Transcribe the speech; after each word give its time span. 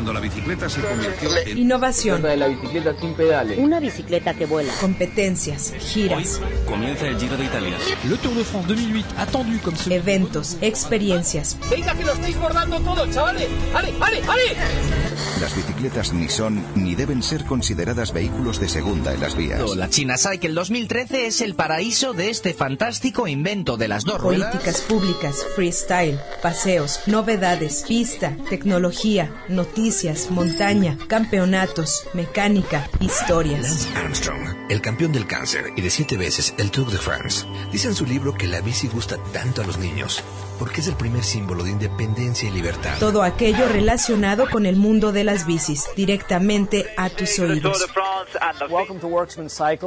cuando 0.00 0.14
la 0.14 0.20
bicicleta 0.20 0.66
se 0.66 0.80
convirtió 0.80 1.36
en... 1.36 1.58
Innovación. 1.58 2.22
de 2.22 2.34
la 2.34 2.48
bicicleta 2.48 2.98
sin 2.98 3.12
pedales. 3.12 3.58
Una 3.58 3.80
bicicleta 3.80 4.32
que 4.32 4.46
vuela. 4.46 4.72
Competencias, 4.80 5.74
giras. 5.78 6.40
Comienza 6.66 7.06
el 7.06 7.18
Giro 7.18 7.36
de 7.36 7.44
Italia. 7.44 7.76
Le 8.08 8.16
Tour 8.16 8.32
de 8.32 8.44
France 8.44 8.66
2008, 8.68 9.06
attendu 9.18 9.60
comme 9.60 9.76
ce... 9.76 9.94
Eventos, 9.94 10.56
experiencias. 10.62 11.58
Venga, 11.70 11.94
que 11.94 12.04
lo 12.04 12.14
estáis 12.14 12.38
bordando 12.40 12.80
todo, 12.80 13.06
chavales. 13.12 13.46
¡Ale, 13.74 13.92
ale, 14.00 14.22
ale! 14.26 15.09
Las 15.40 15.56
bicicletas 15.56 16.12
ni 16.12 16.28
son 16.28 16.62
ni 16.74 16.94
deben 16.94 17.22
ser 17.22 17.44
consideradas 17.44 18.12
vehículos 18.12 18.60
de 18.60 18.68
segunda 18.68 19.14
en 19.14 19.20
las 19.20 19.36
vías. 19.36 19.76
La 19.76 19.88
China 19.88 20.16
Cycle 20.18 20.52
2013 20.52 21.26
es 21.26 21.40
el 21.40 21.54
paraíso 21.54 22.12
de 22.12 22.30
este 22.30 22.52
fantástico 22.52 23.26
invento 23.26 23.76
de 23.76 23.88
las 23.88 24.04
dos 24.04 24.20
ruedas. 24.20 24.50
Políticas 24.50 24.80
públicas, 24.82 25.46
freestyle, 25.54 26.20
paseos, 26.42 27.00
novedades, 27.06 27.84
pista, 27.88 28.36
tecnología, 28.48 29.32
noticias, 29.48 30.30
montaña, 30.30 30.98
campeonatos, 31.08 32.04
mecánica, 32.12 32.88
historias. 33.00 33.62
Lance 33.62 33.88
Armstrong, 33.96 34.56
el 34.68 34.80
campeón 34.80 35.12
del 35.12 35.26
cáncer 35.26 35.72
y 35.76 35.80
de 35.80 35.90
siete 35.90 36.16
veces 36.16 36.54
el 36.58 36.70
Tour 36.70 36.90
de 36.90 36.98
France, 36.98 37.46
dice 37.72 37.88
en 37.88 37.94
su 37.94 38.04
libro 38.04 38.34
que 38.34 38.46
la 38.46 38.60
bici 38.60 38.88
gusta 38.88 39.16
tanto 39.32 39.62
a 39.62 39.66
los 39.66 39.78
niños 39.78 40.22
porque 40.60 40.82
es 40.82 40.88
el 40.88 40.94
primer 40.94 41.24
símbolo 41.24 41.64
de 41.64 41.70
independencia 41.70 42.46
y 42.46 42.52
libertad. 42.52 42.98
Todo 43.00 43.22
aquello 43.22 43.66
relacionado 43.72 44.46
con 44.50 44.66
el 44.66 44.76
mundo 44.76 45.09
de 45.12 45.24
las 45.24 45.46
bicis, 45.46 45.84
directamente 45.96 46.86
a 46.96 47.10
tus 47.10 47.38
oídos. 47.38 47.86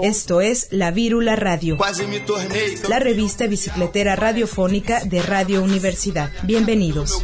Esto 0.01 0.41
es 0.41 0.67
La 0.71 0.91
Vírula 0.91 1.35
Radio, 1.35 1.77
la 2.89 2.99
revista 2.99 3.47
bicicletera 3.47 4.15
radiofónica 4.15 5.01
de 5.05 5.21
Radio 5.21 5.63
Universidad. 5.63 6.31
Bienvenidos. 6.43 7.21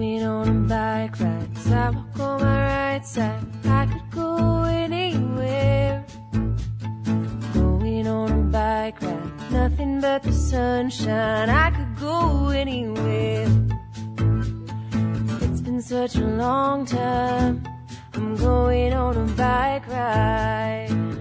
Going 0.00 0.24
on 0.24 0.48
a 0.48 0.54
bike 0.66 1.20
ride, 1.20 1.58
sidewalk 1.58 2.20
on 2.20 2.40
my 2.40 2.94
right 2.94 3.06
side. 3.06 3.44
I 3.66 3.84
could 3.84 4.10
go 4.10 4.62
anywhere. 4.62 6.06
Going 7.52 8.06
on 8.06 8.30
a 8.30 8.42
bike 8.44 9.02
ride, 9.02 9.52
nothing 9.52 10.00
but 10.00 10.22
the 10.22 10.32
sunshine. 10.32 11.50
I 11.50 11.70
could 11.70 12.00
go 12.00 12.48
anywhere. 12.48 13.46
It's 15.42 15.60
been 15.60 15.82
such 15.82 16.16
a 16.16 16.24
long 16.24 16.86
time. 16.86 17.62
I'm 18.14 18.36
going 18.36 18.94
on 18.94 19.18
a 19.18 19.26
bike 19.34 19.86
ride. 19.86 21.19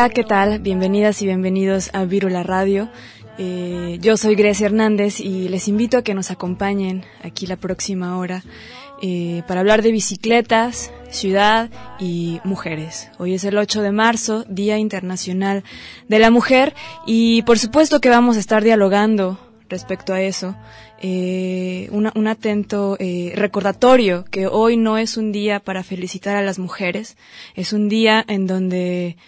Hola, 0.00 0.08
¿qué 0.08 0.24
tal? 0.24 0.60
Bienvenidas 0.60 1.20
y 1.20 1.26
bienvenidos 1.26 1.90
a 1.92 2.06
Virula 2.06 2.42
Radio. 2.42 2.88
Eh, 3.36 3.98
yo 4.00 4.16
soy 4.16 4.34
Grecia 4.34 4.64
Hernández 4.64 5.20
y 5.20 5.50
les 5.50 5.68
invito 5.68 5.98
a 5.98 6.02
que 6.02 6.14
nos 6.14 6.30
acompañen 6.30 7.04
aquí 7.22 7.46
la 7.46 7.56
próxima 7.56 8.16
hora 8.16 8.42
eh, 9.02 9.42
para 9.46 9.60
hablar 9.60 9.82
de 9.82 9.92
bicicletas, 9.92 10.90
ciudad 11.10 11.68
y 11.98 12.40
mujeres. 12.44 13.10
Hoy 13.18 13.34
es 13.34 13.44
el 13.44 13.58
8 13.58 13.82
de 13.82 13.92
marzo, 13.92 14.46
Día 14.48 14.78
Internacional 14.78 15.64
de 16.08 16.18
la 16.18 16.30
Mujer 16.30 16.74
y 17.04 17.42
por 17.42 17.58
supuesto 17.58 18.00
que 18.00 18.08
vamos 18.08 18.38
a 18.38 18.40
estar 18.40 18.64
dialogando 18.64 19.38
respecto 19.68 20.14
a 20.14 20.22
eso. 20.22 20.56
Eh, 21.02 21.90
un 21.92 22.26
atento 22.26 22.96
eh, 22.98 23.34
recordatorio 23.36 24.24
que 24.30 24.46
hoy 24.46 24.78
no 24.78 24.96
es 24.96 25.18
un 25.18 25.30
día 25.30 25.60
para 25.60 25.82
felicitar 25.82 26.36
a 26.36 26.42
las 26.42 26.58
mujeres, 26.58 27.18
es 27.54 27.74
un 27.74 27.90
día 27.90 28.24
en 28.26 28.46
donde 28.46 29.18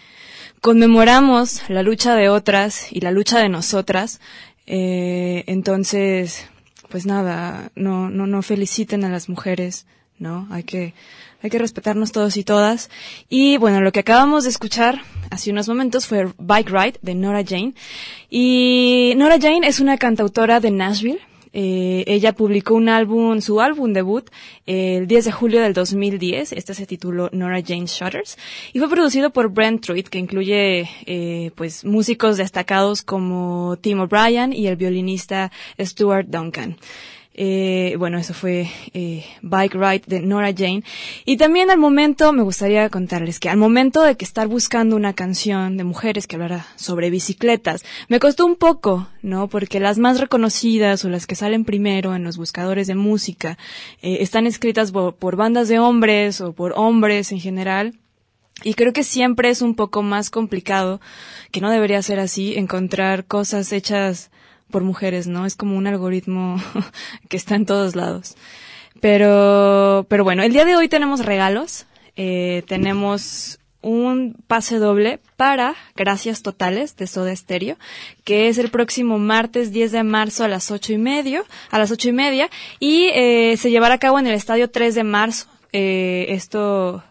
conmemoramos 0.62 1.68
la 1.68 1.82
lucha 1.82 2.14
de 2.14 2.30
otras 2.30 2.90
y 2.90 3.00
la 3.00 3.10
lucha 3.10 3.40
de 3.40 3.50
nosotras. 3.50 4.20
Eh, 4.66 5.42
entonces, 5.48 6.46
pues 6.88 7.04
nada, 7.04 7.72
no, 7.74 8.08
no, 8.08 8.26
no 8.26 8.42
feliciten 8.42 9.04
a 9.04 9.10
las 9.10 9.28
mujeres, 9.28 9.86
¿no? 10.18 10.46
Hay 10.50 10.62
que, 10.62 10.94
hay 11.42 11.50
que 11.50 11.58
respetarnos 11.58 12.12
todos 12.12 12.36
y 12.36 12.44
todas. 12.44 12.90
Y 13.28 13.56
bueno, 13.58 13.80
lo 13.80 13.90
que 13.90 14.00
acabamos 14.00 14.44
de 14.44 14.50
escuchar 14.50 15.02
hace 15.30 15.50
unos 15.50 15.68
momentos 15.68 16.06
fue 16.06 16.28
Bike 16.38 16.70
Ride 16.70 16.98
de 17.02 17.16
Nora 17.16 17.42
Jane. 17.44 17.74
Y 18.30 19.14
Nora 19.16 19.38
Jane 19.40 19.66
es 19.66 19.80
una 19.80 19.98
cantautora 19.98 20.60
de 20.60 20.70
Nashville. 20.70 21.20
Eh, 21.52 22.04
ella 22.06 22.32
publicó 22.32 22.74
un 22.74 22.88
álbum, 22.88 23.40
su 23.40 23.60
álbum 23.60 23.92
debut, 23.92 24.28
el 24.66 25.06
10 25.06 25.24
de 25.24 25.32
julio 25.32 25.60
del 25.60 25.74
2010. 25.74 26.52
Este 26.52 26.74
se 26.74 26.86
tituló 26.86 27.28
Nora 27.32 27.62
Jane 27.64 27.86
Shutters 27.86 28.38
y 28.72 28.78
fue 28.78 28.88
producido 28.88 29.30
por 29.30 29.50
Brent 29.50 29.84
Truitt, 29.84 30.08
que 30.08 30.18
incluye 30.18 30.88
eh, 31.06 31.50
pues 31.54 31.84
músicos 31.84 32.36
destacados 32.36 33.02
como 33.02 33.76
Tim 33.80 34.00
O'Brien 34.00 34.52
y 34.52 34.66
el 34.66 34.76
violinista 34.76 35.52
Stuart 35.78 36.26
Duncan. 36.28 36.76
Eh, 37.34 37.94
bueno, 37.98 38.18
eso 38.18 38.34
fue 38.34 38.68
eh, 38.92 39.24
Bike 39.40 39.74
Ride 39.74 40.02
de 40.06 40.20
Nora 40.20 40.52
Jane. 40.56 40.82
Y 41.24 41.36
también 41.36 41.70
al 41.70 41.78
momento, 41.78 42.32
me 42.32 42.42
gustaría 42.42 42.88
contarles 42.90 43.40
que 43.40 43.48
al 43.48 43.56
momento 43.56 44.02
de 44.02 44.16
que 44.16 44.24
estar 44.24 44.48
buscando 44.48 44.96
una 44.96 45.14
canción 45.14 45.76
de 45.76 45.84
mujeres 45.84 46.26
que 46.26 46.36
hablara 46.36 46.66
sobre 46.76 47.10
bicicletas, 47.10 47.84
me 48.08 48.20
costó 48.20 48.44
un 48.44 48.56
poco, 48.56 49.08
¿no? 49.22 49.48
Porque 49.48 49.80
las 49.80 49.98
más 49.98 50.20
reconocidas 50.20 51.04
o 51.04 51.08
las 51.08 51.26
que 51.26 51.34
salen 51.34 51.64
primero 51.64 52.14
en 52.14 52.24
los 52.24 52.36
buscadores 52.36 52.86
de 52.86 52.94
música 52.94 53.56
eh, 54.02 54.18
están 54.20 54.46
escritas 54.46 54.92
por, 54.92 55.14
por 55.14 55.36
bandas 55.36 55.68
de 55.68 55.78
hombres 55.78 56.40
o 56.40 56.52
por 56.52 56.74
hombres 56.76 57.32
en 57.32 57.40
general. 57.40 57.94
Y 58.64 58.74
creo 58.74 58.92
que 58.92 59.02
siempre 59.02 59.48
es 59.48 59.62
un 59.62 59.74
poco 59.74 60.02
más 60.02 60.30
complicado, 60.30 61.00
que 61.50 61.60
no 61.60 61.70
debería 61.70 62.00
ser 62.02 62.20
así, 62.20 62.54
encontrar 62.54 63.24
cosas 63.24 63.72
hechas 63.72 64.30
por 64.72 64.82
mujeres, 64.82 65.28
¿no? 65.28 65.46
Es 65.46 65.54
como 65.54 65.76
un 65.76 65.86
algoritmo 65.86 66.56
que 67.28 67.36
está 67.36 67.54
en 67.54 67.66
todos 67.66 67.94
lados. 67.94 68.34
Pero, 69.00 70.04
pero 70.08 70.24
bueno, 70.24 70.42
el 70.42 70.52
día 70.52 70.64
de 70.64 70.74
hoy 70.74 70.88
tenemos 70.88 71.24
regalos. 71.24 71.86
Eh, 72.16 72.64
tenemos 72.66 73.60
un 73.82 74.36
pase 74.46 74.78
doble 74.78 75.20
para 75.36 75.74
Gracias 75.96 76.42
Totales 76.42 76.96
de 76.96 77.06
Soda 77.06 77.34
Stereo, 77.34 77.76
que 78.24 78.48
es 78.48 78.58
el 78.58 78.70
próximo 78.70 79.18
martes 79.18 79.72
10 79.72 79.92
de 79.92 80.02
marzo 80.04 80.44
a 80.44 80.48
las 80.48 80.70
ocho 80.70 80.92
y 80.92 80.98
medio, 80.98 81.44
a 81.70 81.78
las 81.78 81.90
ocho 81.90 82.08
y 82.08 82.12
media, 82.12 82.48
y 82.78 83.08
eh, 83.14 83.56
se 83.56 83.70
llevará 83.70 83.94
a 83.94 83.98
cabo 83.98 84.18
en 84.18 84.26
el 84.26 84.34
estadio 84.34 84.70
3 84.70 84.94
de 84.94 85.04
marzo. 85.04 85.46
Eh, 85.72 86.26
esto 86.28 87.02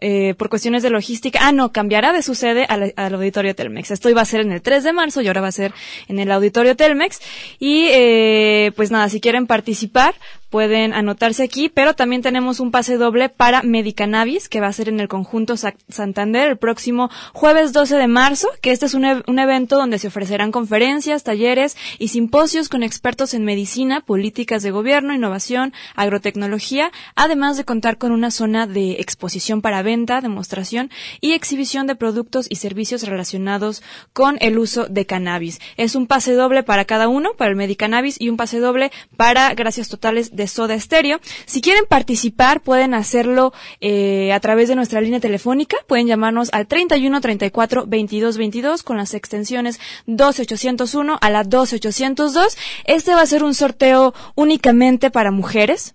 eh, 0.00 0.34
por 0.34 0.48
cuestiones 0.48 0.82
de 0.82 0.90
logística. 0.90 1.40
Ah, 1.42 1.52
no, 1.52 1.72
cambiará 1.72 2.12
de 2.12 2.22
su 2.22 2.34
sede 2.34 2.66
al, 2.68 2.94
Auditorio 2.96 3.54
Telmex. 3.54 3.90
Esto 3.90 4.08
iba 4.08 4.22
a 4.22 4.24
ser 4.24 4.40
en 4.40 4.52
el 4.52 4.62
3 4.62 4.84
de 4.84 4.92
marzo 4.92 5.20
y 5.20 5.28
ahora 5.28 5.40
va 5.40 5.48
a 5.48 5.52
ser 5.52 5.72
en 6.08 6.18
el 6.18 6.30
Auditorio 6.30 6.76
Telmex. 6.76 7.20
Y 7.58 7.86
eh, 7.90 8.72
pues 8.76 8.90
nada, 8.90 9.08
si 9.08 9.20
quieren 9.20 9.46
participar, 9.46 10.14
pueden 10.50 10.92
anotarse 10.92 11.44
aquí, 11.44 11.68
pero 11.68 11.94
también 11.94 12.22
tenemos 12.22 12.60
un 12.60 12.72
pase 12.72 12.96
doble 12.96 13.28
para 13.28 13.62
Medicanabis, 13.62 14.48
que 14.48 14.60
va 14.60 14.66
a 14.66 14.72
ser 14.72 14.88
en 14.88 14.98
el 15.00 15.08
conjunto 15.08 15.54
Santander 15.56 16.48
el 16.48 16.56
próximo 16.58 17.08
jueves 17.32 17.72
12 17.72 17.96
de 17.96 18.08
marzo, 18.08 18.48
que 18.60 18.72
este 18.72 18.86
es 18.86 18.94
un, 18.94 19.04
e-, 19.04 19.22
un, 19.26 19.38
evento 19.38 19.76
donde 19.76 19.98
se 19.98 20.08
ofrecerán 20.08 20.50
conferencias, 20.50 21.22
talleres 21.22 21.76
y 21.98 22.08
simposios 22.08 22.68
con 22.68 22.82
expertos 22.82 23.32
en 23.32 23.44
medicina, 23.44 24.00
políticas 24.00 24.62
de 24.62 24.72
gobierno, 24.72 25.14
innovación, 25.14 25.72
agrotecnología, 25.94 26.90
además 27.14 27.56
de 27.56 27.64
contar 27.64 27.96
con 27.96 28.10
una 28.10 28.32
zona 28.32 28.66
de 28.66 28.92
exposición 28.92 29.62
para 29.62 29.82
venta, 29.90 30.20
demostración 30.20 30.88
y 31.20 31.32
exhibición 31.32 31.88
de 31.88 31.96
productos 31.96 32.46
y 32.48 32.56
servicios 32.56 33.02
relacionados 33.02 33.82
con 34.12 34.36
el 34.40 34.56
uso 34.56 34.86
de 34.86 35.04
cannabis. 35.04 35.58
Es 35.76 35.96
un 35.96 36.06
pase 36.06 36.32
doble 36.34 36.62
para 36.62 36.84
cada 36.84 37.08
uno, 37.08 37.30
para 37.36 37.50
el 37.50 37.56
Medicanabis 37.56 38.20
y 38.20 38.28
un 38.28 38.36
pase 38.36 38.60
doble 38.60 38.92
para 39.16 39.52
Gracias 39.54 39.88
Totales 39.88 40.36
de 40.36 40.46
Soda 40.46 40.78
Stereo. 40.78 41.18
Si 41.46 41.60
quieren 41.60 41.86
participar, 41.88 42.62
pueden 42.62 42.94
hacerlo 42.94 43.52
eh, 43.80 44.32
a 44.32 44.38
través 44.38 44.68
de 44.68 44.76
nuestra 44.76 45.00
línea 45.00 45.18
telefónica. 45.18 45.76
Pueden 45.88 46.06
llamarnos 46.06 46.50
al 46.52 46.68
31 46.68 47.20
34 47.20 47.86
22 47.86 48.36
22 48.36 48.82
con 48.84 48.96
las 48.96 49.14
extensiones 49.14 49.80
12801 50.06 51.18
a 51.20 51.30
la 51.30 51.42
12802. 51.42 52.56
Este 52.84 53.14
va 53.14 53.22
a 53.22 53.26
ser 53.26 53.42
un 53.42 53.54
sorteo 53.54 54.14
únicamente 54.36 55.10
para 55.10 55.32
mujeres. 55.32 55.94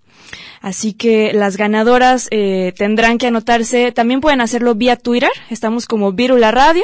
Así 0.61 0.93
que 0.93 1.31
las 1.33 1.57
ganadoras 1.57 2.27
eh, 2.31 2.73
tendrán 2.77 3.17
que 3.17 3.27
anotarse, 3.27 3.91
también 3.91 4.21
pueden 4.21 4.41
hacerlo 4.41 4.75
vía 4.75 4.95
Twitter, 4.95 5.29
estamos 5.49 5.85
como 5.85 6.11
Virula 6.11 6.51
Radio, 6.51 6.83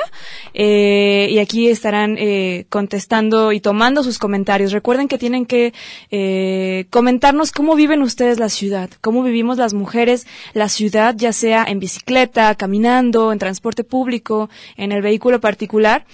eh, 0.54 1.28
y 1.32 1.40
aquí 1.40 1.68
estarán 1.68 2.18
eh, 2.20 2.66
contestando 2.70 3.52
y 3.52 3.60
tomando 3.60 4.04
sus 4.04 4.20
comentarios. 4.20 4.72
Recuerden 4.72 5.08
que 5.08 5.18
tienen 5.18 5.46
que 5.46 5.74
eh, 6.12 6.86
comentarnos 6.90 7.52
cómo 7.52 7.76
viven 7.76 8.02
ustedes 8.02 8.40
la 8.40 8.50
ciudad, 8.50 8.90
cómo 9.02 9.24
vivimos 9.24 9.58
las 9.58 9.74
mujeres 9.74 10.28
la 10.54 10.70
ciudad, 10.70 11.16
ya 11.18 11.34
sea 11.34 11.64
en 11.68 11.80
bicicleta, 11.80 12.54
caminando, 12.56 13.32
en 13.32 13.40
transporte 13.40 13.84
público, 13.84 14.50
en 14.78 14.92
el 14.92 15.02
vehículo 15.02 15.40
particular, 15.40 16.06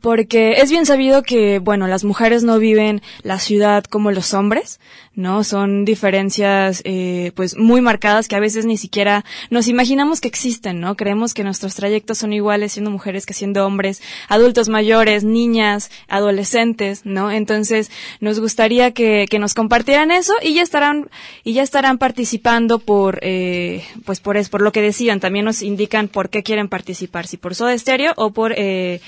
porque 0.00 0.52
es 0.52 0.70
bien 0.70 0.86
sabido 0.86 1.22
que, 1.22 1.58
bueno, 1.58 1.88
las 1.88 2.04
mujeres 2.04 2.44
no 2.44 2.58
viven 2.58 3.02
la 3.22 3.38
ciudad 3.38 3.84
como 3.84 4.12
los 4.12 4.34
hombres, 4.34 4.78
¿no? 5.20 5.44
Son 5.44 5.84
diferencias, 5.84 6.82
eh, 6.84 7.32
pues, 7.34 7.56
muy 7.56 7.80
marcadas 7.80 8.28
que 8.28 8.36
a 8.36 8.40
veces 8.40 8.66
ni 8.66 8.76
siquiera 8.76 9.24
nos 9.50 9.68
imaginamos 9.68 10.20
que 10.20 10.28
existen, 10.28 10.80
¿no? 10.80 10.96
Creemos 10.96 11.34
que 11.34 11.44
nuestros 11.44 11.74
trayectos 11.74 12.18
son 12.18 12.32
iguales 12.32 12.72
siendo 12.72 12.90
mujeres 12.90 13.26
que 13.26 13.34
siendo 13.34 13.66
hombres, 13.66 14.02
adultos 14.28 14.68
mayores, 14.68 15.24
niñas, 15.24 15.90
adolescentes, 16.08 17.02
¿no? 17.04 17.30
Entonces, 17.30 17.90
nos 18.20 18.40
gustaría 18.40 18.92
que, 18.92 19.26
que 19.28 19.38
nos 19.38 19.54
compartieran 19.54 20.10
eso 20.10 20.32
y 20.42 20.54
ya 20.54 20.62
estarán, 20.62 21.10
y 21.44 21.52
ya 21.52 21.62
estarán 21.62 21.98
participando 21.98 22.78
por, 22.78 23.18
eh, 23.22 23.84
pues, 24.04 24.20
por, 24.20 24.36
es, 24.36 24.48
por 24.48 24.62
lo 24.62 24.72
que 24.72 24.82
decían. 24.82 25.20
También 25.20 25.44
nos 25.44 25.62
indican 25.62 26.08
por 26.08 26.30
qué 26.30 26.42
quieren 26.42 26.68
participar, 26.68 27.26
si 27.26 27.36
por 27.36 27.54
Soda 27.54 27.74
Estéreo 27.74 28.12
o 28.16 28.30
por, 28.30 28.54
eh, 28.56 29.00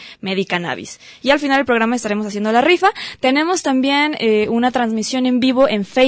y 1.23 1.31
al 1.31 1.39
final 1.39 1.59
del 1.59 1.67
programa 1.67 1.97
estaremos 1.97 2.27
haciendo 2.27 2.53
la 2.53 2.61
rifa. 2.61 2.89
Tenemos 3.21 3.63
también 3.63 4.17
eh, 4.19 4.49
una 4.49 4.71
transmisión 4.71 5.27
en 5.27 5.41
vivo 5.41 5.69
en 5.69 5.85
Facebook, 5.85 6.02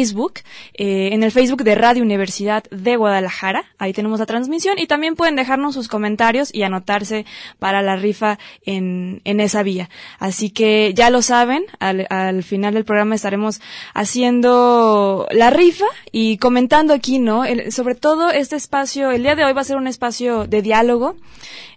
eh, 0.74 1.10
en 1.12 1.22
el 1.22 1.30
Facebook 1.30 1.62
de 1.62 1.74
Radio 1.74 2.02
Universidad 2.02 2.64
de 2.70 2.96
Guadalajara. 2.96 3.64
Ahí 3.78 3.92
tenemos 3.92 4.20
la 4.20 4.26
transmisión 4.26 4.78
y 4.78 4.86
también 4.86 5.14
pueden 5.14 5.36
dejarnos 5.36 5.74
sus 5.74 5.88
comentarios 5.88 6.54
y 6.54 6.62
anotarse 6.62 7.24
para 7.58 7.82
la 7.82 7.96
rifa 7.96 8.38
en, 8.64 9.20
en 9.24 9.40
esa 9.40 9.62
vía. 9.62 9.88
Así 10.18 10.50
que 10.50 10.92
ya 10.94 11.10
lo 11.10 11.22
saben, 11.22 11.64
al, 11.78 12.06
al 12.10 12.42
final 12.42 12.74
del 12.74 12.84
programa 12.84 13.14
estaremos 13.14 13.60
haciendo 13.94 15.26
la 15.30 15.50
rifa 15.50 15.86
y 16.12 16.38
comentando 16.38 16.94
aquí, 16.94 17.18
¿no? 17.18 17.44
sobre 17.70 17.94
todo 17.94 18.30
este 18.30 18.56
espacio, 18.56 19.10
el 19.10 19.22
día 19.22 19.34
de 19.34 19.44
hoy 19.44 19.52
va 19.52 19.60
a 19.60 19.64
ser 19.64 19.76
un 19.76 19.86
espacio 19.86 20.46
de 20.46 20.62
diálogo 20.62 21.16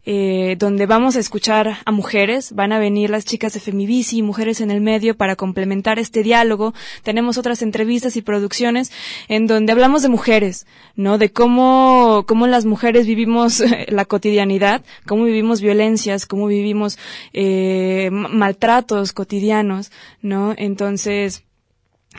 eh, 0.09 0.55
donde 0.57 0.85
vamos 0.85 1.17
a 1.17 1.19
escuchar 1.19 1.79
a 1.83 1.91
mujeres, 1.91 2.53
van 2.53 2.71
a 2.71 2.79
venir 2.79 3.09
las 3.09 3.25
chicas 3.25 3.51
de 3.51 3.59
Femibici, 3.59 4.21
Mujeres 4.21 4.61
en 4.61 4.71
el 4.71 4.79
Medio, 4.79 5.17
para 5.17 5.35
complementar 5.35 5.99
este 5.99 6.23
diálogo. 6.23 6.73
Tenemos 7.03 7.37
otras 7.37 7.61
entrevistas 7.61 8.15
y 8.15 8.21
producciones 8.21 8.89
en 9.27 9.47
donde 9.47 9.73
hablamos 9.73 10.03
de 10.03 10.07
mujeres, 10.07 10.65
¿no? 10.95 11.17
De 11.17 11.33
cómo, 11.33 12.23
cómo 12.25 12.47
las 12.47 12.63
mujeres 12.63 13.05
vivimos 13.05 13.61
la 13.89 14.05
cotidianidad, 14.05 14.81
cómo 15.05 15.25
vivimos 15.25 15.59
violencias, 15.59 16.25
cómo 16.25 16.47
vivimos 16.47 16.97
eh, 17.33 18.09
maltratos 18.09 19.11
cotidianos, 19.11 19.91
¿no? 20.21 20.53
Entonces, 20.55 21.43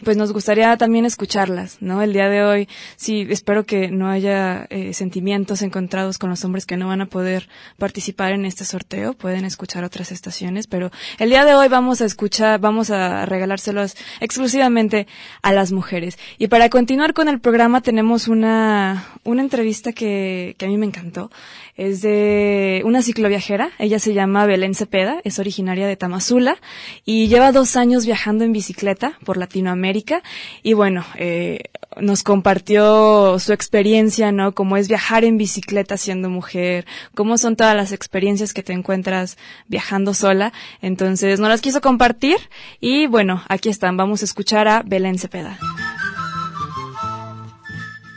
pues 0.05 0.17
nos 0.17 0.33
gustaría 0.33 0.77
también 0.77 1.05
escucharlas, 1.05 1.79
¿no? 1.81 2.03
El 2.03 2.13
día 2.13 2.29
de 2.29 2.43
hoy, 2.43 2.69
sí, 2.97 3.27
espero 3.31 3.65
que 3.65 3.91
no 3.91 4.09
haya 4.09 4.67
eh, 4.71 4.93
sentimientos 4.95 5.63
encontrados 5.63 6.19
con 6.19 6.31
los 6.31 6.45
hombres 6.45 6.67
que 6.67 6.77
no 6.77 6.89
van 6.89 7.01
a 7.01 7.07
poder 7.07 7.49
participar 7.79 8.33
en 8.33 8.45
este 8.45 8.65
sorteo, 8.65 9.15
pueden 9.15 9.45
escuchar 9.45 9.85
otras 9.85 10.13
estaciones, 10.13 10.67
pero 10.67 10.91
el 11.19 11.31
día 11.31 11.45
de 11.45 11.55
hoy 11.55 11.69
vamos 11.69 12.01
a 12.01 12.05
escuchar, 12.05 12.61
vamos 12.61 12.91
a 12.91 13.27
regalárselos 13.27 13.97
exclusivamente 14.21 15.07
a 15.43 15.53
las 15.53 15.73
mujeres. 15.73 16.19
Y 16.39 16.49
para 16.49 16.69
continuar 16.69 17.15
con 17.15 17.29
el 17.29 17.41
programa 17.41 17.81
tenemos 17.81 18.29
una, 18.29 19.07
una 19.25 19.43
entrevista 19.43 19.93
que, 19.93 20.55
que 20.59 20.67
a 20.67 20.69
mí 20.69 20.77
me 20.77 20.87
encantó 20.87 21.31
es 21.79 22.03
de 22.03 22.83
una 22.85 23.03
cicloviajera, 23.03 23.71
ella 23.79 24.01
se 24.01 24.13
llama 24.13 24.47
Belén 24.47 24.75
Cepeda, 24.75 25.21
es 25.23 25.39
originaria 25.39 25.87
de 25.87 25.97
Tamazula 25.97 26.57
y 27.05 27.29
lleva 27.29 27.53
dos 27.53 27.77
años 27.77 28.05
viajando 28.05 28.43
en 28.43 28.53
bicicleta 28.53 29.17
por 29.25 29.37
Latinoamérica 29.37 29.88
y 30.63 30.73
bueno, 30.75 31.05
eh, 31.17 31.65
nos 32.01 32.23
compartió 32.23 33.39
su 33.39 33.53
experiencia, 33.53 34.33
¿no? 34.33 34.53
Cómo 34.53 34.77
es 34.77 34.89
viajar 34.89 35.25
en 35.25 35.39
bicicleta 35.39 35.97
siendo 35.97 36.29
mujer, 36.29 36.87
cómo 37.15 37.39
son 37.39 37.57
todas 37.57 37.75
las 37.75 37.93
experiencias 37.93 38.53
que 38.53 38.63
te 38.63 38.73
encuentras 38.73 39.37
viajando 39.67 40.15
sola. 40.15 40.53
Entonces, 40.83 41.41
nos 41.41 41.49
las 41.49 41.61
quiso 41.61 41.81
compartir 41.81 42.37
y 42.81 43.07
bueno, 43.07 43.43
aquí 43.49 43.69
están, 43.69 43.97
vamos 43.97 44.23
a 44.23 44.25
escuchar 44.27 44.69
a 44.69 44.83
Belén 44.85 45.19
Cepeda. 45.19 45.59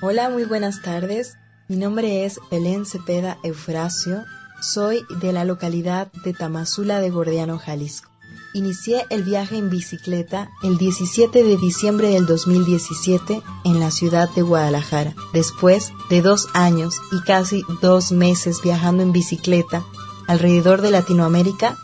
Hola, 0.02 0.30
muy 0.30 0.46
buenas 0.46 0.82
tardes. 0.82 1.38
Mi 1.68 1.78
nombre 1.78 2.26
es 2.26 2.40
Belén 2.50 2.86
Cepeda 2.86 3.38
Eufrasio, 3.44 4.26
soy 4.62 5.06
de 5.22 5.32
la 5.32 5.46
localidad 5.46 6.12
de 6.26 6.34
Tamazula 6.34 7.00
de 7.00 7.10
Gordiano, 7.10 7.58
Jalisco. 7.58 8.11
Inicié 8.54 9.06
el 9.10 9.24
viaje 9.24 9.58
en 9.58 9.70
bicicleta 9.70 10.50
el 10.62 10.78
17 10.78 11.42
de 11.42 11.56
diciembre 11.56 12.10
del 12.10 12.26
2017 12.26 13.42
en 13.64 13.80
la 13.80 13.92
ciudad 13.92 14.30
de 14.36 14.42
Guadalajara. 14.42 15.14
Después 15.34 15.94
de 16.10 16.22
dos 16.22 16.48
años 16.54 16.96
y 17.14 17.22
casi 17.22 17.64
dos 17.82 18.12
meses 18.12 18.62
viajando 18.62 19.04
en 19.04 19.14
bicicleta 19.14 19.86
alrededor 20.28 20.82
de 20.82 20.92
Latinoamérica, 20.92 21.78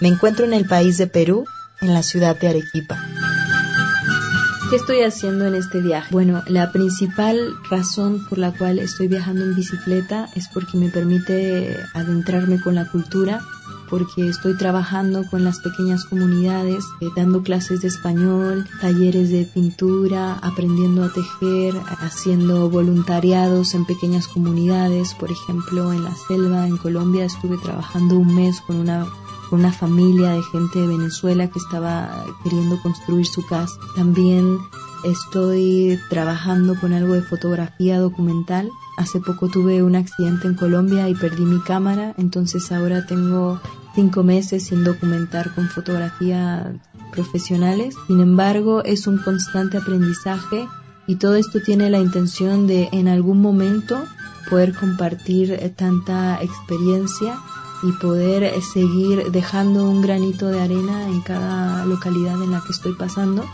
me 0.00 0.08
encuentro 0.08 0.44
en 0.44 0.52
el 0.52 0.66
país 0.66 0.96
de 0.96 1.08
Perú, 1.08 1.44
en 1.80 1.92
la 1.92 2.04
ciudad 2.04 2.38
de 2.38 2.48
Arequipa. 2.48 3.02
¿Qué 4.70 4.76
estoy 4.76 5.02
haciendo 5.02 5.46
en 5.46 5.54
este 5.54 5.80
viaje? 5.80 6.08
Bueno, 6.12 6.42
la 6.46 6.72
principal 6.72 7.54
razón 7.70 8.26
por 8.28 8.38
la 8.38 8.52
cual 8.52 8.78
estoy 8.80 9.06
viajando 9.06 9.44
en 9.44 9.54
bicicleta 9.54 10.28
es 10.34 10.48
porque 10.48 10.76
me 10.76 10.88
permite 10.88 11.76
adentrarme 11.94 12.60
con 12.60 12.74
la 12.74 12.90
cultura, 12.90 13.42
porque 13.88 14.28
estoy 14.28 14.56
trabajando 14.56 15.24
con 15.30 15.44
las 15.44 15.60
pequeñas 15.60 16.04
comunidades, 16.04 16.84
eh, 17.00 17.08
dando 17.14 17.42
clases 17.42 17.82
de 17.82 17.88
español, 17.88 18.66
talleres 18.80 19.30
de 19.30 19.44
pintura, 19.44 20.34
aprendiendo 20.34 21.04
a 21.04 21.12
tejer, 21.12 21.74
haciendo 22.00 22.68
voluntariados 22.70 23.74
en 23.74 23.84
pequeñas 23.84 24.28
comunidades, 24.28 25.14
por 25.14 25.30
ejemplo, 25.30 25.92
en 25.92 26.04
la 26.04 26.14
selva, 26.28 26.66
en 26.66 26.76
Colombia, 26.76 27.24
estuve 27.24 27.58
trabajando 27.58 28.18
un 28.18 28.34
mes 28.34 28.60
con 28.60 28.76
una 28.76 29.06
una 29.52 29.72
familia 29.72 30.30
de 30.30 30.42
gente 30.42 30.80
de 30.80 30.88
Venezuela 30.88 31.48
que 31.48 31.58
estaba 31.58 32.24
queriendo 32.42 32.80
construir 32.82 33.26
su 33.26 33.46
casa. 33.46 33.78
También 33.94 34.58
estoy 35.04 35.98
trabajando 36.10 36.78
con 36.80 36.92
algo 36.92 37.14
de 37.14 37.22
fotografía 37.22 37.98
documental. 38.00 38.70
Hace 38.96 39.20
poco 39.20 39.48
tuve 39.48 39.82
un 39.82 39.94
accidente 39.94 40.46
en 40.48 40.54
Colombia 40.54 41.08
y 41.08 41.14
perdí 41.14 41.44
mi 41.44 41.60
cámara, 41.60 42.14
entonces 42.16 42.72
ahora 42.72 43.04
tengo 43.06 43.60
cinco 43.94 44.22
meses 44.22 44.66
sin 44.66 44.84
documentar 44.84 45.54
con 45.54 45.68
fotografía 45.68 46.72
profesionales. 47.12 47.94
Sin 48.06 48.20
embargo, 48.20 48.82
es 48.84 49.06
un 49.06 49.18
constante 49.18 49.76
aprendizaje 49.76 50.66
y 51.06 51.16
todo 51.16 51.36
esto 51.36 51.60
tiene 51.60 51.90
la 51.90 51.98
intención 51.98 52.66
de 52.66 52.88
en 52.92 53.08
algún 53.08 53.42
momento 53.42 54.02
poder 54.48 54.74
compartir 54.74 55.74
tanta 55.76 56.42
experiencia 56.42 57.38
y 57.82 57.92
poder 57.92 58.44
eh, 58.44 58.62
seguir 58.62 59.30
dejando 59.30 59.88
un 59.88 60.00
granito 60.00 60.48
de 60.48 60.60
arena 60.60 61.08
en 61.08 61.20
cada 61.20 61.84
localidad 61.84 62.42
en 62.42 62.52
la 62.52 62.62
que 62.62 62.72
estoy 62.72 62.94
pasando. 62.94 63.44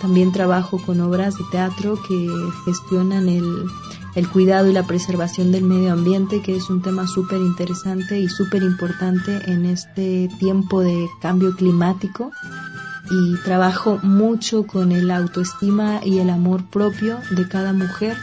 También 0.00 0.32
trabajo 0.32 0.78
con 0.78 1.00
obras 1.00 1.36
de 1.36 1.44
teatro 1.50 1.98
que 2.06 2.30
gestionan 2.64 3.28
el, 3.28 3.66
el 4.16 4.28
cuidado 4.28 4.68
y 4.68 4.72
la 4.72 4.86
preservación 4.86 5.52
del 5.52 5.62
medio 5.62 5.92
ambiente, 5.92 6.42
que 6.42 6.56
es 6.56 6.68
un 6.70 6.82
tema 6.82 7.06
súper 7.06 7.40
interesante 7.40 8.18
y 8.18 8.28
súper 8.28 8.62
importante 8.62 9.50
en 9.50 9.66
este 9.66 10.28
tiempo 10.40 10.80
de 10.80 11.08
cambio 11.20 11.54
climático. 11.54 12.32
Y 13.08 13.36
trabajo 13.44 14.00
mucho 14.02 14.66
con 14.66 14.90
el 14.90 15.10
autoestima 15.12 16.00
y 16.04 16.18
el 16.18 16.30
amor 16.30 16.64
propio 16.64 17.18
de 17.30 17.46
cada 17.46 17.72
mujer 17.72 18.16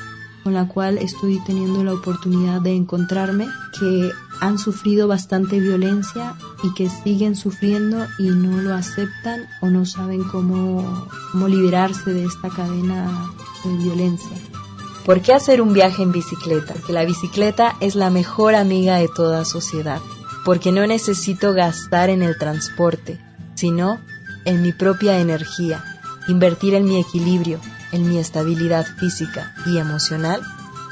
con 0.43 0.53
la 0.53 0.67
cual 0.67 0.97
estoy 0.97 1.39
teniendo 1.45 1.83
la 1.83 1.93
oportunidad 1.93 2.61
de 2.61 2.75
encontrarme, 2.75 3.47
que 3.79 4.11
han 4.41 4.59
sufrido 4.59 5.07
bastante 5.07 5.59
violencia 5.59 6.35
y 6.63 6.73
que 6.73 6.89
siguen 6.89 7.35
sufriendo 7.35 8.05
y 8.19 8.29
no 8.29 8.61
lo 8.61 8.73
aceptan 8.73 9.47
o 9.61 9.69
no 9.69 9.85
saben 9.85 10.23
cómo, 10.25 11.07
cómo 11.31 11.47
liberarse 11.47 12.13
de 12.13 12.25
esta 12.25 12.49
cadena 12.49 13.31
de 13.63 13.77
violencia. 13.77 14.37
¿Por 15.05 15.21
qué 15.21 15.33
hacer 15.33 15.61
un 15.61 15.73
viaje 15.73 16.01
en 16.01 16.13
bicicleta? 16.13 16.73
Porque 16.73 16.93
la 16.93 17.03
bicicleta 17.03 17.75
es 17.81 17.95
la 17.95 18.09
mejor 18.09 18.55
amiga 18.55 18.95
de 18.95 19.09
toda 19.09 19.43
sociedad, 19.43 19.99
porque 20.45 20.71
no 20.71 20.87
necesito 20.87 21.53
gastar 21.53 22.09
en 22.09 22.21
el 22.21 22.37
transporte, 22.37 23.19
sino 23.55 23.99
en 24.45 24.61
mi 24.61 24.71
propia 24.71 25.19
energía, 25.19 25.83
invertir 26.29 26.73
en 26.73 26.85
mi 26.85 26.99
equilibrio, 26.99 27.59
en 27.91 28.07
mi 28.07 28.17
estabilidad 28.17 28.85
física 28.97 29.53
y 29.65 29.77
emocional 29.77 30.41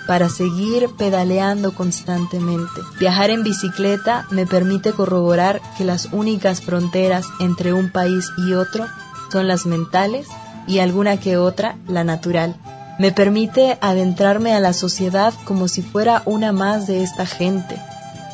para 0.07 0.27
seguir 0.27 0.89
pedaleando 0.97 1.73
constantemente. 1.73 2.81
Viajar 2.99 3.29
en 3.29 3.43
bicicleta 3.43 4.25
me 4.29 4.45
permite 4.45 4.91
corroborar 4.91 5.61
que 5.77 5.85
las 5.85 6.09
únicas 6.11 6.59
fronteras 6.61 7.27
entre 7.39 7.71
un 7.71 7.89
país 7.89 8.27
y 8.37 8.53
otro 8.53 8.87
son 9.31 9.47
las 9.47 9.65
mentales 9.65 10.27
y 10.67 10.79
alguna 10.79 11.17
que 11.17 11.37
otra 11.37 11.77
la 11.87 12.03
natural. 12.03 12.57
Me 12.99 13.11
permite 13.11 13.77
adentrarme 13.81 14.53
a 14.53 14.59
la 14.59 14.73
sociedad 14.73 15.33
como 15.45 15.67
si 15.67 15.81
fuera 15.81 16.21
una 16.25 16.51
más 16.51 16.87
de 16.87 17.03
esta 17.03 17.25
gente. 17.25 17.81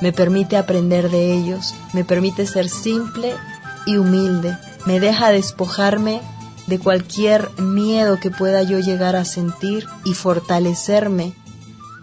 Me 0.02 0.12
permite 0.12 0.58
aprender 0.58 1.10
de 1.10 1.34
ellos, 1.34 1.74
me 1.94 2.04
permite 2.04 2.46
ser 2.46 2.70
simple 2.70 3.34
y 3.86 3.98
humilde, 3.98 4.58
me 4.86 5.00
deja 5.00 5.32
despojarme 5.32 6.22
de 6.68 6.80
cualquier 6.80 7.50
miedo 7.60 8.20
que 8.20 8.30
pueda 8.30 8.62
yo 8.64 8.80
llegar 8.80 9.16
a 9.16 9.26
sentir 9.26 9.86
y 10.04 10.14
fortalecerme 10.14 11.34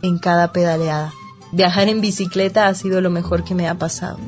en 0.03 0.19
cada 0.19 0.53
pedaleada. 0.53 1.13
Viajar 1.53 1.89
en 1.89 2.01
bicicleta 2.01 2.67
ha 2.67 2.75
sido 2.75 3.01
lo 3.01 3.11
mejor 3.11 3.45
que 3.45 3.55
me 3.55 3.69
ha 3.69 3.75
pasado. 3.77 4.19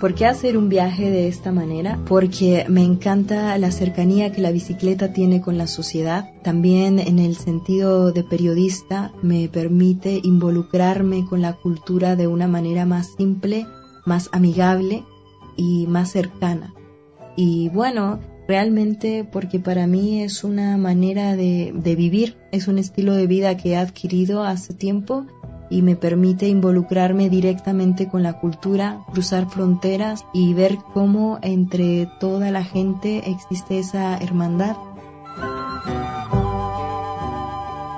¿Por 0.00 0.14
qué 0.14 0.26
hacer 0.26 0.58
un 0.58 0.68
viaje 0.68 1.10
de 1.10 1.26
esta 1.26 1.52
manera? 1.52 1.98
Porque 2.06 2.66
me 2.68 2.82
encanta 2.82 3.56
la 3.56 3.70
cercanía 3.70 4.30
que 4.30 4.42
la 4.42 4.50
bicicleta 4.50 5.14
tiene 5.14 5.40
con 5.40 5.56
la 5.56 5.66
sociedad. 5.66 6.30
También 6.42 6.98
en 6.98 7.18
el 7.18 7.34
sentido 7.34 8.12
de 8.12 8.22
periodista 8.22 9.12
me 9.22 9.48
permite 9.48 10.20
involucrarme 10.22 11.24
con 11.24 11.40
la 11.40 11.54
cultura 11.54 12.14
de 12.14 12.26
una 12.26 12.46
manera 12.46 12.84
más 12.84 13.14
simple, 13.16 13.66
más 14.04 14.28
amigable 14.32 15.02
y 15.56 15.86
más 15.86 16.12
cercana. 16.12 16.74
Y 17.34 17.70
bueno, 17.70 18.20
realmente 18.46 19.24
porque 19.24 19.58
para 19.58 19.86
mí 19.86 20.22
es 20.22 20.44
una 20.44 20.76
manera 20.76 21.36
de, 21.36 21.72
vivir, 21.96 22.36
es 22.52 22.68
un 22.68 22.78
estilo 22.78 23.14
de 23.14 23.26
vida 23.26 23.56
que 23.56 23.70
he 23.70 23.76
adquirido 23.76 24.44
hace 24.44 24.74
tiempo 24.74 25.26
y 25.70 25.82
me 25.82 25.96
permite 25.96 26.48
involucrarme 26.48 27.28
directamente 27.30 28.08
con 28.08 28.22
la 28.22 28.34
cultura, 28.40 29.00
cruzar 29.12 29.48
fronteras 29.48 30.24
y 30.32 30.54
ver 30.54 30.78
cómo 30.94 31.38
entre 31.42 32.06
toda 32.20 32.50
la 32.50 32.64
gente 32.64 33.30
existe 33.30 33.78
esa 33.78 34.16
hermandad. 34.18 34.76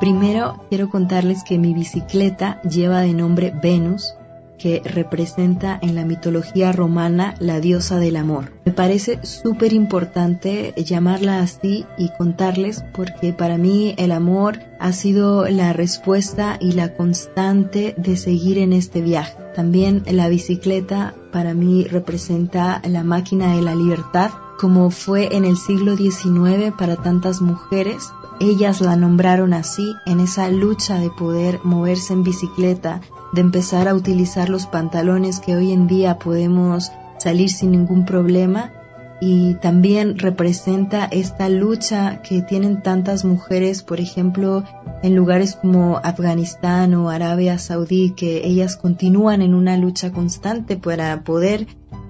Primero 0.00 0.64
quiero 0.68 0.90
contarles 0.90 1.42
que 1.42 1.58
mi 1.58 1.75
bicicleta 1.75 2.62
lleva 2.62 3.00
de 3.00 3.14
nombre 3.14 3.52
Venus 3.62 4.14
que 4.59 4.83
representa 4.85 5.79
en 5.81 5.95
la 5.95 6.05
mitología 6.05 6.73
romana 6.73 7.35
la 7.38 7.61
diosa 7.61 7.99
del 7.99 8.17
amor. 8.17 8.53
Me 8.65 8.73
parece 8.73 9.21
súper 9.25 9.73
importante 9.73 10.75
llamarla 10.77 11.41
así 11.41 11.87
y 11.97 12.11
contarles 12.19 12.85
porque 12.93 13.33
para 13.33 13.57
mí 13.57 13.95
el 13.97 14.12
amor 14.12 14.61
ha 14.79 14.93
sido 14.93 15.49
la 15.49 15.73
respuesta 15.73 16.59
y 16.61 16.73
la 16.73 16.95
constante 16.95 17.95
de 17.97 18.17
seguir 18.17 18.59
en 18.59 18.73
este 18.73 19.00
viaje. 19.00 19.37
También 19.55 20.03
la 20.07 20.29
bicicleta 20.29 21.15
para 21.33 21.55
mí 21.55 21.85
representa 21.85 22.83
la 22.87 23.05
máquina 23.05 23.55
de 23.57 23.62
la 23.62 23.75
libertad 23.75 24.31
como 24.59 24.91
fue 24.91 25.37
en 25.37 25.45
el 25.45 25.57
siglo 25.57 25.97
XIX 25.97 26.73
para 26.77 26.97
tantas 26.97 27.41
mujeres. 27.41 28.12
Ellas 28.41 28.81
la 28.81 28.97
nombraron 28.97 29.55
así 29.55 29.95
en 30.07 30.21
esa 30.21 30.50
lucha 30.50 30.99
de 30.99 31.11
poder 31.11 31.61
moverse 31.65 32.12
en 32.12 32.23
bicicleta 32.23 33.00
de 33.33 33.41
empezar 33.41 33.88
a 33.88 33.95
utilizar 33.95 34.49
los 34.49 34.67
pantalones 34.67 35.41
que 35.41 35.57
hoy 35.57 35.73
en 35.73 35.87
día 35.87 36.19
podemos 36.19 36.91
salir 37.19 37.50
sin 37.50 37.73
ningún 37.73 38.05
problema 38.05 38.73
y 39.21 39.55
también 39.55 40.19
representa 40.19 41.07
esta 41.07 41.49
lucha 41.49 42.23
que 42.23 42.43
tienen 42.43 42.83
tantas 42.83 43.25
mujeres, 43.25 43.83
por 43.83 43.99
ejemplo, 43.99 44.62
en 45.03 45.17
lugares 45.17 45.57
como 45.57 45.99
Afganistán 45.99 46.95
o 46.95 47.11
Arabia 47.11 47.59
Saudí, 47.59 48.11
que 48.11 48.47
ellas 48.47 48.77
continúan 48.77 49.43
en 49.43 49.55
una 49.55 49.77
lucha 49.77 50.12
constante 50.12 50.77
para 50.77 51.23
poder 51.23 51.67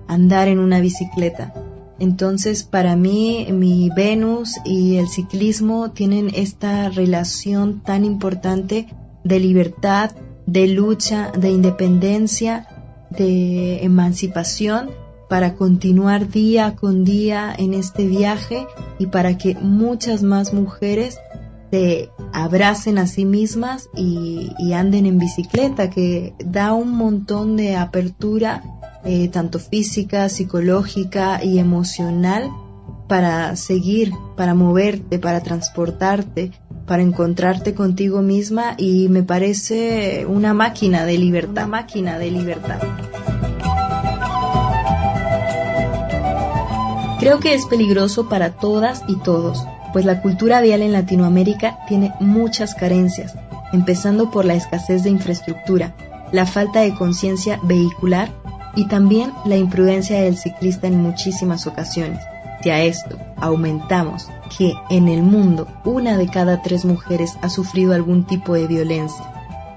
andar 0.06 0.48
en 0.48 0.58
una 0.58 0.80
bicicleta. 0.80 1.54
Entonces, 1.98 2.62
para 2.62 2.96
mí, 2.96 3.48
mi 3.50 3.90
Venus 3.90 4.54
y 4.64 4.96
el 4.96 5.08
ciclismo 5.08 5.90
tienen 5.90 6.30
esta 6.34 6.88
relación 6.90 7.80
tan 7.80 8.04
importante 8.04 8.86
de 9.24 9.40
libertad, 9.40 10.12
de 10.46 10.68
lucha, 10.68 11.32
de 11.32 11.50
independencia, 11.50 12.68
de 13.10 13.84
emancipación 13.84 14.90
para 15.28 15.54
continuar 15.54 16.30
día 16.30 16.74
con 16.74 17.04
día 17.04 17.54
en 17.56 17.74
este 17.74 18.06
viaje 18.06 18.66
y 18.98 19.06
para 19.06 19.36
que 19.36 19.54
muchas 19.54 20.22
más 20.22 20.54
mujeres 20.54 21.18
se 21.70 22.10
abracen 22.32 22.98
a 22.98 23.06
sí 23.06 23.24
mismas 23.24 23.88
y, 23.94 24.72
anden 24.72 25.06
en 25.06 25.18
bicicleta, 25.18 25.90
que 25.90 26.34
da 26.44 26.72
un 26.72 26.92
montón 26.92 27.56
de 27.56 27.76
apertura, 27.76 28.62
eh, 29.04 29.28
tanto 29.28 29.58
física, 29.58 30.28
psicológica 30.28 31.42
y 31.42 31.58
emocional, 31.58 32.50
para 33.08 33.56
seguir, 33.56 34.12
para 34.36 34.54
moverte, 34.54 35.18
para 35.18 35.42
transportarte, 35.42 36.52
para 36.86 37.02
encontrarte 37.02 37.74
contigo 37.74 38.22
misma 38.22 38.74
y 38.76 39.08
me 39.08 39.22
parece 39.22 40.26
una 40.26 40.54
máquina 40.54 41.04
de 41.04 41.18
libertad, 41.18 41.66
máquina 41.66 42.18
de 42.18 42.30
libertad. 42.30 42.78
Creo 47.18 47.40
que 47.40 47.54
es 47.54 47.66
peligroso 47.66 48.28
para 48.28 48.52
todas 48.56 49.02
y 49.08 49.16
todos, 49.16 49.66
pues 49.92 50.04
la 50.04 50.20
cultura 50.22 50.60
vial 50.60 50.82
en 50.82 50.92
Latinoamérica 50.92 51.78
tiene 51.86 52.12
muchas 52.20 52.74
carencias, 52.74 53.34
empezando 53.72 54.30
por 54.30 54.44
la 54.44 54.54
escasez 54.54 55.02
de 55.02 55.10
infraestructura, 55.10 55.94
la 56.32 56.46
falta 56.46 56.80
de 56.80 56.94
conciencia 56.94 57.58
vehicular 57.62 58.30
y 58.74 58.86
también 58.86 59.32
la 59.44 59.56
imprudencia 59.56 60.20
del 60.20 60.36
ciclista 60.36 60.86
en 60.86 61.00
muchísimas 61.00 61.66
ocasiones. 61.66 62.20
Si 62.62 62.70
a 62.70 62.82
esto 62.82 63.16
aumentamos 63.36 64.28
que 64.56 64.74
en 64.90 65.08
el 65.08 65.22
mundo 65.22 65.68
una 65.84 66.16
de 66.16 66.26
cada 66.26 66.60
tres 66.62 66.84
mujeres 66.84 67.36
ha 67.40 67.48
sufrido 67.48 67.94
algún 67.94 68.24
tipo 68.24 68.54
de 68.54 68.66
violencia 68.66 69.24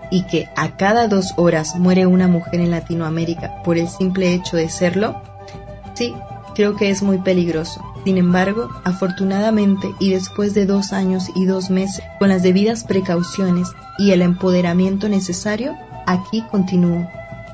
y 0.10 0.24
que 0.24 0.50
a 0.56 0.76
cada 0.78 1.08
dos 1.08 1.34
horas 1.38 1.76
muere 1.76 2.06
una 2.06 2.28
mujer 2.28 2.60
en 2.60 2.72
Latinoamérica 2.72 3.62
por 3.64 3.78
el 3.78 3.88
simple 3.88 4.34
hecho 4.34 4.58
de 4.58 4.70
serlo, 4.70 5.22
sí, 5.94 6.14
creo 6.54 6.76
que 6.76 6.90
es 6.90 7.02
muy 7.02 7.20
peligroso. 7.20 7.82
Sin 8.04 8.18
embargo, 8.18 8.70
afortunadamente 8.84 9.94
y 10.00 10.10
después 10.10 10.54
de 10.54 10.66
dos 10.66 10.92
años 10.92 11.30
y 11.36 11.46
dos 11.46 11.70
meses, 11.70 12.04
con 12.18 12.30
las 12.30 12.42
debidas 12.42 12.84
precauciones 12.84 13.70
y 13.98 14.12
el 14.12 14.22
empoderamiento 14.22 15.08
necesario, 15.08 15.78
aquí 16.08 16.42
continúo. 16.50 17.08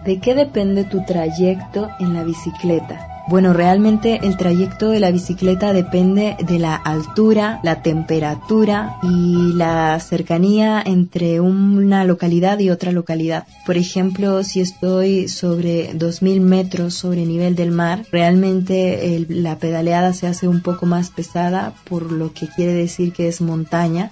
¿De 0.06 0.20
qué 0.20 0.36
depende 0.36 0.86
tu 0.86 1.04
trayecto 1.04 1.90
en 2.00 2.14
la 2.14 2.24
bicicleta? 2.24 3.17
Bueno, 3.30 3.52
realmente 3.52 4.22
el 4.24 4.38
trayecto 4.38 4.90
de 4.90 5.02
la 5.02 5.12
bicicleta 5.12 5.74
depende 5.74 6.38
de 6.48 6.60
la 6.60 6.76
altura, 6.76 7.60
la 7.62 7.82
temperatura 7.82 9.00
y 9.04 9.52
la 9.52 10.00
cercanía 10.00 10.82
entre 10.86 11.42
una 11.42 12.06
localidad 12.06 12.60
y 12.60 12.70
otra 12.70 12.94
localidad. 12.94 13.46
Por 13.66 13.76
ejemplo, 13.76 14.46
si 14.46 14.62
estoy 14.62 15.28
sobre 15.28 15.92
2.000 15.94 16.40
metros 16.40 16.94
sobre 16.94 17.26
nivel 17.26 17.58
del 17.58 17.72
mar, 17.72 18.06
realmente 18.14 19.26
la 19.28 19.58
pedaleada 19.58 20.14
se 20.14 20.28
hace 20.28 20.48
un 20.48 20.62
poco 20.62 20.86
más 20.86 21.10
pesada, 21.10 21.74
por 21.90 22.14
lo 22.14 22.32
que 22.32 22.48
quiere 22.48 22.72
decir 22.72 23.12
que 23.12 23.28
es 23.28 23.42
montaña. 23.42 24.10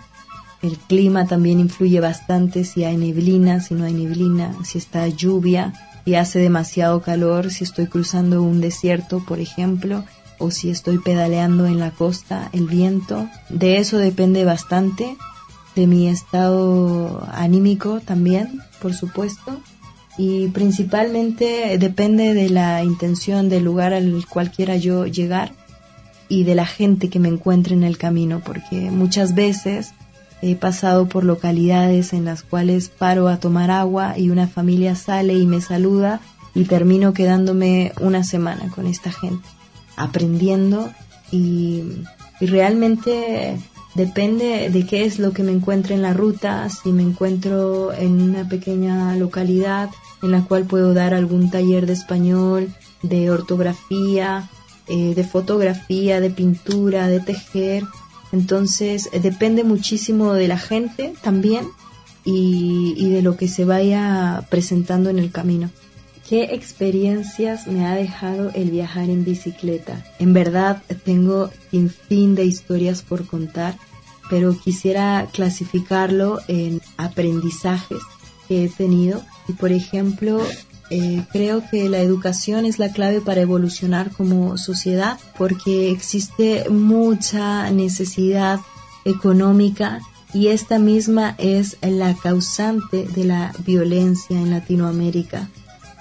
El 0.61 0.77
clima 0.77 1.25
también 1.25 1.61
influye 1.61 2.01
bastante 2.01 2.65
si 2.65 2.83
hay 2.83 2.97
neblina, 2.97 3.61
si 3.61 3.75
no 3.75 3.85
hay 3.85 3.93
neblina, 3.93 4.53
si 4.65 4.77
está 4.77 5.07
lluvia 5.07 5.71
y 6.05 6.15
hace 6.15 6.39
demasiado 6.39 7.01
calor, 7.01 7.51
si 7.51 7.63
estoy 7.63 7.87
cruzando 7.87 8.43
un 8.43 8.61
desierto, 8.61 9.25
por 9.25 9.39
ejemplo, 9.39 10.03
o 10.37 10.51
si 10.51 10.69
estoy 10.69 10.99
pedaleando 10.99 11.65
en 11.65 11.79
la 11.79 11.91
costa, 11.91 12.49
el 12.53 12.67
viento. 12.67 13.27
De 13.49 13.77
eso 13.77 13.97
depende 13.97 14.45
bastante, 14.45 15.17
de 15.75 15.87
mi 15.87 16.07
estado 16.07 17.27
anímico 17.31 18.01
también, 18.01 18.61
por 18.81 18.93
supuesto. 18.93 19.59
Y 20.17 20.47
principalmente 20.49 21.77
depende 21.77 22.33
de 22.33 22.49
la 22.49 22.83
intención 22.83 23.49
del 23.49 23.63
lugar 23.63 23.93
al 23.93 24.25
cual 24.27 24.51
quiera 24.51 24.77
yo 24.77 25.07
llegar 25.07 25.51
y 26.29 26.43
de 26.43 26.55
la 26.55 26.65
gente 26.65 27.09
que 27.09 27.19
me 27.19 27.27
encuentre 27.27 27.75
en 27.75 27.83
el 27.83 27.97
camino, 27.97 28.41
porque 28.43 28.91
muchas 28.91 29.35
veces 29.35 29.93
He 30.41 30.55
pasado 30.55 31.07
por 31.07 31.23
localidades 31.23 32.13
en 32.13 32.25
las 32.25 32.43
cuales 32.43 32.89
paro 32.89 33.27
a 33.27 33.39
tomar 33.39 33.71
agua 33.71 34.17
y 34.17 34.29
una 34.29 34.47
familia 34.47 34.95
sale 34.95 35.33
y 35.33 35.45
me 35.45 35.61
saluda 35.61 36.21
y 36.53 36.63
termino 36.63 37.13
quedándome 37.13 37.91
una 37.99 38.23
semana 38.23 38.69
con 38.69 38.87
esta 38.87 39.11
gente, 39.11 39.47
aprendiendo 39.97 40.89
y, 41.31 41.83
realmente 42.41 43.57
depende 43.95 44.69
de 44.69 44.85
qué 44.85 45.05
es 45.05 45.19
lo 45.19 45.31
que 45.31 45.41
me 45.41 45.53
encuentre 45.53 45.95
en 45.95 46.01
la 46.01 46.13
ruta, 46.13 46.69
si 46.69 46.91
me 46.91 47.01
encuentro 47.01 47.93
en 47.93 48.21
una 48.21 48.47
pequeña 48.47 49.15
localidad 49.15 49.89
en 50.21 50.31
la 50.31 50.41
cual 50.41 50.65
puedo 50.65 50.93
dar 50.93 51.13
algún 51.13 51.49
taller 51.49 51.85
de 51.85 51.93
español, 51.93 52.73
de 53.03 53.31
ortografía, 53.31 54.49
eh, 54.87 55.15
de 55.15 55.23
fotografía, 55.23 56.19
de 56.19 56.29
pintura, 56.29 57.07
de 57.07 57.21
tejer, 57.21 57.83
entonces 58.35 59.09
eh, 59.13 59.21
depende 59.21 59.63
muchísimo 59.63 60.33
de 60.33 60.49
la 60.49 60.57
gente 60.57 61.13
también 61.21 61.67
y, 62.25 63.09
de 63.09 63.21
lo 63.21 63.37
que 63.37 63.47
se 63.47 63.65
vaya 63.65 64.45
presentando 64.49 65.09
en 65.09 65.19
el 65.19 65.31
camino. 65.31 65.69
¿Qué 66.27 66.55
experiencias 66.55 67.67
me 67.67 67.85
ha 67.85 67.95
dejado 67.95 68.51
el 68.53 68.71
viajar 68.71 69.09
en 69.09 69.23
bicicleta? 69.23 70.03
En 70.19 70.33
verdad 70.33 70.81
tengo 71.05 71.51
sin 71.71 71.89
fin 71.89 72.35
de 72.35 72.45
historias 72.45 73.03
por 73.03 73.25
contar, 73.25 73.77
pero 74.29 74.57
quisiera 74.57 75.27
clasificarlo 75.31 76.39
en 76.47 76.81
aprendizajes 76.97 77.99
que 78.47 78.65
he 78.65 78.69
tenido. 78.69 79.23
Y 79.47 79.53
por 79.53 79.71
ejemplo, 79.71 80.41
eh, 80.89 81.23
creo 81.31 81.63
que 81.69 81.89
la 81.89 81.99
educación 81.99 82.65
es 82.65 82.77
la 82.77 82.91
clave 82.91 83.21
para 83.21 83.41
evolucionar 83.41 84.11
como 84.11 84.57
sociedad 84.57 85.17
porque 85.37 85.89
existe 85.89 86.69
mucha 86.69 87.69
necesidad 87.71 88.59
económica 89.03 89.99
y 90.33 90.47
esta 90.47 90.79
misma 90.79 91.35
es 91.37 91.77
la 91.81 92.13
causante 92.13 93.07
de 93.07 93.23
la 93.23 93.53
violencia 93.65 94.37
en 94.37 94.51
Latinoamérica. 94.51 95.49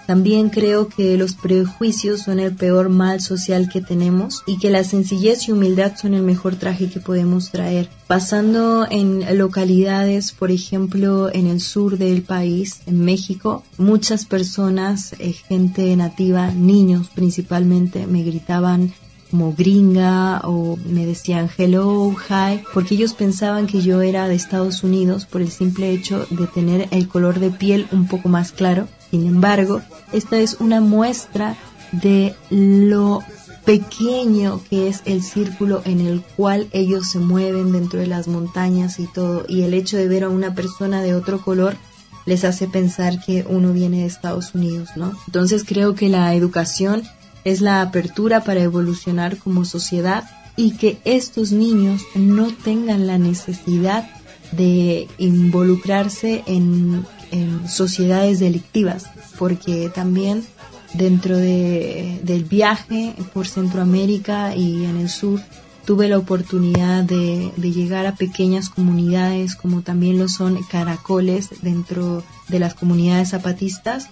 También 0.07 0.51
creo 0.51 0.89
que 0.89 1.17
los 1.17 1.35
prejuicios 1.35 2.23
son 2.23 2.39
el 2.39 2.55
peor 2.55 2.91
mal 2.91 3.21
social 3.21 3.69
que 3.69 3.81
tenemos 3.81 4.43
y 4.47 4.59
que 4.59 4.71
la 4.71 4.85
sencillez 4.85 5.49
y 5.49 5.53
humildad 5.53 5.97
son 5.97 6.15
el 6.15 6.23
mejor 6.23 6.57
traje 6.57 6.91
que 6.91 7.01
podemos 7.01 7.51
traer. 7.51 7.89
Pasando 8.07 8.87
en 8.91 9.39
localidades, 9.39 10.33
por 10.33 10.51
ejemplo, 10.51 11.33
en 11.33 11.47
el 11.47 11.61
sur 11.61 11.97
del 11.97 12.23
país, 12.23 12.83
en 12.87 13.05
México, 13.05 13.63
muchas 13.79 14.27
personas, 14.27 15.15
eh, 15.19 15.33
gente 15.33 15.97
nativa, 15.97 16.51
niños 16.51 17.09
principalmente, 17.15 18.07
me 18.07 18.23
gritaban 18.23 18.93
como 19.31 19.53
gringa 19.53 20.43
o 20.45 20.77
me 20.77 21.07
decían 21.07 21.51
hello, 21.59 22.13
hi, 22.13 22.61
porque 22.73 22.95
ellos 22.95 23.15
pensaban 23.15 23.67
que 23.67 23.81
yo 23.81 24.01
era 24.01 24.29
de 24.29 24.37
Estados 24.37 24.85
Unidos 24.85 25.27
por 25.27 25.41
el 25.41 25.51
simple 25.51 25.91
hecho 25.91 26.25
de 26.31 26.47
tener 26.47 26.87
el 26.93 27.09
color 27.09 27.41
de 27.41 27.51
piel 27.51 27.89
un 27.91 28.07
poco 28.07 28.29
más 28.29 28.53
claro 28.53 28.87
sin 29.15 29.29
embargo, 29.29 29.81
esta 30.13 30.41
es 30.41 30.57
una 30.59 30.81
muestra 30.81 31.57
de 31.93 32.35
lo 32.51 33.23
pequeño 33.65 34.61
que 34.69 34.89
es 34.89 35.03
el 35.05 35.23
círculo 35.23 35.83
en 35.85 36.01
el 36.01 36.21
cual 36.21 36.67
ellos 36.73 37.13
se 37.13 37.21
mueven 37.21 37.71
dentro 37.71 38.01
de 38.01 38.09
las 38.09 38.27
montañas 38.27 38.99
y 38.99 39.07
todo. 39.07 39.45
Y 39.49 39.63
el 39.63 39.73
hecho 39.73 39.97
de 39.97 40.09
ver 40.09 40.25
a 40.25 40.31
una 40.31 40.57
persona 40.57 41.01
de 41.01 41.15
otro 41.15 41.41
color 41.41 41.77
les 42.27 42.43
hace 42.43 42.67
pensar 42.67 43.25
que 43.25 43.47
uno 43.49 43.73
viene 43.73 43.99
de 43.99 44.07
Estados 44.07 44.53
Unidos, 44.53 44.89
¿no? 44.97 45.13
Entonces 45.29 45.63
creo 45.65 45.95
que 45.95 46.09
la 46.09 46.35
educación 46.35 47.05
es 47.45 47.61
la 47.61 47.83
apertura 47.83 48.43
para 48.43 48.63
evolucionar 48.63 49.37
como 49.39 49.65
sociedad 49.65 50.25
y 50.57 50.73
que 50.73 50.99
estos 51.05 51.53
niños 51.53 52.03
no 52.17 52.53
tengan 52.53 53.07
la 53.07 53.19
necesidad 53.19 54.11
de 54.51 55.07
involucrarse 55.19 56.43
en 56.47 57.07
en 57.35 57.69
sociedades 57.69 58.39
delictivas, 58.39 59.07
porque 59.39 59.91
también 59.95 60.45
dentro 60.95 61.37
de, 61.37 62.21
del 62.23 62.45
viaje 62.45 63.15
por 63.33 63.47
Centroamérica 63.47 64.55
y 64.55 64.85
en 64.85 64.97
el 64.97 65.09
sur 65.09 65.41
tuve 65.85 66.09
la 66.09 66.17
oportunidad 66.17 67.03
de, 67.03 67.53
de, 67.57 67.73
llegar 67.73 68.07
a 68.07 68.15
pequeñas 68.15 68.71
comunidades 68.71 69.55
como 69.55 69.83
también 69.83 70.19
lo 70.19 70.29
son 70.29 70.63
caracoles 70.63 71.51
dentro 71.61 72.23
de 72.49 72.59
las 72.59 72.75
comunidades 72.75 73.31
zapatistas 73.31 74.09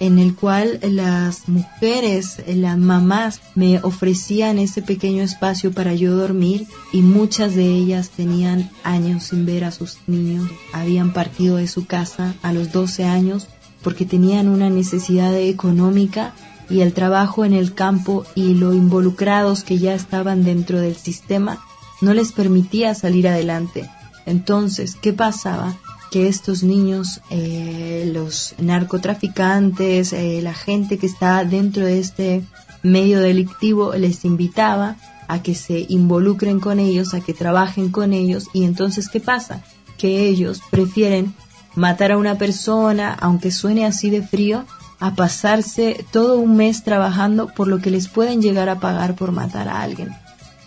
en 0.00 0.18
el 0.18 0.34
cual 0.34 0.78
las 0.82 1.48
mujeres, 1.48 2.42
las 2.46 2.78
mamás 2.78 3.40
me 3.54 3.78
ofrecían 3.82 4.58
ese 4.58 4.82
pequeño 4.82 5.22
espacio 5.22 5.72
para 5.72 5.94
yo 5.94 6.14
dormir 6.14 6.66
y 6.92 7.02
muchas 7.02 7.54
de 7.54 7.64
ellas 7.64 8.10
tenían 8.10 8.70
años 8.84 9.24
sin 9.24 9.46
ver 9.46 9.64
a 9.64 9.70
sus 9.70 9.98
niños, 10.06 10.48
habían 10.72 11.12
partido 11.12 11.56
de 11.56 11.68
su 11.68 11.86
casa 11.86 12.34
a 12.42 12.52
los 12.52 12.72
12 12.72 13.04
años 13.04 13.48
porque 13.82 14.04
tenían 14.04 14.48
una 14.48 14.68
necesidad 14.68 15.34
económica 15.36 16.34
y 16.68 16.80
el 16.80 16.92
trabajo 16.92 17.44
en 17.44 17.52
el 17.52 17.74
campo 17.74 18.26
y 18.34 18.54
lo 18.54 18.74
involucrados 18.74 19.62
que 19.62 19.78
ya 19.78 19.94
estaban 19.94 20.44
dentro 20.44 20.80
del 20.80 20.96
sistema 20.96 21.60
no 22.00 22.12
les 22.12 22.32
permitía 22.32 22.94
salir 22.94 23.28
adelante. 23.28 23.88
Entonces, 24.26 24.96
¿qué 25.00 25.12
pasaba? 25.12 25.76
Que 26.10 26.28
estos 26.28 26.62
niños, 26.62 27.20
eh, 27.30 28.10
los 28.12 28.54
narcotraficantes, 28.58 30.12
eh, 30.12 30.40
la 30.42 30.54
gente 30.54 30.98
que 30.98 31.06
está 31.06 31.44
dentro 31.44 31.84
de 31.84 31.98
este 31.98 32.42
medio 32.82 33.20
delictivo 33.20 33.94
les 33.94 34.24
invitaba 34.24 34.96
a 35.28 35.42
que 35.42 35.54
se 35.54 35.86
involucren 35.88 36.60
con 36.60 36.78
ellos, 36.78 37.14
a 37.14 37.20
que 37.20 37.34
trabajen 37.34 37.90
con 37.90 38.12
ellos 38.12 38.46
y 38.52 38.64
entonces 38.64 39.08
¿qué 39.08 39.20
pasa? 39.20 39.62
Que 39.98 40.26
ellos 40.26 40.60
prefieren 40.70 41.34
matar 41.74 42.12
a 42.12 42.18
una 42.18 42.38
persona, 42.38 43.16
aunque 43.20 43.50
suene 43.50 43.84
así 43.84 44.10
de 44.10 44.22
frío, 44.22 44.64
a 44.98 45.14
pasarse 45.14 46.04
todo 46.10 46.38
un 46.38 46.56
mes 46.56 46.82
trabajando 46.84 47.48
por 47.48 47.68
lo 47.68 47.80
que 47.80 47.90
les 47.90 48.08
pueden 48.08 48.40
llegar 48.40 48.68
a 48.68 48.80
pagar 48.80 49.14
por 49.14 49.32
matar 49.32 49.68
a 49.68 49.82
alguien. 49.82 50.10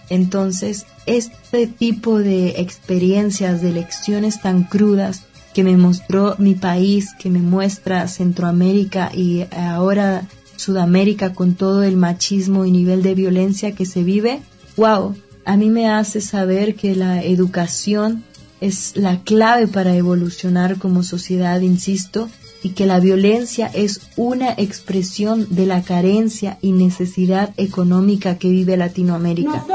Entonces, 0.10 0.86
este 1.06 1.68
tipo 1.68 2.20
de 2.20 2.60
experiencias, 2.62 3.62
de 3.62 3.72
lecciones 3.72 4.42
tan 4.42 4.64
crudas, 4.64 5.24
que 5.54 5.64
me 5.64 5.76
mostró 5.78 6.36
mi 6.38 6.56
país, 6.56 7.14
que 7.18 7.30
me 7.30 7.40
muestra 7.40 8.08
Centroamérica 8.08 9.12
y 9.14 9.46
ahora 9.52 10.28
Sudamérica 10.56 11.34
con 11.34 11.56
todo 11.56 11.84
el 11.84 11.98
machismo 11.98 12.66
y 12.66 12.72
nivel 12.72 13.02
de 13.02 13.16
violencia 13.16 13.74
que 13.74 13.86
se 13.86 14.04
vive, 14.04 14.42
wow, 14.78 15.16
a 15.46 15.58
mí 15.58 15.70
me 15.70 15.90
hace 15.90 16.22
saber 16.22 16.76
que 16.76 16.96
la 16.96 17.24
educación 17.24 18.24
es 18.62 18.96
la 18.96 19.22
clave 19.24 19.68
para 19.68 19.96
evolucionar 19.96 20.78
como 20.78 21.02
sociedad, 21.04 21.62
insisto, 21.62 22.30
y 22.62 22.70
que 22.70 22.86
la 22.86 23.00
violencia 23.00 23.72
es 23.74 24.02
una 24.18 24.52
expresión 24.52 25.48
de 25.50 25.66
la 25.66 25.82
carencia 25.82 26.58
y 26.62 26.74
necesidad 26.74 27.54
económica 27.56 28.38
que 28.38 28.50
vive 28.50 28.76
Latinoamérica. 28.76 29.66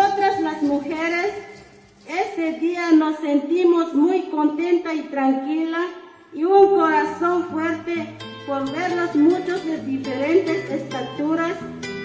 Ese 2.45 2.61
día 2.61 2.93
nos 2.93 3.17
sentimos 3.21 3.95
muy 3.95 4.29
contenta 4.29 4.93
y 4.93 5.03
tranquila 5.05 5.79
y 6.33 6.45
un 6.45 6.77
corazón 6.77 7.45
fuerte 7.51 8.19
por 8.47 8.71
verlos 8.71 9.15
muchos 9.15 9.65
de 9.65 9.79
diferentes 9.79 10.71
estaturas, 10.71 11.57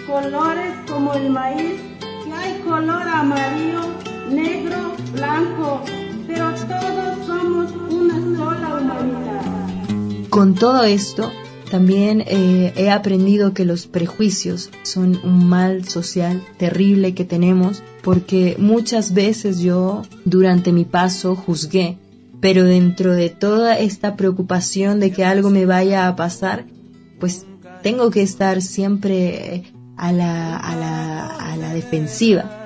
colores 0.08 0.72
como 0.90 1.14
el 1.14 1.30
maíz, 1.30 1.82
que 2.24 2.32
hay 2.32 2.62
color 2.62 3.02
amarillo, 3.02 3.82
negro, 4.30 4.94
blanco, 5.12 5.82
pero 6.26 6.52
todos 6.54 7.28
somos 7.28 7.72
una 7.90 8.38
sola 8.38 8.80
humanidad. 8.80 10.30
Con 10.30 10.56
todo 10.56 10.84
esto, 10.84 11.30
también 11.70 12.24
eh, 12.26 12.74
he 12.76 12.90
aprendido 12.90 13.54
que 13.54 13.66
los 13.66 13.88
prejuicios 13.88 14.70
son 14.84 15.20
un 15.24 15.48
mal 15.48 15.88
social 15.88 16.42
terrible 16.58 17.14
que 17.14 17.26
tenemos 17.26 17.84
porque 18.04 18.56
muchas 18.60 19.14
veces 19.14 19.60
yo 19.60 20.04
durante 20.26 20.72
mi 20.72 20.86
paso 20.86 21.36
juzgué, 21.36 21.98
pero 22.42 22.64
dentro 22.64 23.14
de 23.14 23.30
toda 23.30 23.78
esta 23.78 24.16
preocupación 24.16 25.00
de 25.00 25.12
que 25.12 25.26
algo 25.26 25.50
me 25.50 25.66
vaya 25.66 26.08
a 26.08 26.16
pasar, 26.16 26.66
pues 27.20 27.46
tengo 27.84 28.10
que 28.10 28.22
estar 28.22 28.62
siempre 28.62 29.72
a 29.98 30.12
la, 30.12 30.58
a 30.58 30.76
la, 30.76 31.28
a 31.28 31.58
la 31.58 31.74
defensiva. 31.74 32.60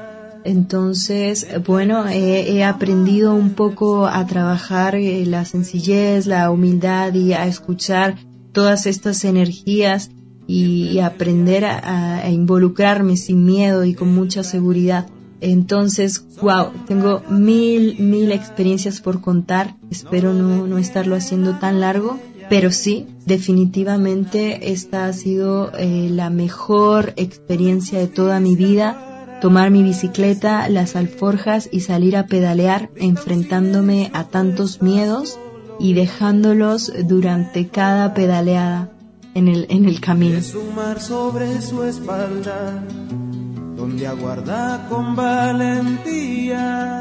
Entonces, 0.46 1.48
bueno, 1.66 2.06
he, 2.10 2.64
aprendido 2.64 3.34
un 3.34 3.52
poco 3.52 4.08
a 4.08 4.26
trabajar 4.28 4.96
eh, 4.96 5.26
la 5.26 5.46
sencillez, 5.46 6.26
la 6.28 6.52
humildad 6.52 7.14
y 7.14 7.34
a 7.34 7.48
escuchar 7.48 8.18
todas 8.54 8.86
estas 8.86 9.26
energías 9.26 10.12
y, 10.48 11.00
aprender 11.00 11.66
a, 11.66 12.30
involucrarme 12.30 13.18
sin 13.18 13.46
miedo 13.46 13.84
y 13.84 13.94
con 13.94 14.14
mucha 14.14 14.44
seguridad. 14.44 15.08
Entonces, 15.42 16.26
wow, 16.42 16.72
tengo 16.88 17.22
mil, 17.30 17.98
mil 18.00 18.32
experiencias 18.32 19.02
por 19.02 19.20
contar. 19.20 19.76
Espero 19.92 20.34
no, 20.34 20.68
no 20.68 20.78
estarlo 20.78 21.16
haciendo 21.16 21.60
tan 21.60 21.82
largo, 21.82 22.18
pero 22.50 22.72
sí, 22.72 23.08
definitivamente 23.26 24.72
esta 24.72 25.06
ha 25.06 25.14
sido 25.14 25.72
eh, 25.78 26.08
la 26.10 26.30
mejor 26.30 27.14
experiencia 27.18 28.00
de 28.00 28.08
toda 28.08 28.40
mi 28.40 28.56
vida. 28.56 29.40
Tomar 29.42 29.72
mi 29.72 29.84
bicicleta, 29.84 30.70
las 30.70 30.96
alforjas 30.96 31.68
y 31.70 31.82
salir 31.82 32.16
a 32.16 32.28
pedalear 32.28 32.90
enfrentándome 32.96 34.10
a 34.14 34.26
tantos 34.30 34.82
miedos 34.82 35.38
y 35.80 35.94
dejándolos 35.94 36.92
durante 37.06 37.68
cada 37.68 38.14
pedaleada 38.14 38.92
en 39.34 39.48
el, 39.48 39.66
en 39.70 39.86
el 39.86 40.00
camino. 40.00 40.42
sobre 40.42 41.62
su 41.62 41.84
espalda, 41.84 42.84
donde 43.76 44.08
aguarda 44.08 44.88
con 44.90 45.16
valentía. 45.16 46.94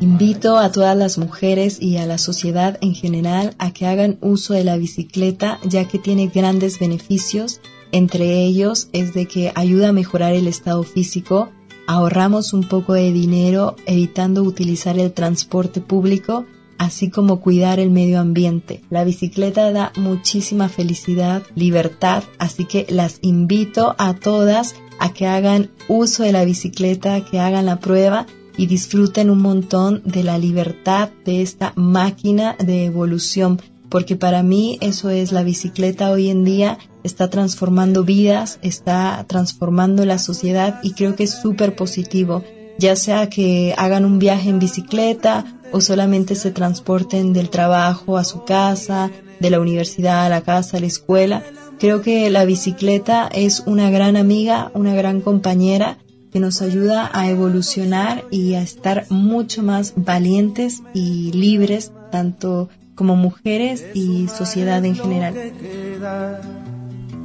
Invito 0.00 0.58
a 0.58 0.70
todas 0.70 0.96
las 0.96 1.18
mujeres 1.18 1.82
y 1.82 1.96
a 1.96 2.06
la 2.06 2.18
sociedad 2.18 2.78
en 2.80 2.94
general 2.94 3.56
a 3.58 3.72
que 3.72 3.86
hagan 3.86 4.18
uso 4.20 4.54
de 4.54 4.62
la 4.64 4.76
bicicleta 4.76 5.58
ya 5.64 5.88
que 5.88 5.98
tiene 5.98 6.28
grandes 6.28 6.78
beneficios. 6.78 7.60
Entre 7.90 8.44
ellos 8.44 8.88
es 8.92 9.14
de 9.14 9.26
que 9.26 9.50
ayuda 9.54 9.88
a 9.88 9.92
mejorar 9.92 10.34
el 10.34 10.46
estado 10.46 10.82
físico, 10.82 11.48
ahorramos 11.86 12.52
un 12.52 12.68
poco 12.68 12.92
de 12.92 13.10
dinero 13.12 13.74
evitando 13.86 14.42
utilizar 14.42 14.98
el 14.98 15.12
transporte 15.12 15.80
público 15.80 16.44
así 16.78 17.10
como 17.10 17.40
cuidar 17.40 17.80
el 17.80 17.90
medio 17.90 18.20
ambiente. 18.20 18.82
La 18.88 19.04
bicicleta 19.04 19.70
da 19.72 19.92
muchísima 19.96 20.68
felicidad, 20.68 21.42
libertad, 21.54 22.22
así 22.38 22.64
que 22.64 22.86
las 22.88 23.18
invito 23.22 23.94
a 23.98 24.14
todas 24.14 24.76
a 24.98 25.12
que 25.12 25.26
hagan 25.26 25.70
uso 25.88 26.22
de 26.22 26.32
la 26.32 26.44
bicicleta, 26.44 27.24
que 27.24 27.38
hagan 27.38 27.66
la 27.66 27.78
prueba 27.78 28.26
y 28.56 28.66
disfruten 28.66 29.30
un 29.30 29.40
montón 29.40 30.02
de 30.04 30.24
la 30.24 30.38
libertad 30.38 31.10
de 31.24 31.42
esta 31.42 31.72
máquina 31.76 32.56
de 32.58 32.86
evolución, 32.86 33.60
porque 33.88 34.16
para 34.16 34.42
mí 34.42 34.78
eso 34.80 35.10
es 35.10 35.32
la 35.32 35.44
bicicleta 35.44 36.10
hoy 36.10 36.28
en 36.28 36.44
día, 36.44 36.78
está 37.04 37.30
transformando 37.30 38.02
vidas, 38.04 38.58
está 38.62 39.24
transformando 39.28 40.04
la 40.04 40.18
sociedad 40.18 40.80
y 40.82 40.92
creo 40.92 41.14
que 41.14 41.24
es 41.24 41.40
súper 41.40 41.76
positivo, 41.76 42.42
ya 42.78 42.96
sea 42.96 43.28
que 43.28 43.74
hagan 43.78 44.04
un 44.04 44.18
viaje 44.18 44.50
en 44.50 44.58
bicicleta 44.58 45.57
o 45.72 45.80
solamente 45.80 46.34
se 46.34 46.50
transporten 46.50 47.32
del 47.32 47.50
trabajo 47.50 48.16
a 48.16 48.24
su 48.24 48.44
casa, 48.44 49.10
de 49.40 49.50
la 49.50 49.60
universidad 49.60 50.26
a 50.26 50.28
la 50.28 50.42
casa, 50.42 50.76
a 50.76 50.80
la 50.80 50.86
escuela. 50.86 51.42
Creo 51.78 52.02
que 52.02 52.28
la 52.30 52.44
bicicleta 52.44 53.28
es 53.32 53.62
una 53.66 53.90
gran 53.90 54.16
amiga, 54.16 54.70
una 54.74 54.94
gran 54.94 55.20
compañera 55.20 55.98
que 56.32 56.40
nos 56.40 56.60
ayuda 56.60 57.10
a 57.12 57.30
evolucionar 57.30 58.24
y 58.30 58.54
a 58.54 58.62
estar 58.62 59.06
mucho 59.10 59.62
más 59.62 59.94
valientes 59.96 60.82
y 60.92 61.32
libres, 61.32 61.92
tanto 62.10 62.68
como 62.94 63.16
mujeres 63.16 63.84
y 63.94 64.28
sociedad 64.28 64.84
en 64.84 64.96
general. 64.96 65.52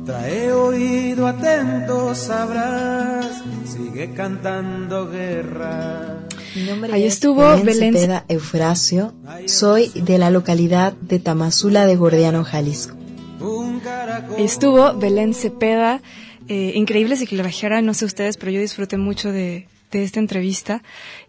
Trae 0.06 0.52
oído 0.52 1.28
atento, 1.28 2.14
sabrás, 2.14 3.42
sigue 3.66 4.14
cantando 4.14 5.10
guerra. 5.10 6.23
Ahí 6.92 7.06
estuvo 7.06 7.42
Belén 7.64 7.94
Cepeda 7.96 8.26
Eufrasio. 8.28 9.14
Soy 9.48 9.90
de 9.90 10.18
la 10.18 10.30
localidad 10.30 10.94
de 10.94 11.20
Tamazula 11.20 11.86
de 11.88 11.96
Gordiano, 11.96 12.44
Jalisco. 12.44 12.96
Estuvo 14.38 14.94
Belén 14.94 15.34
Cepeda. 15.34 16.02
Eh, 16.48 16.74
increíble 16.76 17.16
ciclovajera, 17.16 17.82
no 17.82 17.94
sé 17.94 18.06
ustedes, 18.06 18.38
pero 18.38 18.52
yo 18.52 18.60
disfruté 18.60 18.98
mucho 18.98 19.32
de, 19.32 19.68
esta 19.92 20.20
entrevista. 20.20 20.84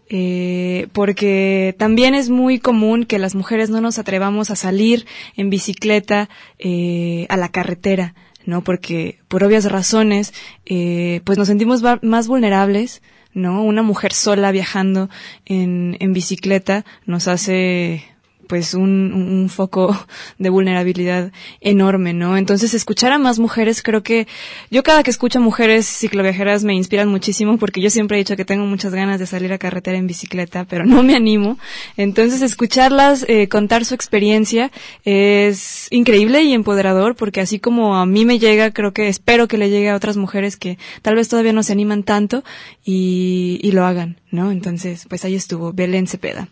Eh, 0.09 0.87
porque 0.93 1.75
también 1.79 2.13
es 2.13 2.29
muy 2.29 2.59
común 2.59 3.05
que 3.05 3.17
las 3.17 3.33
mujeres 3.33 3.71
no 3.71 3.81
nos 3.81 3.97
atrevamos 3.97 4.51
a 4.51 4.55
salir 4.55 5.07
en 5.35 5.49
bicicleta 5.49 6.29
eh, 6.59 7.25
a 7.29 7.37
la 7.37 7.49
carretera, 7.49 8.13
¿no? 8.45 8.63
Porque 8.63 9.17
por 9.27 9.43
obvias 9.43 9.71
razones, 9.71 10.33
eh, 10.65 11.21
pues 11.23 11.39
nos 11.39 11.47
sentimos 11.47 11.81
más 12.03 12.27
vulnerables, 12.27 13.01
¿no? 13.35 13.61
Una 13.63 13.83
mujer 13.83 14.13
sola 14.13 14.51
viajando 14.51 15.09
en, 15.45 15.97
en 15.99 16.13
bicicleta 16.13 16.85
nos 17.05 17.27
hace 17.27 18.14
pues 18.47 18.73
un, 18.73 19.13
un, 19.13 19.49
foco 19.49 19.95
de 20.37 20.49
vulnerabilidad 20.49 21.31
enorme, 21.61 22.13
¿no? 22.13 22.37
Entonces 22.37 22.73
escuchar 22.73 23.11
a 23.11 23.19
más 23.19 23.39
mujeres, 23.39 23.81
creo 23.81 24.03
que 24.03 24.27
yo 24.71 24.83
cada 24.83 25.03
que 25.03 25.11
escucho 25.11 25.39
mujeres 25.39 25.85
cicloviajeras 25.85 26.63
me 26.63 26.73
inspiran 26.73 27.07
muchísimo 27.07 27.57
porque 27.57 27.81
yo 27.81 27.89
siempre 27.89 28.17
he 28.17 28.19
dicho 28.19 28.35
que 28.35 28.45
tengo 28.45 28.65
muchas 28.65 28.93
ganas 28.93 29.19
de 29.19 29.25
salir 29.25 29.53
a 29.53 29.57
carretera 29.57 29.97
en 29.97 30.07
bicicleta, 30.07 30.65
pero 30.65 30.85
no 30.85 31.03
me 31.03 31.15
animo. 31.15 31.57
Entonces 31.97 32.41
escucharlas 32.41 33.25
eh, 33.27 33.47
contar 33.47 33.85
su 33.85 33.95
experiencia 33.95 34.71
es 35.03 35.87
increíble 35.91 36.43
y 36.43 36.53
empoderador 36.53 37.15
porque 37.15 37.41
así 37.41 37.59
como 37.59 37.95
a 37.97 38.05
mí 38.05 38.25
me 38.25 38.39
llega, 38.39 38.71
creo 38.71 38.93
que 38.93 39.07
espero 39.07 39.47
que 39.47 39.57
le 39.57 39.69
llegue 39.69 39.89
a 39.89 39.95
otras 39.95 40.17
mujeres 40.17 40.57
que 40.57 40.77
tal 41.01 41.15
vez 41.15 41.29
todavía 41.29 41.53
no 41.53 41.63
se 41.63 41.73
animan 41.73 42.03
tanto 42.03 42.43
y, 42.83 43.59
y 43.61 43.71
lo 43.71 43.85
hagan, 43.85 44.19
¿no? 44.31 44.51
Entonces, 44.51 45.05
pues 45.09 45.25
ahí 45.25 45.35
estuvo 45.35 45.73
Belén 45.73 46.07
Cepeda. 46.07 46.47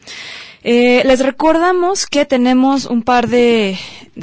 Eh, 0.66 1.04
les 1.06 1.20
recordamos 1.20 2.08
que 2.08 2.26
tenemos 2.26 2.86
un 2.86 3.02
par 3.02 3.28
de, 3.28 3.78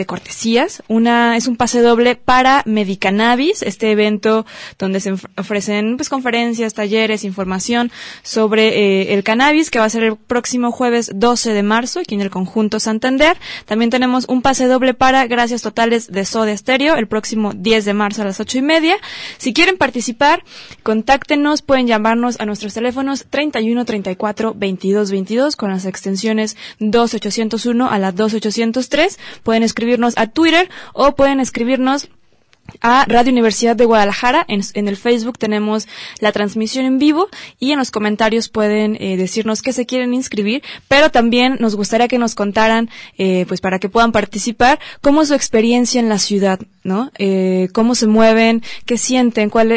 cortesías. 0.07 0.83
Una 0.89 1.37
es 1.37 1.47
un 1.47 1.57
pase 1.57 1.83
doble 1.83 2.17
para 2.17 2.63
Medicannabis, 2.65 3.63
este 3.63 3.91
evento 3.91 4.47
donde 4.79 5.01
se 5.01 5.13
ofrecen 5.37 5.99
pues, 5.99 6.09
conferencias, 6.09 6.73
talleres, 6.73 7.25
información 7.25 7.93
sobre 8.23 8.69
eh, 8.69 9.15
el 9.15 9.23
cannabis, 9.23 9.71
que 9.71 9.79
va 9.79 9.85
a 9.85 9.91
ser 9.91 10.05
el 10.05 10.17
próximo 10.17 10.73
jueves 10.73 11.11
12 11.15 11.53
de 11.53 11.63
marzo 11.63 12.01
aquí 12.01 12.15
en 12.15 12.23
el 12.23 12.31
conjunto 12.31 12.81
Santander. 12.81 13.37
También 13.67 13.91
tenemos 13.91 14.25
un 14.27 14.41
pase 14.41 14.67
doble 14.67 14.95
para 14.95 15.27
Gracias 15.27 15.61
Totales 15.61 16.11
de 16.11 16.25
Soda 16.25 16.57
Stereo 16.57 16.95
el 16.95 17.07
próximo 17.07 17.53
10 17.55 17.85
de 17.85 17.93
marzo 17.93 18.23
a 18.23 18.25
las 18.25 18.41
ocho 18.41 18.57
y 18.57 18.63
media. 18.63 18.97
Si 19.37 19.53
quieren 19.53 19.77
participar, 19.77 20.43
contáctenos, 20.83 21.61
pueden 21.61 21.87
llamarnos 21.87 22.41
a 22.41 22.47
nuestros 22.47 22.73
teléfonos 22.73 23.27
31 23.29 23.85
34 23.85 24.55
22 24.57 25.11
22 25.11 25.57
con 25.57 25.71
las 25.71 25.85
extensiones 25.85 26.30
2801 26.79 27.91
a 27.91 27.99
la 27.99 28.13
2803. 28.13 29.19
Pueden 29.43 29.63
escribirnos 29.63 30.15
a 30.17 30.27
Twitter 30.27 30.69
o 30.93 31.15
pueden 31.15 31.41
escribirnos 31.41 32.09
a 32.81 33.05
Radio 33.07 33.33
Universidad 33.33 33.77
de 33.77 33.85
Guadalajara. 33.85 34.45
En, 34.49 34.89
el 34.89 34.97
Facebook 34.97 35.39
tenemos 35.39 35.89
la 36.21 36.33
transmisión 36.33 36.85
en 36.85 36.99
vivo 36.99 37.29
y 37.59 37.73
en 37.73 37.79
los 37.79 37.91
comentarios 37.91 38.49
pueden 38.49 38.97
eh, 39.01 39.17
decirnos 39.17 39.63
que 39.63 39.73
se 39.73 39.87
quieren 39.87 40.15
inscribir, 40.15 40.63
pero 40.89 41.11
también 41.11 41.57
nos 41.61 41.77
gustaría 41.77 42.09
que 42.09 42.19
nos 42.19 42.35
contaran, 42.35 42.91
eh, 43.19 43.45
pues 43.49 43.61
para 43.61 43.79
que 43.79 43.89
puedan 43.89 44.13
participar, 44.13 44.79
cómo 45.01 45.23
es 45.23 45.29
su 45.29 45.35
experiencia 45.35 46.01
en 46.01 46.09
la 46.09 46.19
ciudad, 46.19 46.61
¿no? 46.83 47.11
Eh, 47.19 47.69
cómo 47.73 47.95
se 47.95 48.07
mueven, 48.07 48.63
qué 48.87 48.99
sienten, 48.99 49.51
cuál, 49.51 49.73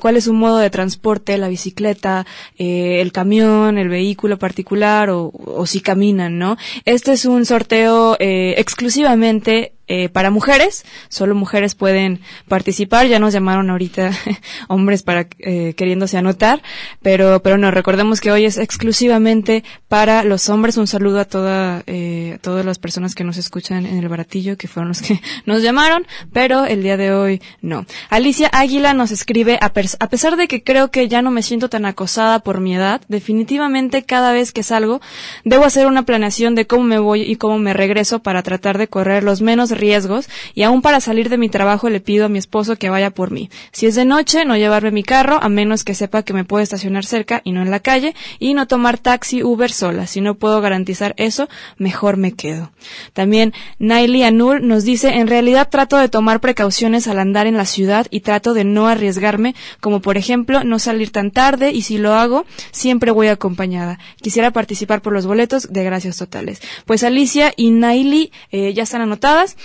cuál 0.00 0.16
es 0.16 0.24
su 0.24 0.32
modo 0.32 0.58
de 0.58 0.70
transporte, 0.70 1.38
la 1.38 1.48
bicicleta, 1.48 2.26
el 2.56 3.12
camión, 3.12 3.78
el 3.78 3.88
vehículo 3.88 4.38
particular 4.38 5.10
o, 5.10 5.32
o 5.32 5.66
si 5.66 5.80
caminan, 5.80 6.38
¿no? 6.38 6.56
Este 6.84 7.12
es 7.12 7.24
un 7.24 7.44
sorteo 7.44 8.16
exclusivamente 8.18 9.75
eh, 9.88 10.08
para 10.08 10.30
mujeres, 10.30 10.84
solo 11.08 11.36
mujeres 11.36 11.76
pueden 11.76 12.20
participar, 12.48 13.06
ya 13.06 13.20
nos 13.20 13.32
llamaron 13.32 13.70
ahorita 13.70 14.10
hombres 14.68 15.04
para 15.04 15.28
eh, 15.38 15.74
queriéndose 15.76 16.18
anotar, 16.18 16.60
pero, 17.02 17.40
pero 17.40 17.56
no, 17.56 17.70
recordemos 17.70 18.20
que 18.20 18.32
hoy 18.32 18.46
es 18.46 18.58
exclusivamente 18.58 19.62
para 19.86 20.24
los 20.24 20.48
hombres, 20.48 20.76
un 20.76 20.88
saludo 20.88 21.20
a 21.20 21.24
toda, 21.24 21.84
eh, 21.86 22.38
todas 22.42 22.64
las 22.64 22.80
personas 22.80 23.14
que 23.14 23.22
nos 23.22 23.36
escuchan 23.36 23.86
en 23.86 23.98
el 23.98 24.08
baratillo, 24.08 24.56
que 24.56 24.66
fueron 24.66 24.88
los 24.88 25.02
que 25.02 25.20
nos 25.46 25.62
llamaron, 25.62 26.04
pero 26.32 26.64
el 26.64 26.82
día 26.82 26.96
de 26.96 27.12
hoy 27.12 27.40
no. 27.60 27.86
Alicia 28.10 28.50
Águila 28.52 28.92
nos 28.92 29.12
escribe, 29.12 29.56
a, 29.60 29.66
a 29.66 30.08
pesar 30.08 30.36
de 30.36 30.48
que 30.48 30.64
creo 30.64 30.90
que 30.90 31.06
ya 31.06 31.22
no 31.22 31.30
me 31.30 31.42
siento 31.42 31.68
tan 31.68 31.84
acosada 31.84 32.40
por 32.40 32.60
mi 32.60 32.74
edad, 32.74 33.02
definitivamente 33.06 34.02
cada 34.02 34.32
vez 34.32 34.50
que 34.50 34.64
salgo, 34.64 35.00
debo 35.44 35.64
hacer 35.64 35.86
una 35.86 36.02
planeación 36.02 36.56
de 36.56 36.66
cómo 36.66 36.82
me 36.82 36.98
voy 36.98 37.22
y 37.22 37.36
cómo 37.36 37.58
me 37.58 37.72
regreso 37.72 38.18
para 38.18 38.42
tratar 38.42 38.78
de 38.78 38.88
correr 38.88 39.22
los 39.22 39.42
menos 39.42 39.75
riesgos 39.76 40.28
y 40.54 40.62
aún 40.62 40.82
para 40.82 41.00
salir 41.00 41.28
de 41.28 41.38
mi 41.38 41.48
trabajo 41.48 41.88
le 41.90 42.00
pido 42.00 42.26
a 42.26 42.28
mi 42.28 42.38
esposo 42.38 42.76
que 42.76 42.90
vaya 42.90 43.10
por 43.10 43.30
mí. 43.30 43.50
Si 43.72 43.86
es 43.86 43.94
de 43.94 44.04
noche, 44.04 44.44
no 44.44 44.56
llevarme 44.56 44.90
mi 44.90 45.02
carro 45.02 45.38
a 45.42 45.48
menos 45.48 45.84
que 45.84 45.94
sepa 45.94 46.22
que 46.22 46.32
me 46.32 46.44
puedo 46.44 46.62
estacionar 46.62 47.04
cerca 47.04 47.40
y 47.44 47.52
no 47.52 47.62
en 47.62 47.70
la 47.70 47.80
calle 47.80 48.14
y 48.38 48.54
no 48.54 48.66
tomar 48.66 48.98
taxi 48.98 49.42
Uber 49.42 49.70
sola. 49.70 50.06
Si 50.06 50.20
no 50.20 50.34
puedo 50.34 50.60
garantizar 50.60 51.14
eso, 51.16 51.48
mejor 51.78 52.16
me 52.16 52.32
quedo. 52.32 52.72
También 53.12 53.52
Naili 53.78 54.22
Anul 54.22 54.66
nos 54.66 54.84
dice, 54.84 55.14
en 55.14 55.26
realidad 55.26 55.68
trato 55.70 55.96
de 55.96 56.08
tomar 56.08 56.40
precauciones 56.40 57.08
al 57.08 57.18
andar 57.18 57.46
en 57.46 57.56
la 57.56 57.66
ciudad 57.66 58.06
y 58.10 58.20
trato 58.20 58.54
de 58.54 58.64
no 58.64 58.88
arriesgarme, 58.88 59.54
como 59.80 60.00
por 60.00 60.16
ejemplo 60.16 60.64
no 60.64 60.78
salir 60.78 61.10
tan 61.10 61.30
tarde 61.30 61.70
y 61.72 61.82
si 61.82 61.98
lo 61.98 62.14
hago, 62.14 62.46
siempre 62.70 63.10
voy 63.10 63.28
acompañada. 63.28 63.98
Quisiera 64.20 64.50
participar 64.50 65.02
por 65.02 65.12
los 65.12 65.26
boletos 65.26 65.72
de 65.72 65.84
gracias 65.84 66.16
totales. 66.18 66.60
Pues 66.84 67.02
Alicia 67.02 67.52
y 67.56 67.70
Naili 67.70 68.32
eh, 68.50 68.72
ya 68.74 68.84
están 68.84 69.00
anotadas. 69.00 69.56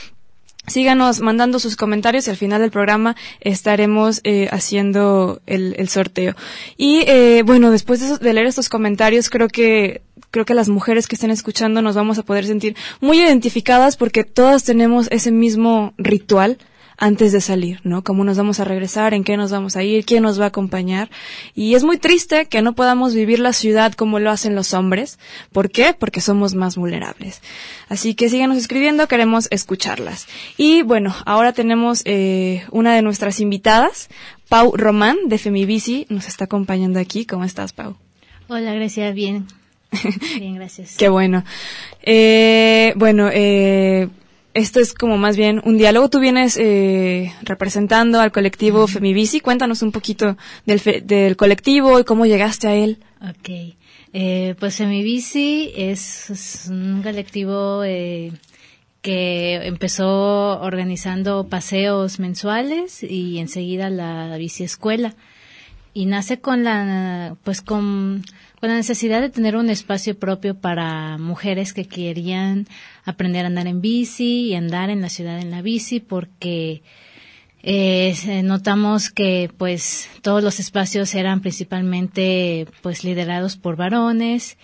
Síganos 0.67 1.21
mandando 1.21 1.59
sus 1.59 1.75
comentarios 1.75 2.27
y 2.27 2.29
al 2.29 2.37
final 2.37 2.61
del 2.61 2.69
programa 2.69 3.15
estaremos 3.39 4.21
eh, 4.23 4.47
haciendo 4.51 5.41
el, 5.47 5.89
sorteo. 5.89 6.35
Y 6.77 7.03
eh, 7.07 7.41
bueno, 7.43 7.71
después 7.71 8.19
de, 8.19 8.33
leer 8.33 8.45
estos 8.45 8.69
comentarios, 8.69 9.29
creo 9.29 9.47
que 9.47 10.01
creo 10.29 10.45
que 10.45 10.53
las 10.53 10.69
mujeres 10.69 11.07
que 11.07 11.15
estén 11.15 11.31
escuchando 11.31 11.81
nos 11.81 11.95
vamos 11.95 12.17
a 12.17 12.23
poder 12.23 12.45
sentir 12.45 12.75
muy 13.01 13.19
identificadas 13.19 13.97
porque 13.97 14.23
todas 14.23 14.63
tenemos 14.63 15.07
ese 15.11 15.31
mismo 15.31 15.93
ritual 15.97 16.57
antes 17.01 17.31
de 17.31 17.41
salir, 17.41 17.79
¿no? 17.83 18.03
Cómo 18.03 18.23
nos 18.23 18.37
vamos 18.37 18.59
a 18.59 18.63
regresar, 18.63 19.15
en 19.15 19.23
qué 19.23 19.35
nos 19.35 19.51
vamos 19.51 19.75
a 19.75 19.81
ir, 19.81 20.05
quién 20.05 20.21
nos 20.21 20.39
va 20.39 20.45
a 20.45 20.47
acompañar. 20.49 21.09
Y 21.55 21.73
es 21.73 21.83
muy 21.83 21.97
triste 21.97 22.45
que 22.45 22.61
no 22.61 22.73
podamos 22.73 23.15
vivir 23.15 23.39
la 23.39 23.53
ciudad 23.53 23.93
como 23.93 24.19
lo 24.19 24.29
hacen 24.29 24.53
los 24.53 24.75
hombres. 24.75 25.17
¿Por 25.51 25.71
qué? 25.71 25.95
Porque 25.97 26.21
somos 26.21 26.53
más 26.53 26.75
vulnerables. 26.75 27.41
Así 27.89 28.13
que 28.13 28.29
síganos 28.29 28.55
escribiendo, 28.55 29.07
queremos 29.07 29.47
escucharlas. 29.49 30.27
Y 30.57 30.83
bueno, 30.83 31.15
ahora 31.25 31.53
tenemos 31.53 32.03
eh, 32.05 32.65
una 32.69 32.93
de 32.93 33.01
nuestras 33.01 33.39
invitadas, 33.39 34.07
Pau 34.47 34.71
Román 34.77 35.17
de 35.25 35.39
Femibici, 35.39 36.05
nos 36.09 36.27
está 36.27 36.45
acompañando 36.45 36.99
aquí. 36.99 37.25
¿Cómo 37.25 37.45
estás, 37.45 37.73
Pau? 37.73 37.97
Hola, 38.47 38.75
gracias, 38.75 39.15
bien. 39.15 39.47
Bien, 40.37 40.55
gracias. 40.55 40.95
Qué 40.97 41.09
bueno. 41.09 41.43
Eh, 42.03 42.93
bueno, 42.95 43.29
eh, 43.33 44.07
esto 44.53 44.79
es 44.79 44.93
como 44.93 45.17
más 45.17 45.37
bien 45.37 45.61
un 45.63 45.77
diálogo. 45.77 46.09
Tú 46.09 46.19
vienes 46.19 46.57
eh, 46.57 47.33
representando 47.43 48.19
al 48.19 48.31
colectivo 48.31 48.87
Femibici. 48.87 49.39
Cuéntanos 49.39 49.81
un 49.81 49.91
poquito 49.91 50.37
del, 50.65 50.81
del 51.05 51.37
colectivo 51.37 51.99
y 51.99 52.03
cómo 52.03 52.25
llegaste 52.25 52.67
a 52.67 52.75
él. 52.75 52.97
Ok. 53.21 53.75
Eh, 54.13 54.55
pues 54.59 54.75
Femibici 54.77 55.71
es, 55.75 56.29
es 56.29 56.67
un 56.69 57.01
colectivo 57.01 57.83
eh, 57.85 58.33
que 59.01 59.55
empezó 59.65 60.59
organizando 60.59 61.47
paseos 61.47 62.19
mensuales 62.19 63.03
y 63.03 63.39
enseguida 63.39 63.89
la 63.89 64.35
bici 64.37 64.63
escuela. 64.63 65.15
Y 65.93 66.05
nace 66.05 66.39
con 66.39 66.63
la, 66.63 67.35
pues 67.43 67.61
con 67.61 68.23
con 68.61 68.69
la 68.69 68.75
necesidad 68.75 69.21
de 69.21 69.31
tener 69.31 69.55
un 69.55 69.71
espacio 69.71 70.19
propio 70.19 70.53
para 70.53 71.17
mujeres 71.17 71.73
que 71.73 71.87
querían 71.87 72.67
aprender 73.03 73.43
a 73.43 73.47
andar 73.47 73.65
en 73.65 73.81
bici 73.81 74.49
y 74.49 74.53
andar 74.53 74.91
en 74.91 75.01
la 75.01 75.09
ciudad 75.09 75.39
en 75.39 75.49
la 75.49 75.63
bici 75.63 75.99
porque 75.99 76.83
eh, 77.63 78.13
notamos 78.43 79.09
que 79.09 79.49
pues 79.57 80.11
todos 80.21 80.43
los 80.43 80.59
espacios 80.59 81.15
eran 81.15 81.41
principalmente 81.41 82.67
pues 82.83 83.03
liderados 83.03 83.57
por 83.57 83.77
varones 83.77 84.59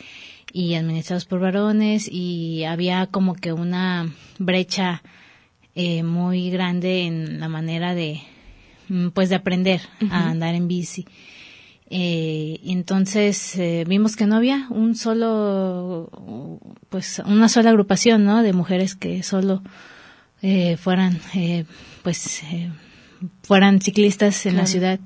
y 0.54 0.76
administrados 0.76 1.26
por 1.26 1.40
varones 1.40 2.08
y 2.08 2.66
había 2.66 3.08
como 3.08 3.34
que 3.34 3.52
una 3.52 4.14
brecha 4.38 5.02
eh, 5.74 6.04
muy 6.04 6.52
grande 6.52 7.08
en 7.08 7.40
la 7.40 7.50
manera 7.50 7.96
de 7.96 8.22
mm, 8.90 9.08
pues 9.08 9.30
de 9.30 9.38
aprender 9.38 9.82
a 10.12 10.30
andar 10.30 10.54
en 10.54 10.68
bici 10.68 11.08
eh, 11.90 12.60
entonces 12.66 13.56
eh, 13.58 13.86
vimos 13.88 14.16
que 14.16 14.26
no 14.26 14.36
había 14.36 14.68
un 14.70 14.96
solo, 14.96 16.10
pues 16.90 17.22
una 17.26 17.50
sola 17.50 17.70
agrupación, 17.70 18.26
¿no? 18.26 18.44
De 18.44 18.54
mujeres 18.54 18.96
que 18.96 19.24
solo 19.24 19.64
eh, 20.42 20.78
fueran, 20.78 21.20
eh, 21.34 21.66
pues, 22.04 22.44
eh, 22.44 22.70
fueran 23.44 23.82
ciclistas 23.82 24.46
en 24.46 24.58
la 24.58 24.66
ciudad. 24.66 25.00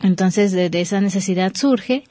Entonces 0.00 0.52
de, 0.52 0.70
de, 0.70 0.80
esa 0.80 1.00
necesidad 1.00 1.52
surge 1.54 2.04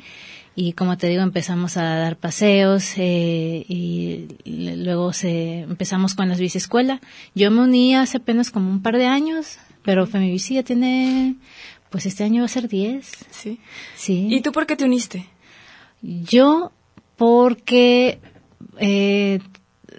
y 0.56 0.73
como 0.73 0.97
te 0.97 1.08
digo 1.08 1.21
empezamos 1.21 1.77
a 1.77 1.84
dar 1.84 2.17
paseos 2.17 2.93
eh, 2.97 3.65
y 3.67 4.27
luego 4.45 5.13
se 5.13 5.60
empezamos 5.60 6.15
con 6.15 6.30
las 6.30 6.39
bici 6.39 6.58
escuela. 6.58 7.01
Yo 7.36 7.51
me 7.51 7.62
uní 7.62 7.95
hace 7.95 8.17
apenas 8.17 8.51
como 8.51 8.69
un 8.69 8.82
par 8.82 8.97
de 8.97 9.08
años, 9.08 9.58
pero 9.84 10.08
Femibici 10.08 10.56
ya 10.56 10.63
tiene 10.63 11.36
pues 11.91 12.06
este 12.06 12.23
año 12.23 12.41
va 12.41 12.45
a 12.45 12.49
ser 12.49 12.67
10. 12.67 13.06
Sí. 13.30 13.60
Sí. 13.95 14.27
¿Y 14.32 14.41
tú 14.41 14.51
por 14.51 14.65
qué 14.65 14.75
te 14.75 14.86
uniste? 14.86 15.27
Yo 16.01 16.71
porque 17.17 18.17
eh, 18.80 19.39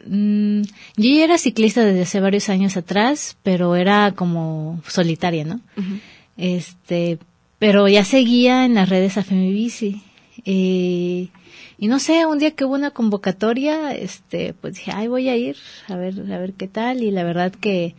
mm, 0.07 0.63
yo 0.97 1.15
ya 1.15 1.25
era 1.25 1.39
ciclista 1.39 1.85
desde 1.85 2.03
hace 2.03 2.21
varios 2.21 2.49
años 2.49 2.77
atrás, 2.77 3.37
pero 3.43 3.77
era 3.77 4.13
como 4.13 4.81
solitaria, 4.89 5.45
¿no? 5.45 5.61
Este, 6.39 7.19
pero 7.59 7.87
ya 7.89 8.05
seguía 8.05 8.65
en 8.65 8.75
las 8.75 8.89
redes 8.89 9.19
a 9.19 9.23
Femibici. 9.23 10.03
Eh, 10.47 11.29
y 11.79 11.89
no 11.89 11.99
sé, 11.99 12.25
un 12.25 12.39
día 12.39 12.53
que 12.53 12.65
hubo 12.65 12.75
una 12.75 12.91
convocatoria, 12.91 13.93
este, 13.93 14.55
pues 14.55 14.77
dije, 14.77 14.93
ay, 14.95 15.09
voy 15.09 15.29
a 15.29 15.37
ir 15.37 15.57
a 15.89 15.97
ver, 15.97 16.15
a 16.33 16.39
ver 16.39 16.55
qué 16.55 16.69
tal. 16.69 17.03
Y 17.03 17.11
la 17.11 17.23
verdad 17.23 17.53
que 17.53 17.95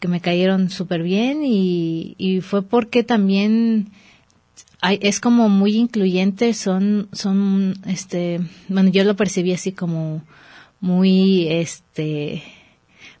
que 0.00 0.08
me 0.08 0.20
cayeron 0.20 0.70
súper 0.70 1.02
bien 1.02 1.44
y, 1.44 2.14
y 2.18 2.40
fue 2.40 2.62
porque 2.62 3.04
también 3.04 3.92
hay, 4.80 4.98
es 5.00 5.20
como 5.20 5.48
muy 5.48 5.76
incluyente, 5.76 6.54
son, 6.54 7.08
son, 7.12 7.74
este, 7.86 8.40
bueno, 8.68 8.90
yo 8.90 9.04
lo 9.04 9.14
percibí 9.14 9.52
así 9.52 9.72
como 9.72 10.22
muy, 10.80 11.46
este, 11.48 12.42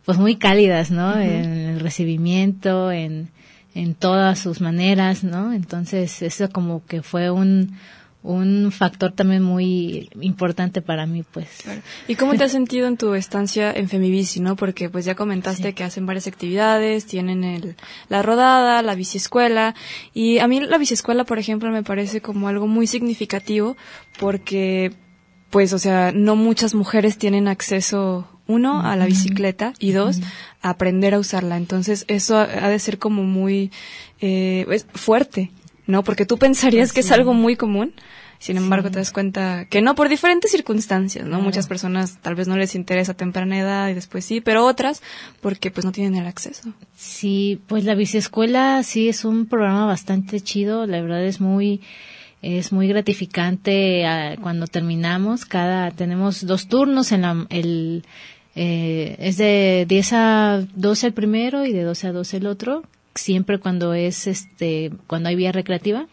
pues 0.04 0.18
muy 0.18 0.36
cálidas, 0.36 0.90
¿no? 0.90 1.18
En 1.20 1.44
el 1.44 1.80
recibimiento, 1.80 2.90
en, 2.90 3.30
en 3.74 3.94
todas 3.94 4.40
sus 4.40 4.60
maneras, 4.60 5.22
¿no? 5.22 5.52
Entonces, 5.52 6.20
eso 6.22 6.50
como 6.50 6.84
que 6.84 7.02
fue 7.02 7.30
un, 7.30 7.76
un 8.22 8.70
factor 8.70 9.12
también 9.12 9.42
muy 9.42 10.08
importante 10.20 10.80
para 10.80 11.06
mí, 11.06 11.24
pues. 11.24 11.48
¿Y 12.06 12.14
cómo 12.14 12.34
te 12.34 12.44
has 12.44 12.52
sentido 12.52 12.86
en 12.86 12.96
tu 12.96 13.14
estancia 13.14 13.72
en 13.72 13.88
Femibici, 13.88 14.38
no? 14.38 14.54
Porque 14.54 14.88
pues 14.88 15.04
ya 15.04 15.16
comentaste 15.16 15.74
que 15.74 15.82
hacen 15.82 16.06
varias 16.06 16.28
actividades, 16.28 17.06
tienen 17.06 17.42
el, 17.42 17.76
la 18.08 18.22
rodada, 18.22 18.80
la 18.82 18.94
biciescuela, 18.94 19.74
y 20.14 20.38
a 20.38 20.46
mí 20.46 20.60
la 20.60 20.78
biciescuela, 20.78 21.24
por 21.24 21.38
ejemplo, 21.38 21.70
me 21.70 21.82
parece 21.82 22.20
como 22.20 22.46
algo 22.46 22.68
muy 22.68 22.86
significativo 22.86 23.76
porque, 24.20 24.92
pues, 25.50 25.72
o 25.72 25.78
sea, 25.78 26.12
no 26.12 26.36
muchas 26.36 26.74
mujeres 26.74 27.18
tienen 27.18 27.48
acceso 27.48 28.28
uno, 28.46 28.84
a 28.84 28.96
la 28.96 29.06
bicicleta 29.06 29.72
y 29.78 29.92
dos, 29.92 30.20
a 30.60 30.70
aprender 30.70 31.14
a 31.14 31.18
usarla. 31.18 31.56
Entonces, 31.56 32.04
eso 32.08 32.36
ha, 32.36 32.46
de 32.46 32.78
ser 32.78 32.98
como 32.98 33.22
muy 33.24 33.70
eh, 34.20 34.66
fuerte 34.94 35.50
¿no? 35.86 36.04
Porque 36.04 36.26
tú 36.26 36.38
pensarías 36.38 36.92
que 36.92 37.00
es 37.00 37.10
algo 37.12 37.34
muy 37.34 37.56
común, 37.56 37.92
sin 38.38 38.56
embargo 38.56 38.90
te 38.90 38.98
das 38.98 39.12
cuenta 39.12 39.66
que 39.66 39.82
no, 39.82 39.94
por 39.94 40.08
diferentes 40.08 40.50
circunstancias, 40.50 41.26
¿no? 41.26 41.40
Muchas 41.40 41.68
personas 41.68 42.18
tal 42.20 42.34
vez 42.34 42.48
no 42.48 42.56
les 42.56 42.74
interesa 42.74 43.12
a 43.12 43.16
temprana 43.16 43.58
edad 43.58 43.88
y 43.88 43.94
después 43.94 44.24
sí, 44.24 44.40
pero 44.40 44.66
otras 44.66 45.00
porque 45.40 45.70
pues 45.70 45.84
no 45.84 45.92
tienen 45.92 46.16
el 46.16 46.26
acceso. 46.26 46.72
Sí, 46.96 47.60
pues 47.68 47.84
la 47.84 47.94
biciescuela 47.94 48.82
sí 48.82 49.08
es 49.08 49.24
un 49.24 49.46
programa 49.46 49.86
bastante 49.86 50.40
chido, 50.40 50.86
la 50.86 51.00
verdad 51.00 51.24
es 51.24 51.40
muy 51.40 51.80
es 52.42 52.72
muy 52.72 52.88
gratificante 52.88 54.04
ah, 54.04 54.34
cuando 54.40 54.66
terminamos, 54.66 55.44
cada 55.44 55.92
tenemos 55.92 56.44
dos 56.44 56.66
turnos 56.66 57.12
en 57.12 57.22
la 57.22 57.46
el 57.50 58.04
eh, 58.56 59.16
es 59.20 59.36
de 59.36 59.86
10 59.88 60.12
a 60.14 60.66
12 60.74 61.06
el 61.06 61.12
primero 61.12 61.64
y 61.64 61.72
de 61.72 61.84
12 61.84 62.08
a 62.08 62.12
12 62.12 62.36
el 62.38 62.46
otro 62.46 62.82
siempre 63.14 63.58
cuando 63.58 63.94
es 63.94 64.26
este 64.26 64.92
cuando 65.06 65.28
hay 65.28 65.36
vía 65.36 65.52
recreativa 65.52 66.06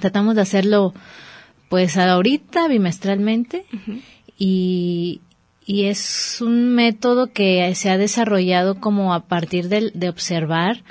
tratamos 0.00 0.34
de 0.34 0.42
hacerlo 0.42 0.94
pues 1.68 1.96
ahorita 1.96 2.68
bimestralmente 2.68 3.66
y 4.38 5.20
y 5.66 5.86
es 5.86 6.40
un 6.40 6.74
método 6.74 7.32
que 7.32 7.74
se 7.74 7.90
ha 7.90 7.96
desarrollado 7.96 8.80
como 8.80 9.14
a 9.14 9.26
partir 9.26 9.68
de, 9.68 9.90
de 9.94 10.08
observar 10.10 10.82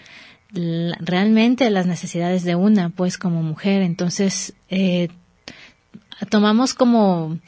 realmente 0.54 1.70
las 1.70 1.88
necesidades 1.88 2.44
de 2.44 2.56
una, 2.56 2.90
pues 2.90 3.18
como 3.18 3.42
mujer. 3.42 3.82
Entonces, 3.82 4.54
eh, 4.70 5.10
tomamos 6.30 6.74
como 6.74 7.40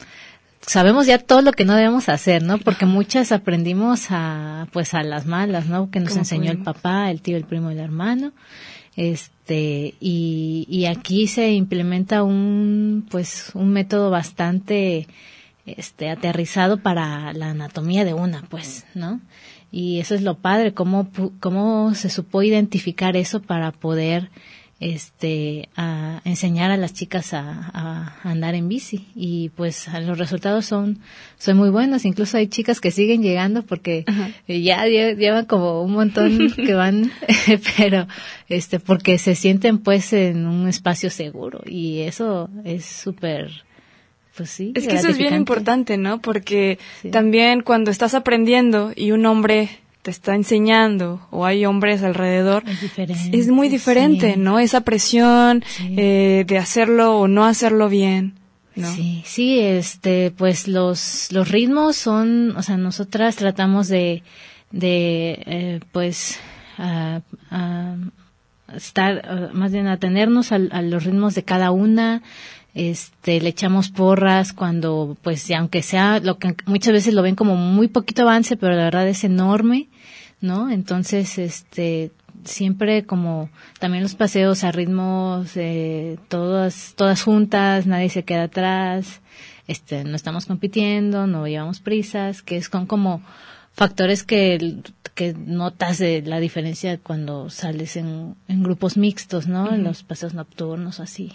sabemos 0.65 1.08
ya 1.08 1.19
todo 1.19 1.41
lo 1.41 1.51
que 1.51 1.65
no 1.65 1.75
debemos 1.75 2.10
hacer, 2.10 2.43
¿no? 2.43 2.58
Porque 2.58 2.86
muchas 2.86 3.32
aprendimos 3.32 4.08
a, 4.10 4.67
pues 4.71 4.93
a 4.93 5.04
las 5.04 5.25
malas, 5.25 5.67
¿no? 5.67 5.89
Que 5.89 5.99
nos 5.99 6.15
enseñó 6.15 6.51
el 6.51 6.63
papá, 6.63 7.12
el 7.12 7.21
tío, 7.21 7.38
el 7.38 7.45
primo, 7.45 7.69
el 7.69 7.80
hermano. 7.80 8.34
Este, 8.95 9.95
y, 9.99 10.65
y 10.69 10.86
aquí 10.86 11.28
se 11.28 11.51
implementa 11.51 12.23
un, 12.23 13.06
pues, 13.10 13.51
un 13.54 13.73
método 13.73 14.10
bastante, 14.10 15.08
este, 15.65 16.10
aterrizado 16.10 16.78
para 16.78 17.34
la 17.34 17.49
anatomía 17.49 18.06
de 18.06 18.13
una, 18.13 18.43
pues, 18.43 18.86
¿no? 18.93 19.19
Y 19.71 19.99
eso 19.99 20.15
es 20.15 20.21
lo 20.21 20.38
padre, 20.38 20.73
cómo, 20.73 21.10
cómo 21.41 21.93
se 21.95 22.10
supo 22.10 22.41
identificar 22.41 23.17
eso 23.17 23.41
para 23.41 23.71
poder, 23.73 24.30
este, 24.79 25.69
a 25.77 26.21
enseñar 26.25 26.69
a 26.69 26.77
las 26.77 26.93
chicas 26.93 27.33
a, 27.33 28.19
andar 28.23 28.55
en 28.55 28.67
bici 28.67 29.07
y 29.15 29.49
pues 29.49 29.88
los 30.05 30.17
resultados 30.17 30.65
son, 30.65 30.99
son 31.38 31.57
muy 31.57 31.69
buenos. 31.69 32.05
Incluso 32.05 32.38
hay 32.38 32.47
chicas 32.47 32.81
que 32.81 32.91
siguen 32.91 33.21
llegando 33.23 33.63
porque 33.63 34.05
ya 34.47 34.85
llevan 34.85 35.45
como 35.45 35.81
un 35.81 35.93
montón 35.93 36.51
que 36.55 36.73
van, 36.73 37.11
pero 37.77 38.07
este, 38.49 38.79
porque 38.79 39.17
se 39.17 39.35
sienten 39.35 39.77
pues 39.79 40.11
en 40.13 40.45
un 40.45 40.67
espacio 40.67 41.09
seguro 41.09 41.61
y 41.65 42.01
eso 42.01 42.49
es 42.65 42.85
súper, 42.85 43.51
pues 44.35 44.49
sí. 44.49 44.73
Es 44.75 44.88
que 44.88 44.95
eso 44.95 45.07
es 45.07 45.17
bien 45.17 45.35
importante, 45.35 45.97
¿no? 45.97 46.19
Porque 46.19 46.79
también 47.11 47.61
cuando 47.61 47.91
estás 47.91 48.13
aprendiendo 48.13 48.91
y 48.95 49.11
un 49.11 49.25
hombre 49.25 49.69
te 50.05 50.11
está 50.11 50.35
enseñando 50.35 51.19
o 51.31 51.47
hay 51.47 51.65
hombres 51.65 52.03
alrededor, 52.03 52.63
es, 52.95 53.47
muy 53.47 53.69
diferente, 53.69 54.37
¿no? 54.37 54.59
Esa 54.59 54.81
presión 54.81 55.63
eh, 55.81 56.43
de 56.45 56.57
hacerlo 56.59 57.17
o 57.17 57.27
no 57.27 57.43
hacerlo 57.43 57.89
bien. 57.89 58.35
¿no? 58.75 58.87
Sí, 58.93 59.23
sí, 59.25 59.59
este, 59.59 60.29
pues 60.29 60.67
los, 60.67 61.31
los 61.31 61.49
ritmos 61.49 61.95
son, 61.95 62.55
o 62.55 62.61
sea, 62.61 62.77
nosotras 62.77 63.35
tratamos 63.35 63.87
de, 63.87 64.21
de 64.69 65.39
eh, 65.47 65.79
pues, 65.91 66.39
estar, 68.75 69.53
más 69.53 69.71
bien 69.71 69.87
atenernos 69.87 70.51
a, 70.51 70.57
a 70.57 70.83
los 70.83 71.03
ritmos 71.03 71.33
de 71.33 71.41
cada 71.41 71.71
una, 71.71 72.21
este 72.75 73.41
le 73.41 73.49
echamos 73.49 73.89
porras 73.89 74.53
cuando 74.53 75.17
pues 75.23 75.49
aunque 75.49 75.81
sea 75.81 76.19
lo 76.19 76.37
que 76.37 76.55
muchas 76.65 76.93
veces 76.93 77.13
lo 77.13 77.21
ven 77.23 77.35
como 77.35 77.55
muy 77.55 77.87
poquito 77.87 78.23
avance 78.23 78.57
pero 78.57 78.75
la 78.75 78.83
verdad 78.83 79.07
es 79.07 79.23
enorme 79.23 79.87
no 80.45 80.69
entonces 80.69 81.38
este 81.38 82.12
siempre 82.43 83.05
como 83.05 83.49
también 83.79 84.03
los 84.03 84.15
paseos 84.15 84.63
a 84.63 84.71
ritmos 84.71 85.51
eh, 85.55 86.17
todas 86.27 86.93
todas 86.95 87.23
juntas 87.23 87.88
nadie 87.88 88.10
se 88.10 88.23
queda 88.23 88.43
atrás 88.43 89.21
este 89.67 90.03
no 90.03 90.15
estamos 90.15 90.45
compitiendo 90.45 91.27
no 91.27 91.47
llevamos 91.47 91.79
prisas 91.79 92.41
que 92.41 92.58
es 92.58 92.69
con 92.69 92.86
como 92.86 93.21
factores 93.75 94.23
que, 94.23 94.77
que 95.13 95.33
notas 95.33 95.97
de 95.97 96.21
la 96.21 96.39
diferencia 96.39 96.97
cuando 96.97 97.49
sales 97.49 97.97
en, 97.97 98.35
en 98.47 98.63
grupos 98.63 98.97
mixtos, 98.97 99.47
¿no? 99.47 99.73
En 99.73 99.83
los 99.83 100.03
paseos 100.03 100.33
nocturnos, 100.33 100.99
así. 100.99 101.31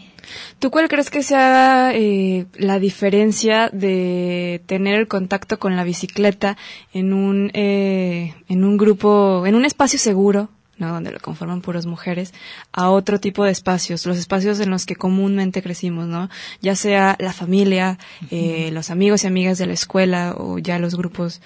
¿Tú 0.58 0.70
cuál 0.70 0.88
crees 0.88 1.10
que 1.10 1.22
sea 1.22 1.92
eh, 1.94 2.46
la 2.54 2.78
diferencia 2.78 3.68
de 3.70 4.62
tener 4.66 4.98
el 4.98 5.08
contacto 5.08 5.58
con 5.58 5.76
la 5.76 5.84
bicicleta 5.84 6.56
en 6.92 7.12
un, 7.12 7.50
eh, 7.54 8.34
en 8.48 8.64
un 8.64 8.76
grupo, 8.76 9.46
en 9.46 9.54
un 9.54 9.64
espacio 9.64 9.98
seguro, 9.98 10.48
¿no? 10.80 10.94
donde 10.94 11.12
lo 11.12 11.20
conforman 11.20 11.60
puras 11.60 11.86
mujeres, 11.86 12.32
a 12.72 12.90
otro 12.90 13.20
tipo 13.20 13.44
de 13.44 13.52
espacios, 13.52 14.06
los 14.06 14.16
espacios 14.16 14.58
en 14.60 14.70
los 14.70 14.86
que 14.86 14.96
comúnmente 14.96 15.62
crecimos, 15.62 16.06
¿no? 16.06 16.30
Ya 16.62 16.74
sea 16.74 17.16
la 17.20 17.32
familia, 17.32 17.98
eh, 18.30 18.70
los 18.72 18.90
amigos 18.90 19.22
y 19.22 19.26
amigas 19.26 19.58
de 19.58 19.66
la 19.66 19.74
escuela 19.74 20.34
o 20.36 20.58
ya 20.58 20.78
los 20.78 20.96
grupos 20.96 21.42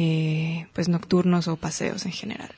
eh, 0.00 0.68
pues 0.74 0.88
nocturnos 0.88 1.48
o 1.48 1.56
paseos 1.56 2.06
en 2.06 2.12
general? 2.12 2.50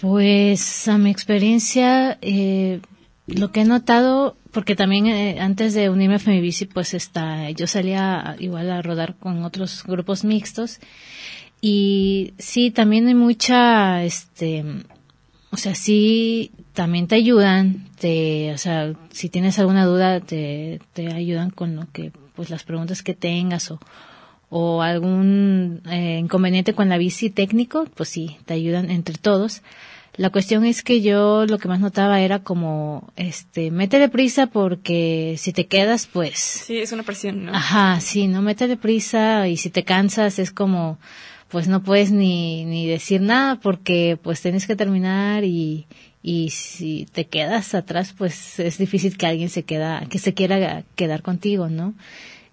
Pues 0.00 0.88
a 0.88 0.98
mi 0.98 1.10
experiencia, 1.10 2.18
eh, 2.22 2.80
lo 3.28 3.52
que 3.52 3.60
he 3.60 3.64
notado, 3.64 4.36
porque 4.50 4.74
también 4.74 5.06
eh, 5.06 5.38
antes 5.38 5.74
de 5.74 5.90
unirme 5.90 6.16
a 6.16 6.18
Femibici, 6.18 6.64
pues 6.66 6.92
está, 6.92 7.48
yo 7.50 7.68
salía 7.68 8.34
igual 8.40 8.68
a 8.72 8.82
rodar 8.82 9.14
con 9.14 9.44
otros 9.44 9.84
grupos 9.84 10.24
mixtos 10.24 10.80
y 11.60 12.34
sí, 12.38 12.72
también 12.72 13.06
hay 13.06 13.14
mucha, 13.14 14.02
este, 14.02 14.64
o 15.52 15.56
sea, 15.56 15.76
sí, 15.76 16.50
también 16.72 17.06
te 17.06 17.14
ayudan, 17.14 17.86
te, 18.00 18.52
o 18.52 18.58
sea, 18.58 18.92
si 19.12 19.28
tienes 19.28 19.60
alguna 19.60 19.84
duda, 19.84 20.18
te, 20.18 20.80
te 20.94 21.12
ayudan 21.14 21.50
con 21.50 21.76
lo 21.76 21.86
que, 21.92 22.10
pues 22.34 22.50
las 22.50 22.64
preguntas 22.64 23.04
que 23.04 23.14
tengas 23.14 23.70
o, 23.70 23.78
o 24.48 24.82
algún 24.82 25.82
eh, 25.90 26.18
inconveniente 26.20 26.74
con 26.74 26.88
la 26.88 26.98
bici 26.98 27.30
técnico, 27.30 27.86
pues 27.94 28.08
sí, 28.08 28.36
te 28.46 28.54
ayudan 28.54 28.90
entre 28.90 29.16
todos. 29.16 29.62
La 30.16 30.30
cuestión 30.30 30.64
es 30.64 30.82
que 30.82 31.02
yo 31.02 31.44
lo 31.46 31.58
que 31.58 31.68
más 31.68 31.78
notaba 31.78 32.20
era 32.20 32.38
como, 32.38 33.12
este, 33.16 33.70
métele 33.70 34.08
prisa 34.08 34.46
porque 34.46 35.34
si 35.36 35.52
te 35.52 35.66
quedas, 35.66 36.08
pues... 36.10 36.38
Sí, 36.38 36.78
es 36.78 36.92
una 36.92 37.02
presión, 37.02 37.44
¿no? 37.44 37.54
Ajá, 37.54 38.00
sí, 38.00 38.26
no 38.26 38.40
métele 38.40 38.78
prisa 38.78 39.46
y 39.46 39.58
si 39.58 39.68
te 39.68 39.84
cansas 39.84 40.38
es 40.38 40.52
como, 40.52 40.98
pues 41.48 41.68
no 41.68 41.82
puedes 41.82 42.12
ni, 42.12 42.64
ni 42.64 42.86
decir 42.86 43.20
nada 43.20 43.60
porque 43.60 44.18
pues 44.22 44.40
tienes 44.40 44.66
que 44.66 44.74
terminar 44.74 45.44
y, 45.44 45.86
y 46.22 46.48
si 46.48 47.06
te 47.12 47.26
quedas 47.26 47.74
atrás, 47.74 48.14
pues 48.16 48.58
es 48.58 48.78
difícil 48.78 49.18
que 49.18 49.26
alguien 49.26 49.50
se 49.50 49.64
queda, 49.64 50.06
que 50.08 50.18
se 50.18 50.32
quiera 50.32 50.82
quedar 50.94 51.20
contigo, 51.20 51.68
¿no? 51.68 51.94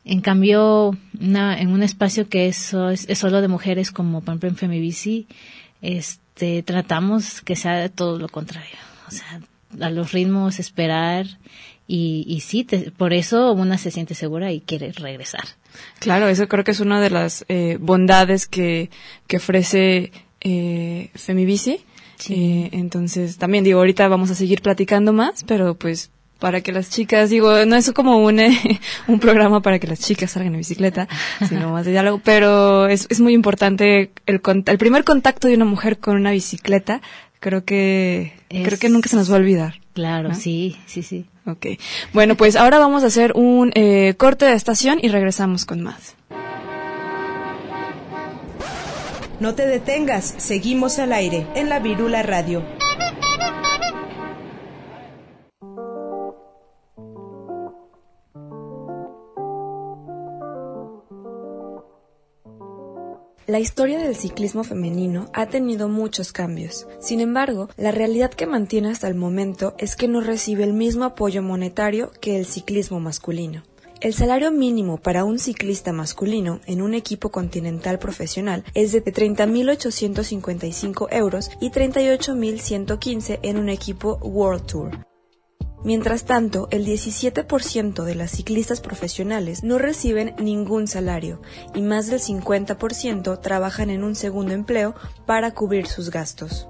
En 0.05 0.21
cambio, 0.21 0.97
en 1.19 1.69
un 1.69 1.83
espacio 1.83 2.27
que 2.27 2.47
es, 2.47 2.73
es, 2.73 3.17
solo 3.17 3.41
de 3.41 3.47
mujeres, 3.47 3.91
como 3.91 4.21
por 4.21 4.31
ejemplo 4.31 4.49
en 4.49 4.57
Femibici, 4.57 5.27
este, 5.81 6.61
tratamos 6.63 7.41
que 7.41 7.55
sea 7.55 7.87
todo 7.89 8.19
lo 8.19 8.27
contrario. 8.27 8.77
O 9.07 9.11
sea, 9.11 9.39
a 9.79 9.89
los 9.89 10.11
ritmos, 10.11 10.59
esperar 10.59 11.25
y, 11.87 12.25
y 12.27 12.41
sí, 12.41 12.67
por 12.97 13.13
eso 13.13 13.53
una 13.53 13.77
se 13.77 13.91
siente 13.91 14.13
segura 14.13 14.51
y 14.51 14.61
quiere 14.61 14.91
regresar. 14.91 15.43
Claro, 15.99 16.27
eso 16.27 16.47
creo 16.47 16.63
que 16.63 16.71
es 16.71 16.79
una 16.79 17.01
de 17.01 17.09
las 17.09 17.45
eh, 17.49 17.77
bondades 17.79 18.47
que, 18.47 18.89
que 19.27 19.37
ofrece 19.37 20.11
eh, 20.41 21.09
Femibici. 21.15 21.79
Eh, 22.29 22.69
entonces, 22.71 23.37
también 23.37 23.63
digo, 23.63 23.79
ahorita 23.79 24.07
vamos 24.07 24.31
a 24.31 24.35
seguir 24.35 24.61
platicando 24.61 25.11
más, 25.11 25.43
pero 25.43 25.75
pues 25.75 26.09
para 26.43 26.59
que 26.59 26.73
las 26.73 26.89
chicas, 26.89 27.29
digo, 27.29 27.65
no 27.65 27.77
es 27.77 27.89
como 27.93 28.17
un, 28.17 28.37
un 29.07 29.19
programa 29.21 29.61
para 29.61 29.79
que 29.79 29.87
las 29.87 30.01
chicas 30.01 30.31
salgan 30.31 30.51
en 30.51 30.57
bicicleta, 30.57 31.07
sino 31.47 31.71
más 31.71 31.85
de 31.85 31.91
diálogo, 31.91 32.19
pero 32.21 32.87
es, 32.87 33.07
es 33.09 33.21
muy 33.21 33.31
importante 33.31 34.11
el, 34.25 34.41
el 34.65 34.77
primer 34.77 35.05
contacto 35.05 35.47
de 35.47 35.55
una 35.55 35.63
mujer 35.63 35.99
con 35.99 36.17
una 36.17 36.31
bicicleta, 36.31 36.99
creo 37.39 37.63
que, 37.63 38.33
creo 38.49 38.77
que 38.77 38.89
nunca 38.89 39.07
se 39.07 39.15
nos 39.15 39.31
va 39.31 39.35
a 39.35 39.39
olvidar. 39.39 39.75
Claro, 39.93 40.33
sí, 40.33 40.75
sí, 40.85 41.01
sí. 41.01 41.27
Ok. 41.45 41.65
Bueno, 42.11 42.35
pues 42.35 42.57
ahora 42.57 42.77
vamos 42.77 43.05
a 43.05 43.07
hacer 43.07 43.31
un 43.35 43.71
eh, 43.73 44.15
corte 44.17 44.43
de 44.43 44.51
estación 44.51 44.99
y 45.01 45.07
regresamos 45.07 45.63
con 45.63 45.81
más. 45.81 46.17
No 49.39 49.55
te 49.55 49.65
detengas, 49.65 50.35
seguimos 50.39 50.99
al 50.99 51.13
aire 51.13 51.47
en 51.55 51.69
la 51.69 51.79
Virula 51.79 52.21
Radio. 52.21 52.82
La 63.53 63.59
historia 63.59 63.99
del 63.99 64.15
ciclismo 64.15 64.63
femenino 64.63 65.29
ha 65.31 65.45
tenido 65.45 65.87
muchos 65.87 66.31
cambios. 66.31 66.87
Sin 66.99 67.19
embargo, 67.19 67.69
la 67.77 67.91
realidad 67.91 68.31
que 68.31 68.47
mantiene 68.47 68.89
hasta 68.89 69.07
el 69.07 69.13
momento 69.13 69.75
es 69.77 69.95
que 69.95 70.07
no 70.07 70.21
recibe 70.21 70.63
el 70.63 70.73
mismo 70.73 71.03
apoyo 71.03 71.43
monetario 71.43 72.11
que 72.19 72.39
el 72.39 72.47
ciclismo 72.47 72.99
masculino. 72.99 73.61
El 74.01 74.15
salario 74.15 74.51
mínimo 74.51 74.97
para 74.97 75.23
un 75.23 75.37
ciclista 75.37 75.93
masculino 75.93 76.61
en 76.65 76.81
un 76.81 76.95
equipo 76.95 77.29
continental 77.29 77.99
profesional 77.99 78.63
es 78.73 78.91
de 78.91 79.03
30.855 79.03 81.09
euros 81.11 81.51
y 81.61 81.69
38.115 81.69 83.37
en 83.43 83.59
un 83.59 83.69
equipo 83.69 84.17
World 84.23 84.65
Tour. 84.65 85.12
Mientras 85.83 86.23
tanto, 86.23 86.69
el 86.71 86.85
17% 86.85 88.03
de 88.03 88.15
las 88.15 88.31
ciclistas 88.31 88.79
profesionales 88.79 89.63
no 89.63 89.77
reciben 89.77 90.33
ningún 90.39 90.87
salario 90.87 91.41
y 91.75 91.81
más 91.81 92.07
del 92.07 92.21
50% 92.21 93.41
trabajan 93.41 93.89
en 93.89 94.03
un 94.03 94.15
segundo 94.15 94.53
empleo 94.53 94.95
para 95.25 95.53
cubrir 95.53 95.87
sus 95.87 96.09
gastos. 96.09 96.69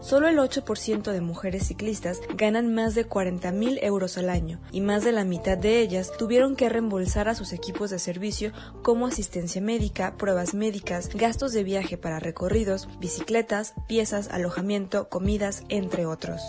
Solo 0.00 0.28
el 0.28 0.38
8% 0.38 1.12
de 1.12 1.20
mujeres 1.20 1.66
ciclistas 1.66 2.20
ganan 2.34 2.74
más 2.74 2.94
de 2.94 3.04
40 3.04 3.52
mil 3.52 3.78
euros 3.82 4.16
al 4.16 4.30
año 4.30 4.58
y 4.72 4.80
más 4.80 5.04
de 5.04 5.12
la 5.12 5.24
mitad 5.24 5.58
de 5.58 5.80
ellas 5.80 6.10
tuvieron 6.18 6.56
que 6.56 6.70
reembolsar 6.70 7.28
a 7.28 7.34
sus 7.34 7.52
equipos 7.52 7.90
de 7.90 7.98
servicio 7.98 8.52
como 8.82 9.06
asistencia 9.06 9.60
médica, 9.60 10.16
pruebas 10.16 10.54
médicas, 10.54 11.10
gastos 11.14 11.52
de 11.52 11.64
viaje 11.64 11.98
para 11.98 12.18
recorridos, 12.18 12.88
bicicletas, 12.98 13.74
piezas, 13.88 14.28
alojamiento, 14.30 15.10
comidas, 15.10 15.64
entre 15.68 16.06
otros. 16.06 16.40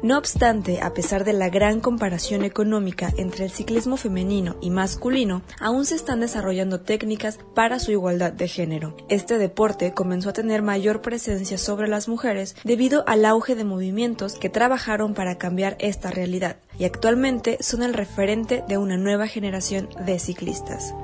No 0.00 0.16
obstante, 0.16 0.80
a 0.80 0.94
pesar 0.94 1.24
de 1.24 1.32
la 1.32 1.48
gran 1.48 1.80
comparación 1.80 2.44
económica 2.44 3.12
entre 3.16 3.46
el 3.46 3.50
ciclismo 3.50 3.96
femenino 3.96 4.54
y 4.60 4.70
masculino, 4.70 5.42
aún 5.58 5.86
se 5.86 5.96
están 5.96 6.20
desarrollando 6.20 6.80
técnicas 6.82 7.40
para 7.52 7.80
su 7.80 7.90
igualdad 7.90 8.32
de 8.32 8.46
género. 8.46 8.96
Este 9.08 9.38
deporte 9.38 9.94
comenzó 9.94 10.30
a 10.30 10.34
tener 10.34 10.62
mayor 10.62 11.02
presencia 11.02 11.58
sobre 11.58 11.88
las 11.88 12.06
mujeres 12.06 12.54
debido 12.62 13.02
al 13.08 13.24
auge 13.24 13.56
de 13.56 13.64
movimientos 13.64 14.34
que 14.34 14.48
trabajaron 14.48 15.14
para 15.14 15.36
cambiar 15.36 15.76
esta 15.80 16.12
realidad 16.12 16.58
y 16.78 16.84
actualmente 16.84 17.58
son 17.60 17.82
el 17.82 17.92
referente 17.92 18.62
de 18.68 18.78
una 18.78 18.96
nueva 18.96 19.26
generación 19.26 19.88
de 20.06 20.20
ciclistas. 20.20 20.94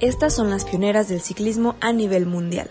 Estas 0.00 0.34
son 0.34 0.50
las 0.50 0.64
pioneras 0.64 1.08
del 1.08 1.20
ciclismo 1.20 1.76
a 1.80 1.92
nivel 1.92 2.26
mundial. 2.26 2.68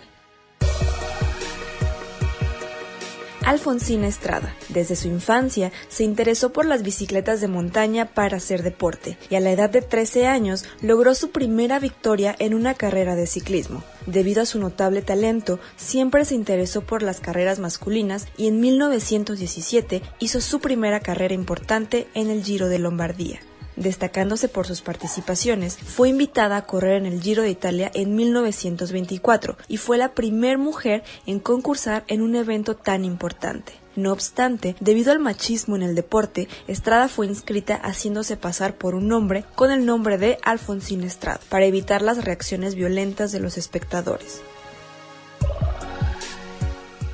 Alfonsina 3.45 4.07
Estrada. 4.07 4.55
Desde 4.69 4.95
su 4.95 5.07
infancia 5.07 5.71
se 5.87 6.03
interesó 6.03 6.51
por 6.51 6.65
las 6.65 6.81
bicicletas 6.81 7.41
de 7.41 7.47
montaña 7.47 8.05
para 8.05 8.37
hacer 8.37 8.63
deporte 8.63 9.17
y 9.29 9.35
a 9.35 9.39
la 9.39 9.51
edad 9.51 9.69
de 9.69 9.81
13 9.81 10.25
años 10.25 10.65
logró 10.81 11.13
su 11.13 11.29
primera 11.29 11.79
victoria 11.79 12.35
en 12.39 12.53
una 12.53 12.73
carrera 12.73 13.15
de 13.15 13.27
ciclismo. 13.27 13.83
Debido 14.07 14.41
a 14.41 14.45
su 14.45 14.59
notable 14.59 15.01
talento, 15.01 15.59
siempre 15.77 16.25
se 16.25 16.35
interesó 16.35 16.81
por 16.81 17.03
las 17.03 17.19
carreras 17.19 17.59
masculinas 17.59 18.27
y 18.35 18.47
en 18.47 18.59
1917 18.59 20.01
hizo 20.19 20.41
su 20.41 20.59
primera 20.59 20.99
carrera 20.99 21.33
importante 21.33 22.07
en 22.13 22.29
el 22.29 22.43
Giro 22.43 22.67
de 22.67 22.79
Lombardía. 22.79 23.39
Destacándose 23.75 24.47
por 24.47 24.67
sus 24.67 24.81
participaciones, 24.81 25.77
fue 25.77 26.09
invitada 26.09 26.55
a 26.57 26.65
correr 26.65 26.95
en 26.97 27.05
el 27.05 27.21
Giro 27.21 27.43
de 27.43 27.49
Italia 27.49 27.91
en 27.93 28.15
1924 28.15 29.57
y 29.67 29.77
fue 29.77 29.97
la 29.97 30.13
primera 30.13 30.57
mujer 30.57 31.03
en 31.25 31.39
concursar 31.39 32.05
en 32.07 32.21
un 32.21 32.35
evento 32.35 32.75
tan 32.75 33.03
importante. 33.03 33.73
No 33.95 34.11
obstante, 34.11 34.75
debido 34.79 35.11
al 35.11 35.19
machismo 35.19 35.75
en 35.75 35.83
el 35.83 35.95
deporte, 35.95 36.47
Estrada 36.67 37.07
fue 37.07 37.27
inscrita 37.27 37.75
haciéndose 37.75 38.35
pasar 38.35 38.75
por 38.75 38.93
un 38.95 39.11
hombre 39.11 39.45
con 39.55 39.71
el 39.71 39.85
nombre 39.85 40.17
de 40.17 40.37
Alfonsín 40.43 41.03
Estrada, 41.03 41.39
para 41.49 41.65
evitar 41.65 42.01
las 42.01 42.23
reacciones 42.23 42.75
violentas 42.75 43.31
de 43.31 43.39
los 43.39 43.57
espectadores. 43.57 44.41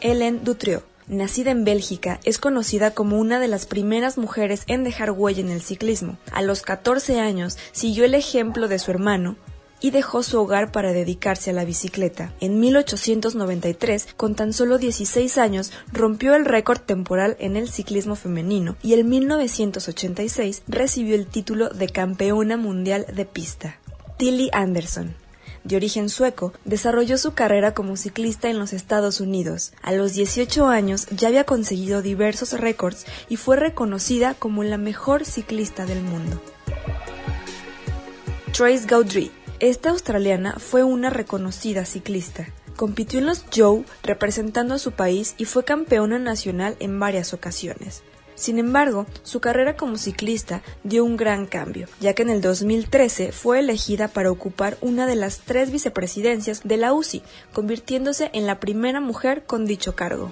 Hélène 0.01 0.39
Dutrieu 0.43 0.81
nacida 1.11 1.51
en 1.51 1.63
Bélgica, 1.63 2.19
es 2.23 2.39
conocida 2.39 2.91
como 2.91 3.19
una 3.19 3.39
de 3.39 3.47
las 3.47 3.67
primeras 3.67 4.17
mujeres 4.17 4.63
en 4.65 4.83
dejar 4.83 5.11
huella 5.11 5.41
en 5.41 5.49
el 5.49 5.61
ciclismo. 5.61 6.17
A 6.31 6.41
los 6.41 6.63
14 6.63 7.19
años 7.19 7.57
siguió 7.71 8.05
el 8.05 8.15
ejemplo 8.15 8.67
de 8.67 8.79
su 8.79 8.89
hermano, 8.89 9.35
y 9.81 9.89
dejó 9.89 10.23
su 10.23 10.39
hogar 10.39 10.71
para 10.71 10.93
dedicarse 10.93 11.49
a 11.49 11.53
la 11.53 11.65
bicicleta. 11.65 12.31
En 12.39 12.59
1893, 12.59 14.09
con 14.15 14.35
tan 14.35 14.53
solo 14.53 14.77
16 14.77 15.37
años, 15.39 15.71
rompió 15.91 16.35
el 16.35 16.45
récord 16.45 16.79
temporal 16.79 17.35
en 17.39 17.57
el 17.57 17.67
ciclismo 17.67 18.15
femenino 18.15 18.77
y 18.83 18.93
en 18.93 19.09
1986 19.09 20.63
recibió 20.67 21.15
el 21.15 21.25
título 21.25 21.69
de 21.69 21.89
campeona 21.89 22.57
mundial 22.57 23.07
de 23.13 23.25
pista. 23.25 23.79
Tilly 24.17 24.49
Anderson 24.53 25.15
de 25.63 25.75
origen 25.75 26.09
sueco, 26.09 26.53
desarrolló 26.65 27.17
su 27.17 27.33
carrera 27.33 27.73
como 27.73 27.97
ciclista 27.97 28.49
en 28.49 28.59
los 28.59 28.73
Estados 28.73 29.19
Unidos. 29.19 29.73
A 29.81 29.91
los 29.91 30.13
18 30.13 30.67
años 30.67 31.07
ya 31.11 31.27
había 31.27 31.43
conseguido 31.43 32.01
diversos 32.01 32.53
récords 32.59 33.05
y 33.29 33.35
fue 33.35 33.55
reconocida 33.57 34.33
como 34.33 34.63
la 34.63 34.77
mejor 34.77 35.25
ciclista 35.25 35.85
del 35.85 36.01
mundo. 36.01 36.41
Trace 38.51 38.85
Gaudry. 38.85 39.31
Esta 39.59 39.91
australiana 39.91 40.55
fue 40.57 40.83
una 40.83 41.09
reconocida 41.09 41.85
ciclista. 41.85 42.47
Compitió 42.75 43.19
en 43.19 43.27
los 43.27 43.45
Joe 43.55 43.83
representando 44.03 44.73
a 44.73 44.79
su 44.79 44.91
país 44.91 45.35
y 45.37 45.45
fue 45.45 45.63
campeona 45.63 46.17
nacional 46.17 46.75
en 46.79 46.99
varias 46.99 47.33
ocasiones. 47.33 48.03
Sin 48.41 48.57
embargo, 48.57 49.05
su 49.21 49.39
carrera 49.39 49.75
como 49.77 49.97
ciclista 49.97 50.63
dio 50.83 51.05
un 51.05 51.15
gran 51.15 51.45
cambio, 51.45 51.87
ya 51.99 52.15
que 52.15 52.23
en 52.23 52.31
el 52.31 52.41
2013 52.41 53.31
fue 53.31 53.59
elegida 53.59 54.07
para 54.07 54.31
ocupar 54.31 54.79
una 54.81 55.05
de 55.05 55.15
las 55.15 55.41
tres 55.41 55.71
vicepresidencias 55.71 56.61
de 56.63 56.77
la 56.77 56.91
UCI, 56.91 57.21
convirtiéndose 57.53 58.31
en 58.33 58.47
la 58.47 58.59
primera 58.59 58.99
mujer 58.99 59.43
con 59.43 59.67
dicho 59.67 59.95
cargo. 59.95 60.31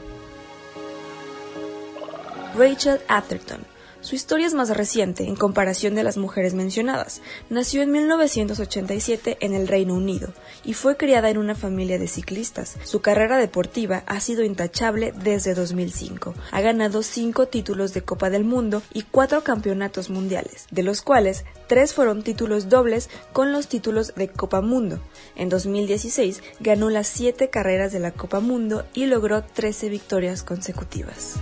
Rachel 2.57 2.99
Atherton 3.07 3.59
su 4.01 4.15
historia 4.15 4.47
es 4.47 4.53
más 4.53 4.69
reciente 4.69 5.25
en 5.25 5.35
comparación 5.35 5.93
de 5.93 6.03
las 6.03 6.17
mujeres 6.17 6.53
mencionadas. 6.53 7.21
Nació 7.49 7.81
en 7.81 7.91
1987 7.91 9.37
en 9.41 9.53
el 9.53 9.67
Reino 9.67 9.93
Unido 9.93 10.33
y 10.63 10.73
fue 10.73 10.95
criada 10.95 11.29
en 11.29 11.37
una 11.37 11.53
familia 11.55 11.99
de 11.99 12.07
ciclistas. 12.07 12.77
Su 12.83 13.01
carrera 13.01 13.37
deportiva 13.37 14.03
ha 14.05 14.19
sido 14.21 14.43
intachable 14.43 15.13
desde 15.23 15.53
2005. 15.53 16.33
Ha 16.51 16.61
ganado 16.61 17.03
cinco 17.03 17.47
títulos 17.47 17.93
de 17.93 18.01
Copa 18.01 18.29
del 18.29 18.45
Mundo 18.45 18.81
y 18.93 19.03
cuatro 19.03 19.43
campeonatos 19.43 20.09
mundiales, 20.09 20.67
de 20.71 20.83
los 20.83 21.01
cuales 21.01 21.43
tres 21.67 21.93
fueron 21.93 22.23
títulos 22.23 22.69
dobles 22.69 23.09
con 23.33 23.51
los 23.51 23.67
títulos 23.67 24.13
de 24.15 24.29
Copa 24.29 24.61
Mundo. 24.61 24.99
En 25.35 25.49
2016 25.49 26.41
ganó 26.61 26.89
las 26.89 27.07
siete 27.07 27.49
carreras 27.49 27.91
de 27.91 27.99
la 27.99 28.11
Copa 28.11 28.39
Mundo 28.39 28.85
y 28.93 29.07
logró 29.07 29.43
13 29.43 29.89
victorias 29.89 30.43
consecutivas. 30.43 31.35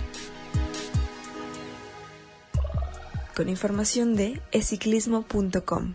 Con 3.38 3.48
información 3.48 4.16
de 4.16 4.40
eciclismo.com. 4.50 5.92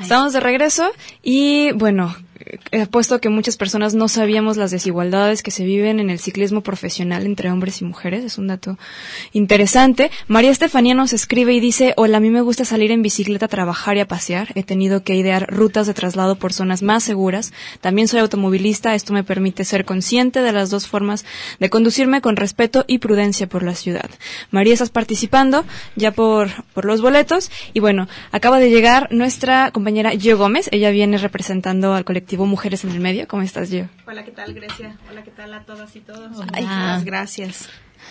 Estamos 0.00 0.32
de 0.32 0.40
regreso 0.40 0.90
y 1.22 1.70
bueno, 1.74 2.12
he 2.70 2.86
puesto 2.86 3.20
que 3.20 3.28
muchas 3.28 3.56
personas 3.56 3.94
no 3.94 4.08
sabíamos 4.08 4.56
las 4.56 4.70
desigualdades 4.70 5.42
que 5.42 5.50
se 5.50 5.64
viven 5.64 6.00
en 6.00 6.10
el 6.10 6.18
ciclismo 6.18 6.62
profesional 6.62 7.26
entre 7.26 7.50
hombres 7.50 7.80
y 7.80 7.84
mujeres. 7.84 8.24
Es 8.24 8.38
un 8.38 8.48
dato 8.48 8.78
interesante. 9.32 10.10
María 10.28 10.50
Estefanía 10.50 10.94
nos 10.94 11.12
escribe 11.12 11.52
y 11.52 11.60
dice, 11.60 11.94
hola, 11.96 12.18
a 12.18 12.20
mí 12.20 12.30
me 12.30 12.40
gusta 12.40 12.64
salir 12.64 12.90
en 12.90 13.02
bicicleta 13.02 13.46
a 13.46 13.48
trabajar 13.48 13.96
y 13.96 14.00
a 14.00 14.08
pasear. 14.08 14.48
He 14.54 14.62
tenido 14.62 15.02
que 15.02 15.14
idear 15.14 15.46
rutas 15.48 15.86
de 15.86 15.94
traslado 15.94 16.36
por 16.36 16.52
zonas 16.52 16.82
más 16.82 17.04
seguras. 17.04 17.52
También 17.80 18.08
soy 18.08 18.20
automovilista. 18.20 18.94
Esto 18.94 19.12
me 19.12 19.24
permite 19.24 19.64
ser 19.64 19.84
consciente 19.84 20.40
de 20.40 20.52
las 20.52 20.70
dos 20.70 20.88
formas 20.88 21.24
de 21.60 21.70
conducirme 21.70 22.20
con 22.20 22.36
respeto 22.36 22.84
y 22.88 22.98
prudencia 22.98 23.46
por 23.46 23.62
la 23.62 23.74
ciudad. 23.74 24.10
María, 24.50 24.72
estás 24.72 24.90
participando 24.90 25.64
ya 25.96 26.10
por, 26.12 26.64
por 26.74 26.84
los 26.84 27.00
boletos. 27.00 27.50
Y 27.72 27.80
bueno, 27.80 28.08
acaba 28.30 28.58
de 28.58 28.70
llegar 28.70 29.08
nuestra 29.12 29.70
compañera 29.70 30.10
Gio 30.10 30.38
Gómez. 30.38 30.68
Ella 30.72 30.90
viene 30.90 31.18
representando 31.18 31.94
al 31.94 32.04
colectivo 32.04 32.31
Mujeres 32.38 32.84
en 32.84 32.90
el 32.90 33.00
Medio. 33.00 33.28
¿Cómo 33.28 33.42
estás, 33.42 33.70
yo? 33.70 33.84
Hola, 34.06 34.24
¿qué 34.24 34.30
tal, 34.30 34.54
Grecia? 34.54 34.96
Hola, 35.10 35.22
¿qué 35.22 35.30
tal 35.30 35.52
a 35.54 35.64
todas 35.64 35.94
y 35.94 36.00
todos? 36.00 36.30
Ay, 36.52 37.04
gracias. 37.04 37.68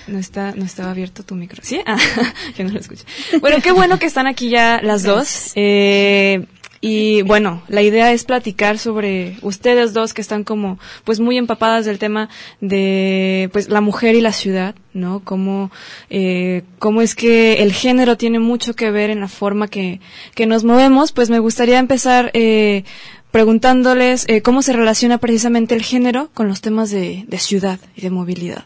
No 0.08 0.20
está, 0.20 0.54
no 0.56 0.64
estaba 0.64 0.92
abierto 0.92 1.24
tu 1.24 1.36
micro. 1.36 1.62
¿Sí? 1.64 1.82
Ah, 1.86 1.98
yo 2.58 2.64
no 2.64 2.72
lo 2.72 2.80
escucho. 2.80 3.04
Bueno, 3.40 3.58
qué 3.62 3.72
bueno 3.72 4.00
que 4.00 4.06
están 4.06 4.28
aquí 4.28 4.50
ya 4.50 4.80
las 4.82 5.04
dos. 5.04 5.52
Eh, 5.56 6.46
y 6.84 7.22
bueno, 7.22 7.62
la 7.68 7.84
idea 7.84 8.12
es 8.12 8.24
platicar 8.24 8.80
sobre 8.80 9.38
ustedes 9.44 9.94
dos 9.94 10.16
que 10.16 10.22
están 10.22 10.44
como 10.44 10.80
pues 11.04 11.20
muy 11.20 11.38
empapadas 11.38 11.86
del 11.86 12.00
tema 12.00 12.28
de 12.60 13.52
pues 13.54 13.70
la 13.70 13.82
mujer 13.82 14.16
y 14.16 14.22
la 14.22 14.32
ciudad, 14.32 14.74
¿no? 14.92 15.22
Cómo, 15.24 15.70
eh, 16.10 16.64
cómo 16.80 17.04
es 17.04 17.14
que 17.14 17.62
el 17.62 17.72
género 17.72 18.18
tiene 18.18 18.40
mucho 18.40 18.74
que 18.74 18.90
ver 18.90 19.12
en 19.12 19.20
la 19.20 19.28
forma 19.28 19.68
que, 19.68 20.00
que 20.34 20.48
nos 20.48 20.64
movemos. 20.64 21.12
Pues 21.12 21.30
me 21.30 21.38
gustaría 21.38 21.78
empezar 21.78 22.32
eh, 22.34 22.84
preguntándoles 23.32 24.26
eh, 24.28 24.42
cómo 24.42 24.62
se 24.62 24.74
relaciona 24.74 25.18
precisamente 25.18 25.76
el 25.76 25.82
género 25.82 26.30
con 26.34 26.48
los 26.48 26.62
temas 26.62 26.92
de, 26.92 27.26
ciudad 27.40 27.80
y 27.96 28.02
de 28.02 28.10
movilidad. 28.10 28.66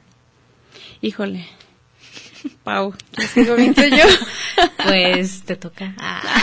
Híjole. 1.01 1.45
Pau, 2.63 2.93
sigo 3.34 3.55
bien 3.55 3.74
yo? 3.76 4.05
Pues 4.84 5.41
te 5.43 5.55
toca. 5.55 5.95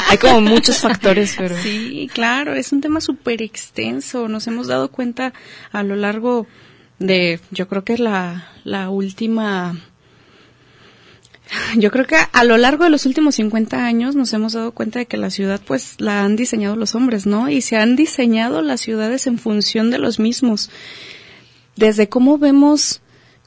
Hay 0.08 0.18
como 0.18 0.40
muchos 0.40 0.78
factores, 0.78 1.34
pero... 1.38 1.56
Sí, 1.56 2.10
claro, 2.12 2.54
es 2.54 2.72
un 2.72 2.80
tema 2.80 3.00
súper 3.00 3.40
extenso. 3.40 4.28
Nos 4.28 4.46
hemos 4.48 4.66
dado 4.66 4.90
cuenta 4.90 5.32
a 5.70 5.82
lo 5.82 5.94
largo 5.94 6.46
de, 6.98 7.40
yo 7.50 7.68
creo 7.68 7.84
que 7.84 7.98
la, 7.98 8.48
la 8.64 8.90
última 8.90 9.76
yo 11.76 11.90
creo 11.90 12.06
que 12.06 12.16
a 12.32 12.44
lo 12.44 12.56
largo 12.56 12.84
de 12.84 12.90
los 12.90 13.06
últimos 13.06 13.36
50 13.36 13.84
años 13.84 14.14
nos 14.14 14.32
hemos 14.32 14.52
dado 14.52 14.72
cuenta 14.72 14.98
de 14.98 15.06
que 15.06 15.16
la 15.16 15.30
ciudad 15.30 15.60
pues 15.64 15.96
la 15.98 16.24
han 16.24 16.36
diseñado 16.36 16.76
los 16.76 16.94
hombres, 16.94 17.26
¿no? 17.26 17.48
Y 17.48 17.60
se 17.60 17.76
han 17.76 17.96
diseñado 17.96 18.62
las 18.62 18.80
ciudades 18.80 19.26
en 19.26 19.38
función 19.38 19.90
de 19.90 19.98
los 19.98 20.18
mismos. 20.18 20.70
Desde 21.76 22.08
cómo 22.08 22.38
vemos 22.38 23.00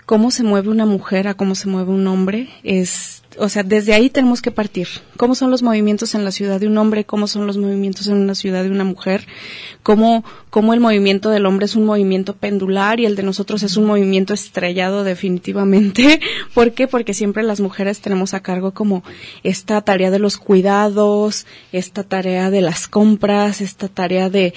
cómo 0.05 0.31
se 0.31 0.43
mueve 0.43 0.69
una 0.69 0.85
mujer 0.85 1.27
a 1.27 1.33
cómo 1.33 1.55
se 1.55 1.67
mueve 1.67 1.91
un 1.91 2.07
hombre 2.07 2.49
es 2.63 3.23
o 3.37 3.49
sea, 3.49 3.63
desde 3.63 3.93
ahí 3.93 4.09
tenemos 4.09 4.41
que 4.41 4.51
partir. 4.51 4.87
¿Cómo 5.17 5.35
son 5.35 5.51
los 5.51 5.61
movimientos 5.63 6.15
en 6.15 6.23
la 6.23 6.31
ciudad 6.31 6.59
de 6.59 6.67
un 6.67 6.77
hombre? 6.77 7.05
¿Cómo 7.05 7.27
son 7.27 7.47
los 7.47 7.57
movimientos 7.57 8.07
en 8.07 8.15
una 8.15 8.35
ciudad 8.35 8.63
de 8.63 8.69
una 8.69 8.83
mujer? 8.83 9.27
¿Cómo, 9.83 10.23
cómo 10.49 10.73
el 10.73 10.79
movimiento 10.79 11.29
del 11.29 11.45
hombre 11.45 11.65
es 11.65 11.75
un 11.75 11.85
movimiento 11.85 12.35
pendular 12.35 12.99
y 12.99 13.05
el 13.05 13.15
de 13.15 13.23
nosotros 13.23 13.63
es 13.63 13.77
un 13.77 13.85
movimiento 13.85 14.33
estrellado 14.33 15.03
definitivamente? 15.03 16.19
¿Por 16.53 16.73
qué? 16.73 16.87
Porque 16.87 17.13
siempre 17.13 17.43
las 17.43 17.59
mujeres 17.59 17.99
tenemos 18.01 18.33
a 18.33 18.41
cargo 18.41 18.71
como 18.71 19.03
esta 19.43 19.81
tarea 19.81 20.11
de 20.11 20.19
los 20.19 20.37
cuidados, 20.37 21.45
esta 21.71 22.03
tarea 22.03 22.49
de 22.49 22.61
las 22.61 22.87
compras, 22.87 23.61
esta 23.61 23.87
tarea 23.87 24.29
de... 24.29 24.53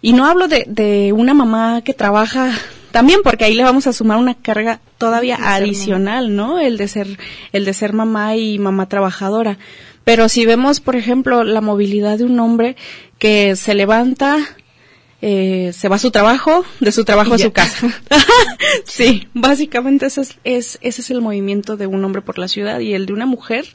Y 0.00 0.14
no 0.14 0.26
hablo 0.26 0.48
de, 0.48 0.64
de 0.66 1.12
una 1.12 1.32
mamá 1.32 1.82
que 1.84 1.94
trabaja 1.94 2.52
también 2.92 3.20
porque 3.24 3.44
ahí 3.44 3.54
le 3.54 3.64
vamos 3.64 3.86
a 3.86 3.92
sumar 3.92 4.18
una 4.18 4.34
carga 4.34 4.80
todavía 4.98 5.38
adicional, 5.40 6.36
¿no? 6.36 6.60
El 6.60 6.76
de 6.76 6.88
ser 6.88 7.18
el 7.52 7.64
de 7.64 7.74
ser 7.74 7.92
mamá 7.92 8.36
y 8.36 8.58
mamá 8.58 8.88
trabajadora. 8.88 9.58
Pero 10.04 10.28
si 10.28 10.46
vemos, 10.46 10.80
por 10.80 10.96
ejemplo, 10.96 11.44
la 11.44 11.60
movilidad 11.60 12.18
de 12.18 12.24
un 12.24 12.38
hombre 12.40 12.76
que 13.18 13.56
se 13.56 13.74
levanta, 13.74 14.38
eh, 15.20 15.72
se 15.72 15.88
va 15.88 15.96
a 15.96 16.00
su 16.00 16.10
trabajo, 16.10 16.64
de 16.80 16.92
su 16.92 17.04
trabajo 17.04 17.34
a 17.34 17.38
su 17.38 17.52
casa. 17.52 17.88
sí, 18.84 19.28
básicamente 19.34 20.06
ese 20.06 20.22
es, 20.22 20.38
es, 20.44 20.78
ese 20.82 21.02
es 21.02 21.10
el 21.10 21.20
movimiento 21.20 21.76
de 21.76 21.86
un 21.86 22.04
hombre 22.04 22.22
por 22.22 22.38
la 22.38 22.48
ciudad 22.48 22.80
y 22.80 22.94
el 22.94 23.06
de 23.06 23.12
una 23.12 23.26
mujer 23.26 23.66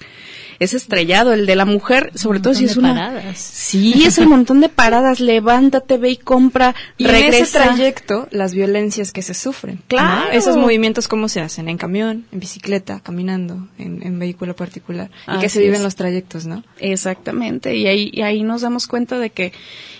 es 0.59 0.73
estrellado. 0.73 1.33
El 1.33 1.45
de 1.45 1.55
la 1.55 1.65
mujer, 1.65 2.11
sobre 2.15 2.39
todo 2.39 2.53
si 2.53 2.65
es 2.65 2.77
una. 2.77 2.93
Paradas. 2.93 3.37
Sí, 3.37 4.03
es 4.05 4.17
un 4.17 4.29
montón 4.29 4.61
de 4.61 4.69
paradas. 4.69 5.19
Levántate, 5.19 5.97
ve 5.97 6.11
y 6.11 6.17
compra, 6.17 6.75
y 6.97 7.05
regresa. 7.05 7.37
en 7.37 7.43
ese 7.43 7.59
trayecto, 7.59 8.27
las 8.31 8.53
violencias 8.53 9.11
que 9.11 9.21
se 9.21 9.33
sufren. 9.33 9.81
Claro. 9.87 10.31
Esos 10.31 10.57
movimientos, 10.57 11.07
¿cómo 11.07 11.29
se 11.29 11.41
hacen? 11.41 11.69
En 11.69 11.77
camión, 11.77 12.25
en 12.31 12.39
bicicleta, 12.39 12.99
caminando, 13.01 13.67
en, 13.77 14.01
en 14.03 14.19
vehículo 14.19 14.55
particular. 14.55 15.09
Y 15.27 15.39
que 15.39 15.49
se 15.49 15.59
viven 15.59 15.75
es. 15.75 15.81
los 15.81 15.95
trayectos, 15.95 16.45
¿no? 16.45 16.63
Exactamente. 16.79 17.75
Y 17.75 17.87
ahí, 17.87 18.09
y 18.13 18.21
ahí 18.21 18.43
nos 18.43 18.61
damos 18.61 18.87
cuenta 18.87 19.19
de 19.19 19.29
que, 19.29 19.53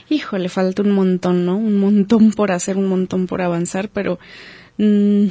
hijo, 0.09 0.37
le 0.37 0.49
falta 0.49 0.81
un 0.81 0.91
montón, 0.91 1.45
¿no? 1.45 1.57
Un 1.57 1.77
montón 1.77 2.31
por 2.31 2.51
hacer, 2.51 2.77
un 2.77 2.87
montón 2.87 3.27
por 3.27 3.41
avanzar, 3.41 3.89
pero. 3.89 4.19
mm, 4.77 5.27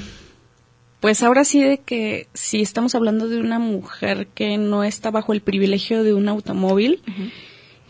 pues 1.07 1.23
ahora 1.23 1.45
sí 1.45 1.63
de 1.63 1.79
que 1.79 2.27
si 2.35 2.61
estamos 2.61 2.97
hablando 2.97 3.29
de 3.29 3.39
una 3.39 3.61
mujer 3.61 4.27
que 4.35 4.59
no 4.59 4.83
está 4.83 5.13
bajo 5.13 5.33
el 5.33 5.41
privilegio 5.41 6.03
de 6.03 6.13
un 6.13 6.29
automóvil, 6.29 7.01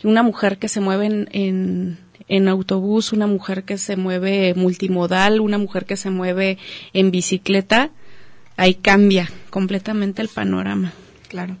una 0.03 0.21
mujer 0.21 0.59
que 0.59 0.69
se 0.69 0.81
mueve 0.81 1.07
en, 1.07 1.29
en, 1.31 1.99
en 2.27 2.47
autobús, 2.47 3.13
una 3.13 3.25
mujer 3.25 3.63
que 3.63 3.79
se 3.79 3.95
mueve 3.95 4.53
multimodal, 4.53 5.39
una 5.39 5.57
mujer 5.57 5.85
que 5.85 5.97
se 5.97 6.11
mueve 6.11 6.59
en 6.93 7.09
bicicleta, 7.09 7.89
ahí 8.55 8.75
cambia 8.75 9.31
completamente 9.49 10.21
el 10.21 10.27
panorama. 10.27 10.93
Claro. 11.27 11.57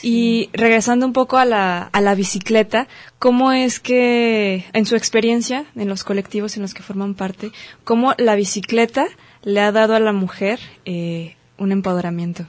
Y 0.00 0.48
regresando 0.54 1.04
un 1.04 1.12
poco 1.12 1.36
a 1.36 1.44
la, 1.44 1.82
a 1.82 2.00
la 2.00 2.14
bicicleta, 2.14 2.88
¿cómo 3.18 3.52
es 3.52 3.80
que, 3.80 4.64
en 4.72 4.86
su 4.86 4.96
experiencia, 4.96 5.66
en 5.76 5.88
los 5.88 6.04
colectivos 6.04 6.56
en 6.56 6.62
los 6.62 6.72
que 6.72 6.82
forman 6.82 7.14
parte, 7.14 7.50
cómo 7.84 8.14
la 8.16 8.34
bicicleta 8.34 9.08
le 9.46 9.60
ha 9.60 9.70
dado 9.70 9.94
a 9.94 10.00
la 10.00 10.12
mujer 10.12 10.58
eh, 10.84 11.36
un 11.56 11.70
empoderamiento? 11.70 12.46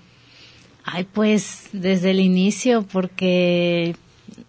Ay, 0.84 1.06
pues 1.06 1.70
desde 1.72 2.10
el 2.10 2.20
inicio, 2.20 2.82
porque 2.82 3.96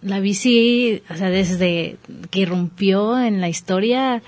la 0.01 0.19
bici, 0.19 1.03
o 1.11 1.15
sea, 1.15 1.29
desde 1.29 1.99
que 2.31 2.41
irrumpió 2.41 3.21
en 3.21 3.43
la 3.43 3.51
historia, 3.51 4.23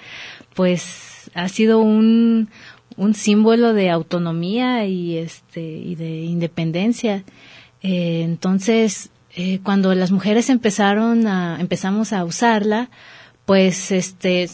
pues 0.54 1.30
ha 1.32 1.48
sido 1.48 1.80
un, 1.80 2.50
un 2.98 3.14
símbolo 3.14 3.72
de 3.72 3.88
autonomía 3.88 4.84
y 4.84 5.16
este 5.16 5.62
y 5.62 5.94
de 5.94 6.20
independencia. 6.20 7.24
Eh, 7.82 8.20
entonces, 8.22 9.08
eh, 9.34 9.60
cuando 9.62 9.94
las 9.94 10.10
mujeres 10.10 10.50
empezaron 10.50 11.26
a 11.26 11.58
empezamos 11.58 12.12
a 12.12 12.24
usarla, 12.24 12.90
pues 13.46 13.92
este 13.92 14.50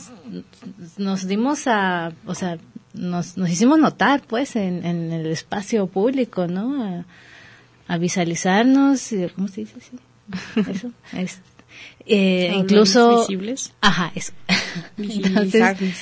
nos 0.98 1.26
dimos 1.26 1.66
a, 1.66 2.12
o 2.26 2.34
sea, 2.36 2.58
nos, 2.96 3.36
nos 3.36 3.50
hicimos 3.50 3.78
notar, 3.78 4.22
pues, 4.26 4.56
en, 4.56 4.84
en 4.84 5.12
el 5.12 5.26
espacio 5.26 5.86
público, 5.86 6.46
¿no? 6.46 6.82
A, 6.84 7.04
a 7.88 7.98
visualizarnos, 7.98 9.10
¿cómo 9.34 9.48
se 9.48 9.60
dice? 9.62 9.74
Sí. 9.80 9.96
Eso. 10.70 10.90
es- 11.12 11.40
eh, 12.06 12.52
incluso 12.56 13.20
visibles. 13.20 13.72
Ajá, 13.80 14.12
eso. 14.14 14.32
Visibilizarnos. 14.96 15.92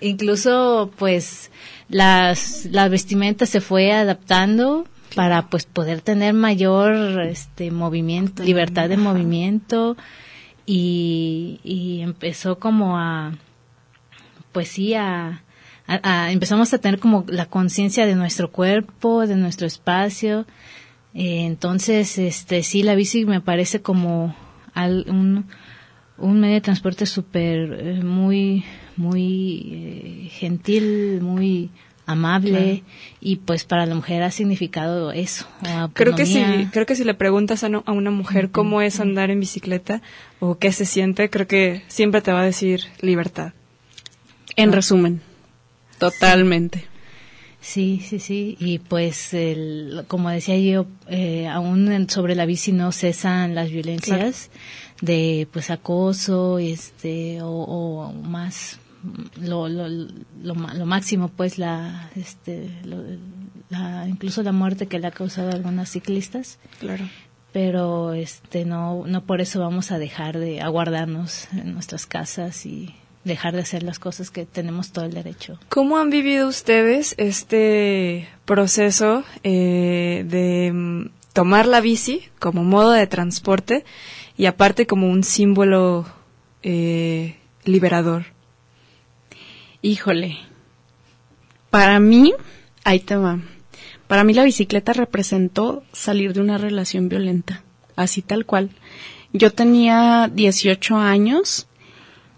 incluso 0.00 0.90
pues 0.96 1.50
las 1.88 2.64
la 2.66 2.88
vestimenta 2.88 3.44
se 3.44 3.60
fue 3.60 3.92
adaptando 3.92 4.86
para 5.16 5.48
pues 5.50 5.64
poder 5.64 6.00
tener 6.00 6.32
mayor 6.32 7.20
este 7.22 7.70
movimiento, 7.72 8.42
libertad 8.44 8.88
de 8.88 8.96
movimiento 8.96 9.96
y, 10.64 11.60
y 11.64 12.00
empezó 12.00 12.58
como 12.58 12.96
a 12.98 13.36
pues 14.52 14.68
sí 14.68 14.94
a, 14.94 15.42
a- 15.86 16.00
a- 16.26 16.32
empezamos 16.32 16.72
a 16.72 16.78
tener 16.78 16.98
como 16.98 17.24
la 17.28 17.46
conciencia 17.46 18.06
de 18.06 18.14
nuestro 18.14 18.50
cuerpo, 18.50 19.26
de 19.26 19.36
nuestro 19.36 19.66
espacio. 19.66 20.46
Eh, 21.14 21.44
entonces, 21.44 22.18
este 22.18 22.62
sí, 22.62 22.82
la 22.82 22.94
bici 22.94 23.24
me 23.26 23.40
parece 23.40 23.82
como 23.82 24.34
al- 24.74 25.06
un, 25.08 25.46
un 26.18 26.40
medio 26.40 26.54
de 26.54 26.60
transporte 26.60 27.04
súper 27.06 27.72
eh, 27.80 28.02
muy, 28.02 28.64
muy 28.96 29.68
eh, 29.72 30.28
gentil, 30.30 31.20
muy 31.20 31.70
amable 32.04 32.82
y 33.20 33.36
pues 33.36 33.64
para 33.64 33.86
la 33.86 33.94
mujer 33.94 34.22
ha 34.24 34.30
significado 34.30 35.12
eso. 35.12 35.46
Creo 35.94 36.14
que 36.16 36.26
si, 36.26 36.66
creo 36.72 36.84
que 36.86 36.96
si 36.96 37.04
le 37.04 37.14
preguntas 37.14 37.62
a, 37.64 37.68
no- 37.68 37.84
a 37.86 37.92
una 37.92 38.10
mujer 38.10 38.50
cómo 38.50 38.80
es 38.82 38.98
andar 39.00 39.30
en 39.30 39.38
bicicleta 39.40 40.02
o 40.40 40.58
qué 40.58 40.72
se 40.72 40.84
siente, 40.84 41.30
creo 41.30 41.46
que 41.46 41.82
siempre 41.88 42.20
te 42.20 42.32
va 42.32 42.40
a 42.40 42.44
decir 42.44 42.82
libertad. 43.00 43.52
En 44.56 44.72
resumen, 44.72 45.20
totalmente. 46.10 46.84
Sí, 47.60 48.02
sí, 48.04 48.18
sí. 48.18 48.56
Y 48.58 48.80
pues, 48.80 49.32
el, 49.34 50.04
como 50.08 50.30
decía 50.30 50.58
yo, 50.58 50.86
eh, 51.08 51.46
aún 51.46 51.90
en- 51.92 52.10
sobre 52.10 52.34
la 52.34 52.44
bici 52.44 52.72
no 52.72 52.90
cesan 52.90 53.54
las 53.54 53.70
violencias 53.70 54.50
de 55.00 55.46
pues 55.52 55.70
acoso, 55.70 56.58
este, 56.58 57.40
o, 57.42 57.48
o 57.50 58.12
más 58.12 58.78
lo, 59.40 59.68
lo, 59.68 59.88
lo, 59.88 60.14
lo 60.42 60.86
máximo, 60.86 61.28
pues 61.28 61.56
la, 61.58 62.10
este, 62.16 62.68
lo- 62.84 63.04
la, 63.70 64.08
incluso 64.08 64.42
la 64.42 64.52
muerte 64.52 64.86
que 64.88 64.98
le 64.98 65.06
ha 65.06 65.12
causado 65.12 65.50
a 65.50 65.54
algunas 65.54 65.88
ciclistas. 65.90 66.58
Claro. 66.80 67.04
Pero 67.52 68.12
este, 68.14 68.64
no, 68.64 69.04
no 69.06 69.24
por 69.24 69.40
eso 69.40 69.60
vamos 69.60 69.92
a 69.92 69.98
dejar 69.98 70.38
de 70.38 70.60
aguardarnos 70.62 71.46
en 71.52 71.74
nuestras 71.74 72.06
casas 72.06 72.64
y 72.66 72.94
dejar 73.24 73.54
de 73.54 73.62
hacer 73.62 73.82
las 73.82 73.98
cosas 73.98 74.30
que 74.30 74.46
tenemos 74.46 74.92
todo 74.92 75.04
el 75.04 75.14
derecho. 75.14 75.58
¿Cómo 75.68 75.98
han 75.98 76.10
vivido 76.10 76.48
ustedes 76.48 77.14
este 77.18 78.28
proceso 78.44 79.24
eh, 79.44 80.24
de 80.26 80.72
mm, 80.72 81.10
tomar 81.32 81.66
la 81.66 81.80
bici 81.80 82.28
como 82.38 82.64
modo 82.64 82.90
de 82.90 83.06
transporte 83.06 83.84
y 84.36 84.46
aparte 84.46 84.86
como 84.86 85.08
un 85.08 85.22
símbolo 85.22 86.06
eh, 86.62 87.36
liberador? 87.64 88.26
Híjole. 89.82 90.38
Para 91.70 92.00
mí, 92.00 92.34
ahí 92.84 93.00
te 93.00 93.16
va. 93.16 93.40
Para 94.06 94.24
mí 94.24 94.34
la 94.34 94.44
bicicleta 94.44 94.92
representó 94.92 95.84
salir 95.92 96.34
de 96.34 96.40
una 96.40 96.58
relación 96.58 97.08
violenta, 97.08 97.62
así 97.96 98.20
tal 98.20 98.44
cual. 98.44 98.70
Yo 99.32 99.52
tenía 99.52 100.30
18 100.32 100.96
años 100.96 101.66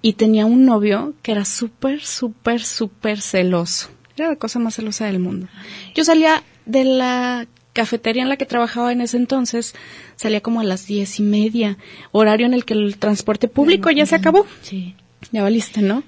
y 0.05 0.13
tenía 0.13 0.45
un 0.45 0.67
novio 0.67 1.15
que 1.23 1.33
era 1.33 1.47
súper, 1.47 2.03
súper, 2.05 2.63
súper 2.63 3.23
celoso. 3.23 3.89
Era 4.19 4.29
la 4.29 4.37
cosa 4.37 4.59
más 4.59 4.75
celosa 4.75 5.07
del 5.07 5.19
mundo. 5.19 5.49
Yo 5.95 6.05
salía 6.05 6.45
de 6.67 6.85
la 6.85 7.47
cafetería 7.73 8.23
en 8.23 8.29
la 8.29 8.37
que 8.37 8.45
trabajaba 8.45 8.93
en 8.93 9.01
ese 9.01 9.17
entonces, 9.17 9.75
salía 10.17 10.43
como 10.43 10.61
a 10.61 10.65
las 10.65 10.87
diez 10.87 11.19
y 11.21 11.23
media, 11.23 11.79
horario 12.13 12.45
en 12.45 12.53
el 12.53 12.67
que 12.67 12.75
el 12.75 12.99
transporte 12.99 13.49
público 13.49 13.91
ya 13.91 14.05
se 14.05 14.15
acabó. 14.15 14.45
Sí. 14.61 14.95
Ya 15.33 15.43
valiste, 15.43 15.81
¿no? 15.81 16.03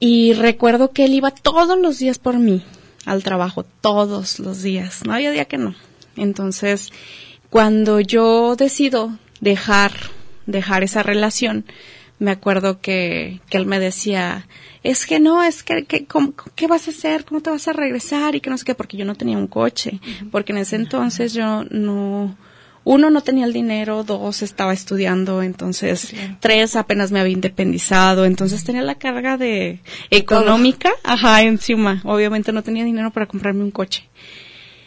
Y 0.00 0.32
recuerdo 0.32 0.90
que 0.90 1.04
él 1.04 1.14
iba 1.14 1.30
todos 1.30 1.78
los 1.78 2.00
días 2.00 2.18
por 2.18 2.40
mí 2.40 2.64
al 3.06 3.22
trabajo, 3.22 3.64
todos 3.80 4.40
los 4.40 4.60
días. 4.60 5.06
No 5.06 5.14
había 5.14 5.30
día 5.30 5.44
que 5.44 5.56
no. 5.56 5.76
Entonces, 6.16 6.92
cuando 7.48 8.00
yo 8.00 8.56
decido 8.56 9.16
dejar, 9.40 9.92
dejar 10.46 10.82
esa 10.82 11.04
relación, 11.04 11.64
me 12.22 12.30
acuerdo 12.30 12.80
que, 12.80 13.40
que 13.50 13.56
él 13.58 13.66
me 13.66 13.78
decía, 13.80 14.46
es 14.82 15.06
que 15.06 15.20
no, 15.20 15.42
es 15.42 15.62
que, 15.62 15.84
que 15.84 16.06
¿cómo- 16.06 16.32
¿qué 16.54 16.66
vas 16.66 16.86
a 16.88 16.90
hacer? 16.90 17.24
¿Cómo 17.24 17.40
te 17.40 17.50
vas 17.50 17.68
a 17.68 17.72
regresar? 17.72 18.34
Y 18.34 18.40
que 18.40 18.48
no 18.50 18.56
sé 18.58 18.64
qué, 18.64 18.74
porque 18.74 18.96
yo 18.96 19.04
no 19.04 19.14
tenía 19.14 19.36
un 19.38 19.46
coche, 19.48 20.00
porque 20.30 20.52
en 20.52 20.58
ese 20.58 20.76
entonces 20.76 21.34
yo 21.34 21.64
no, 21.70 22.36
uno 22.84 23.10
no 23.10 23.20
tenía 23.22 23.44
el 23.44 23.52
dinero, 23.52 24.02
dos 24.04 24.42
estaba 24.42 24.72
estudiando, 24.72 25.42
entonces 25.42 26.12
tres 26.40 26.74
apenas 26.76 27.12
me 27.12 27.20
había 27.20 27.32
independizado, 27.34 28.24
entonces 28.24 28.64
tenía 28.64 28.82
la 28.82 28.96
carga 28.96 29.36
de 29.36 29.80
económica, 30.10 30.90
ajá, 31.04 31.42
encima. 31.42 32.00
Obviamente 32.04 32.52
no 32.52 32.62
tenía 32.62 32.84
dinero 32.84 33.10
para 33.10 33.26
comprarme 33.26 33.62
un 33.64 33.70
coche. 33.70 34.08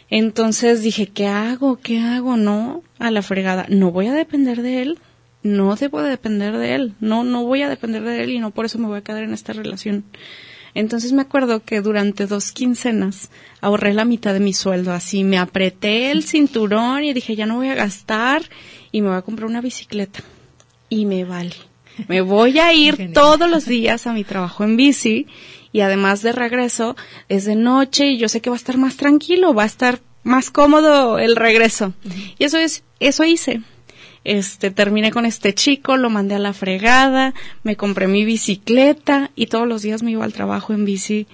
Entonces 0.08 0.82
dije, 0.82 1.08
¿qué 1.08 1.26
hago? 1.26 1.76
¿Qué 1.82 1.98
hago? 2.00 2.36
No, 2.36 2.82
a 2.98 3.10
la 3.10 3.22
fregada. 3.22 3.66
No 3.68 3.90
voy 3.90 4.06
a 4.06 4.12
depender 4.12 4.62
de 4.62 4.82
él. 4.82 4.98
No 5.42 5.76
debo 5.76 6.02
de 6.02 6.10
depender 6.10 6.56
de 6.56 6.74
él. 6.74 6.94
No, 7.00 7.24
no 7.24 7.44
voy 7.44 7.62
a 7.62 7.68
depender 7.68 8.02
de 8.02 8.24
él 8.24 8.30
y 8.30 8.38
no 8.38 8.50
por 8.50 8.64
eso 8.64 8.78
me 8.78 8.88
voy 8.88 8.98
a 8.98 9.04
quedar 9.04 9.22
en 9.22 9.32
esta 9.32 9.52
relación. 9.52 10.04
Entonces 10.76 11.12
me 11.12 11.22
acuerdo 11.22 11.64
que 11.64 11.80
durante 11.80 12.26
dos 12.26 12.52
quincenas 12.52 13.30
ahorré 13.62 13.94
la 13.94 14.04
mitad 14.04 14.34
de 14.34 14.40
mi 14.40 14.52
sueldo, 14.52 14.92
así 14.92 15.24
me 15.24 15.38
apreté 15.38 16.10
el 16.10 16.22
cinturón 16.22 17.02
y 17.02 17.14
dije, 17.14 17.34
ya 17.34 17.46
no 17.46 17.56
voy 17.56 17.68
a 17.68 17.74
gastar 17.74 18.42
y 18.92 19.00
me 19.00 19.08
voy 19.08 19.16
a 19.16 19.22
comprar 19.22 19.48
una 19.48 19.62
bicicleta. 19.62 20.20
Y 20.90 21.06
me 21.06 21.24
vale. 21.24 21.54
Me 22.08 22.20
voy 22.20 22.58
a 22.58 22.74
ir 22.74 23.12
todos 23.14 23.48
los 23.48 23.64
días 23.64 24.06
a 24.06 24.12
mi 24.12 24.22
trabajo 24.22 24.64
en 24.64 24.76
bici 24.76 25.26
y 25.72 25.80
además 25.80 26.20
de 26.20 26.32
regreso 26.32 26.94
es 27.30 27.46
de 27.46 27.56
noche 27.56 28.08
y 28.08 28.18
yo 28.18 28.28
sé 28.28 28.42
que 28.42 28.50
va 28.50 28.56
a 28.56 28.58
estar 28.58 28.76
más 28.76 28.98
tranquilo, 28.98 29.54
va 29.54 29.62
a 29.62 29.66
estar 29.66 30.00
más 30.24 30.50
cómodo 30.50 31.18
el 31.18 31.36
regreso. 31.36 31.94
Y 32.38 32.44
eso 32.44 32.58
es, 32.58 32.84
eso 33.00 33.24
hice 33.24 33.62
este, 34.26 34.70
terminé 34.70 35.12
con 35.12 35.24
este 35.24 35.54
chico, 35.54 35.96
lo 35.96 36.10
mandé 36.10 36.34
a 36.34 36.38
la 36.38 36.52
fregada, 36.52 37.32
me 37.62 37.76
compré 37.76 38.08
mi 38.08 38.24
bicicleta 38.24 39.30
y 39.36 39.46
todos 39.46 39.68
los 39.68 39.82
días 39.82 40.02
me 40.02 40.10
iba 40.10 40.24
al 40.24 40.32
trabajo 40.32 40.72
en 40.72 40.84
bici 40.84 41.26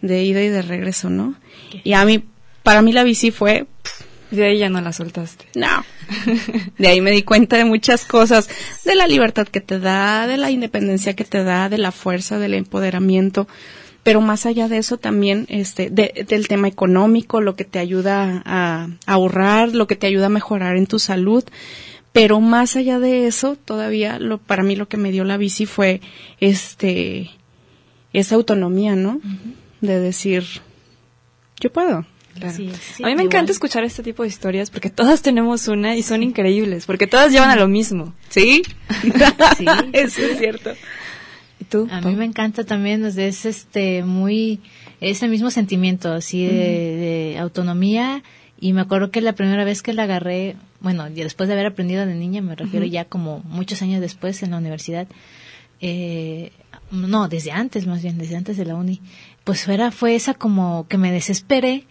de 0.00 0.24
ida 0.24 0.42
y 0.42 0.48
de 0.48 0.62
regreso, 0.62 1.10
¿no? 1.10 1.34
Y 1.84 1.92
a 1.92 2.04
mí, 2.04 2.24
para 2.62 2.82
mí 2.82 2.92
la 2.92 3.04
bici 3.04 3.30
fue... 3.30 3.66
De 4.30 4.44
ahí 4.44 4.58
ya 4.58 4.68
no 4.68 4.82
la 4.82 4.92
soltaste. 4.92 5.46
No. 5.54 5.84
De 6.78 6.88
ahí 6.88 7.00
me 7.00 7.10
di 7.10 7.22
cuenta 7.22 7.56
de 7.56 7.64
muchas 7.64 8.04
cosas, 8.04 8.48
de 8.84 8.94
la 8.94 9.06
libertad 9.06 9.48
que 9.48 9.62
te 9.62 9.78
da, 9.78 10.26
de 10.26 10.36
la 10.36 10.50
independencia 10.50 11.16
que 11.16 11.24
te 11.24 11.44
da, 11.44 11.70
de 11.70 11.78
la 11.78 11.92
fuerza, 11.92 12.38
del 12.38 12.52
empoderamiento 12.52 13.48
pero 14.08 14.22
más 14.22 14.46
allá 14.46 14.68
de 14.68 14.78
eso 14.78 14.96
también 14.96 15.44
este 15.50 15.90
del 15.90 16.48
tema 16.48 16.66
económico 16.66 17.42
lo 17.42 17.56
que 17.56 17.64
te 17.64 17.78
ayuda 17.78 18.42
a, 18.46 18.88
ahorrar 19.04 19.74
lo 19.74 19.86
que 19.86 19.96
te 19.96 20.06
ayuda 20.06 20.26
a 20.26 20.30
mejorar 20.30 20.78
en 20.78 20.86
tu 20.86 20.98
salud 20.98 21.44
pero 22.12 22.40
más 22.40 22.76
allá 22.76 22.98
de 22.98 23.26
eso, 23.26 23.56
todavía 23.56 24.18
lo, 24.18 24.38
para 24.38 24.62
mí 24.62 24.76
lo 24.76 24.88
que 24.88 24.96
me 24.96 25.12
dio 25.12 25.24
la 25.24 25.36
bici 25.36 25.66
fue 25.66 26.00
este 26.40 27.30
esa 28.12 28.34
autonomía, 28.34 28.96
¿no? 28.96 29.20
De 29.80 30.00
decir, 30.00 30.44
yo 31.60 31.70
puedo. 31.70 32.06
a 32.40 33.06
mí 33.06 33.14
me 33.14 33.22
encanta 33.22 33.52
escuchar 33.52 33.84
este 33.84 34.02
tipo 34.02 34.22
de 34.22 34.28
historias 34.28 34.70
porque 34.70 34.90
todas 34.90 35.22
tenemos 35.22 35.68
una 35.68 35.96
y 35.96 36.02
son 36.02 36.22
increíbles, 36.22 36.86
porque 36.86 37.06
todas 37.06 37.32
llevan 37.32 37.50
a 37.50 37.56
lo 37.56 37.68
mismo. 37.68 38.14
¿Sí? 38.28 38.62
sí 39.58 39.66
eso 39.92 40.22
es 40.22 40.38
cierto. 40.38 40.72
¿Y 41.60 41.64
tú? 41.64 41.88
A 41.90 42.00
mí 42.00 42.14
me 42.14 42.24
encanta 42.24 42.64
también, 42.64 43.04
es 43.04 43.44
este 43.44 44.04
muy 44.04 44.60
ese 45.00 45.28
mismo 45.28 45.50
sentimiento 45.50 46.12
así 46.12 46.44
de, 46.44 46.52
de 46.52 47.38
autonomía 47.38 48.22
y 48.60 48.72
me 48.72 48.80
acuerdo 48.80 49.10
que 49.10 49.20
la 49.20 49.34
primera 49.34 49.64
vez 49.64 49.82
que 49.82 49.92
la 49.92 50.04
agarré, 50.04 50.56
bueno, 50.80 51.08
después 51.10 51.48
de 51.48 51.54
haber 51.54 51.66
aprendido 51.66 52.06
de 52.06 52.14
niña, 52.14 52.42
me 52.42 52.56
refiero 52.56 52.84
ya 52.86 53.04
como 53.04 53.40
muchos 53.40 53.82
años 53.82 54.00
después 54.00 54.42
en 54.42 54.50
la 54.50 54.58
universidad, 54.58 55.06
eh, 55.80 56.50
no, 56.90 57.28
desde 57.28 57.52
antes 57.52 57.86
más 57.86 58.02
bien, 58.02 58.18
desde 58.18 58.36
antes 58.36 58.56
de 58.56 58.64
la 58.64 58.74
uni, 58.74 59.00
pues 59.44 59.64
fuera, 59.64 59.90
fue 59.90 60.14
esa 60.14 60.34
como 60.34 60.86
que 60.88 60.98
me 60.98 61.12
desesperé 61.12 61.84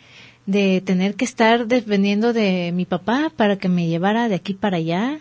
de 0.46 0.82
tener 0.82 1.16
que 1.16 1.26
estar 1.26 1.68
dependiendo 1.68 2.34
de 2.34 2.72
mi 2.74 2.86
papá 2.86 3.32
para 3.36 3.58
que 3.58 3.70
me 3.70 3.88
llevara 3.88 4.30
de 4.30 4.36
aquí 4.36 4.54
para 4.54 4.78
allá 4.78 5.20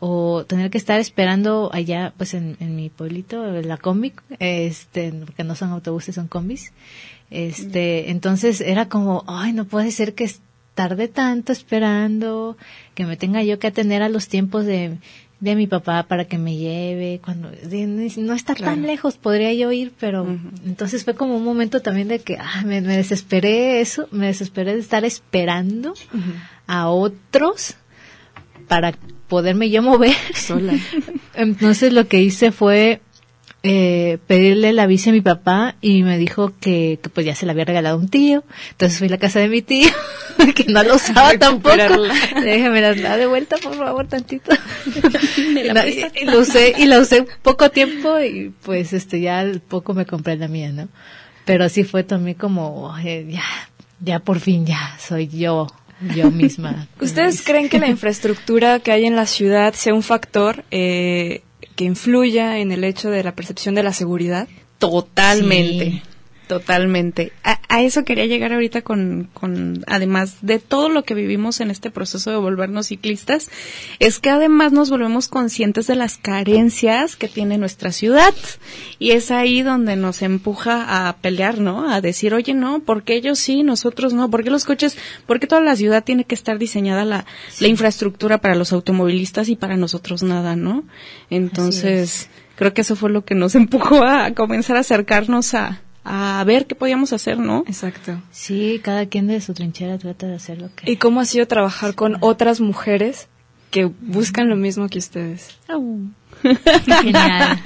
o 0.00 0.44
tener 0.46 0.70
que 0.70 0.78
estar 0.78 1.00
esperando 1.00 1.70
allá 1.72 2.12
pues 2.16 2.34
en, 2.34 2.56
en 2.60 2.76
mi 2.76 2.88
pueblito 2.88 3.44
la 3.44 3.78
combi 3.78 4.12
este 4.38 5.12
porque 5.12 5.42
no 5.42 5.56
son 5.56 5.70
autobuses 5.70 6.14
son 6.14 6.28
combis. 6.28 6.72
Este 7.30 8.10
entonces 8.10 8.60
era 8.60 8.88
como 8.88 9.24
ay 9.26 9.52
no 9.52 9.64
puede 9.64 9.90
ser 9.90 10.14
que 10.14 10.30
tarde 10.78 11.08
tanto 11.08 11.50
esperando, 11.50 12.56
que 12.94 13.04
me 13.04 13.16
tenga 13.16 13.42
yo 13.42 13.58
que 13.58 13.66
atender 13.66 14.00
a 14.00 14.08
los 14.08 14.28
tiempos 14.28 14.64
de, 14.64 14.98
de 15.40 15.56
mi 15.56 15.66
papá 15.66 16.04
para 16.04 16.26
que 16.26 16.38
me 16.38 16.56
lleve, 16.56 17.20
cuando 17.20 17.50
no 17.50 18.32
está 18.32 18.54
tan 18.54 18.82
lejos, 18.82 19.16
podría 19.16 19.52
yo 19.54 19.72
ir, 19.72 19.92
pero 19.98 20.38
entonces 20.64 21.02
fue 21.02 21.16
como 21.16 21.36
un 21.36 21.42
momento 21.42 21.80
también 21.80 22.06
de 22.06 22.20
que 22.20 22.36
ah, 22.36 22.62
me, 22.64 22.80
desesperé 22.80 23.80
eso, 23.80 24.06
me 24.12 24.26
desesperé 24.26 24.74
de 24.74 24.80
estar 24.80 25.04
esperando 25.04 25.94
a 26.68 26.88
otros 26.90 27.74
para 28.68 28.94
poderme 29.26 29.70
yo 29.70 29.82
mover. 29.82 30.14
Sola. 30.32 30.74
entonces 31.34 31.92
lo 31.92 32.06
que 32.06 32.22
hice 32.22 32.52
fue 32.52 33.00
eh, 33.64 34.18
pedirle 34.26 34.72
la 34.72 34.86
bici 34.86 35.10
a 35.10 35.12
mi 35.12 35.20
papá 35.20 35.74
y 35.80 36.02
me 36.04 36.16
dijo 36.16 36.52
que, 36.60 37.00
pues 37.12 37.26
ya 37.26 37.34
se 37.34 37.44
la 37.44 37.52
había 37.52 37.64
regalado 37.64 37.98
un 37.98 38.08
tío. 38.08 38.44
Entonces 38.70 38.98
fui 38.98 39.08
a 39.08 39.10
la 39.10 39.18
casa 39.18 39.40
de 39.40 39.48
mi 39.48 39.62
tío, 39.62 39.90
que 40.54 40.64
no 40.64 40.82
lo 40.84 40.94
usaba 40.94 41.36
tampoco. 41.38 41.76
Déjame 42.40 42.80
la 42.80 43.16
de 43.16 43.26
vuelta, 43.26 43.56
por 43.56 43.76
favor, 43.76 44.06
tantito. 44.06 44.52
y, 45.36 46.24
lo 46.24 46.38
usé, 46.38 46.74
y 46.78 46.86
la 46.86 47.00
usé 47.00 47.26
poco 47.42 47.70
tiempo 47.70 48.20
y 48.20 48.52
pues 48.62 48.92
este 48.92 49.20
ya 49.20 49.44
poco 49.68 49.94
me 49.94 50.06
compré 50.06 50.36
la 50.36 50.48
mía, 50.48 50.70
¿no? 50.72 50.88
Pero 51.44 51.64
así 51.64 51.82
fue 51.82 52.04
también 52.04 52.36
como, 52.36 52.94
ya, 53.02 53.44
ya 54.00 54.18
por 54.20 54.38
fin 54.38 54.66
ya 54.66 54.96
soy 55.00 55.28
yo 55.28 55.66
yo 56.14 56.30
misma. 56.30 56.86
¿Ustedes 57.00 57.42
creen 57.42 57.68
que 57.68 57.78
la 57.78 57.88
infraestructura 57.88 58.78
que 58.80 58.92
hay 58.92 59.06
en 59.06 59.16
la 59.16 59.26
ciudad 59.26 59.74
sea 59.74 59.94
un 59.94 60.02
factor 60.02 60.64
eh, 60.70 61.42
que 61.78 61.84
influya 61.84 62.58
en 62.58 62.72
el 62.72 62.82
hecho 62.82 63.08
de 63.08 63.22
la 63.22 63.36
percepción 63.36 63.76
de 63.76 63.84
la 63.84 63.92
seguridad? 63.92 64.48
Totalmente. 64.78 66.02
Totalmente. 66.48 67.32
A, 67.44 67.82
eso 67.82 68.04
quería 68.04 68.24
llegar 68.24 68.54
ahorita 68.54 68.80
con, 68.80 69.28
con, 69.34 69.84
además 69.86 70.38
de 70.40 70.58
todo 70.58 70.88
lo 70.88 71.04
que 71.04 71.12
vivimos 71.12 71.60
en 71.60 71.70
este 71.70 71.90
proceso 71.90 72.30
de 72.30 72.38
volvernos 72.38 72.86
ciclistas, 72.86 73.50
es 73.98 74.18
que 74.18 74.30
además 74.30 74.72
nos 74.72 74.88
volvemos 74.88 75.28
conscientes 75.28 75.86
de 75.86 75.94
las 75.94 76.16
carencias 76.16 77.16
que 77.16 77.28
tiene 77.28 77.58
nuestra 77.58 77.92
ciudad. 77.92 78.34
Y 78.98 79.10
es 79.10 79.30
ahí 79.30 79.60
donde 79.60 79.94
nos 79.96 80.22
empuja 80.22 81.06
a 81.06 81.16
pelear, 81.18 81.58
¿no? 81.58 81.92
A 81.92 82.00
decir, 82.00 82.32
oye, 82.32 82.54
no, 82.54 82.80
¿por 82.80 83.02
qué 83.02 83.16
ellos 83.16 83.38
sí, 83.38 83.62
nosotros 83.62 84.14
no? 84.14 84.30
¿Por 84.30 84.42
qué 84.42 84.48
los 84.48 84.64
coches, 84.64 84.96
por 85.26 85.38
qué 85.38 85.46
toda 85.46 85.60
la 85.60 85.76
ciudad 85.76 86.02
tiene 86.02 86.24
que 86.24 86.34
estar 86.34 86.58
diseñada 86.58 87.04
la, 87.04 87.26
la 87.60 87.68
infraestructura 87.68 88.38
para 88.38 88.54
los 88.54 88.72
automovilistas 88.72 89.50
y 89.50 89.56
para 89.56 89.76
nosotros 89.76 90.22
nada, 90.22 90.56
¿no? 90.56 90.84
Entonces, 91.28 92.30
creo 92.56 92.72
que 92.72 92.80
eso 92.80 92.96
fue 92.96 93.10
lo 93.10 93.26
que 93.26 93.34
nos 93.34 93.54
empujó 93.54 94.02
a 94.02 94.32
comenzar 94.32 94.78
a 94.78 94.80
acercarnos 94.80 95.52
a, 95.52 95.82
a 96.10 96.42
ver 96.44 96.66
qué 96.66 96.74
podíamos 96.74 97.12
hacer, 97.12 97.38
¿no? 97.38 97.64
Exacto. 97.66 98.18
Sí, 98.30 98.80
cada 98.82 99.04
quien 99.04 99.26
de 99.26 99.42
su 99.42 99.52
trinchera 99.52 99.98
trata 99.98 100.26
de 100.26 100.36
hacer 100.36 100.58
lo 100.58 100.74
que... 100.74 100.90
¿Y 100.90 100.96
cómo 100.96 101.20
ha 101.20 101.26
sido 101.26 101.46
trabajar 101.46 101.94
con 101.94 102.16
otras 102.20 102.60
mujeres 102.60 103.28
que 103.70 103.84
buscan 103.84 104.48
lo 104.48 104.56
mismo 104.56 104.88
que 104.88 104.98
ustedes? 105.00 105.58
Genial. 107.02 107.60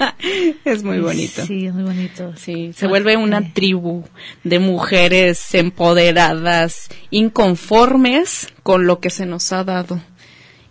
Es 0.65 0.83
muy 0.83 0.99
bonito. 0.99 1.45
Sí, 1.45 1.67
es 1.67 1.73
muy 1.73 1.83
bonito. 1.83 2.33
Sí, 2.35 2.73
se 2.73 2.87
vuelve 2.87 3.15
una 3.15 3.53
tribu 3.53 4.03
de 4.43 4.59
mujeres 4.59 5.55
empoderadas, 5.55 6.89
inconformes 7.11 8.49
con 8.61 8.87
lo 8.87 8.99
que 8.99 9.09
se 9.09 9.25
nos 9.25 9.53
ha 9.53 9.63
dado. 9.63 10.01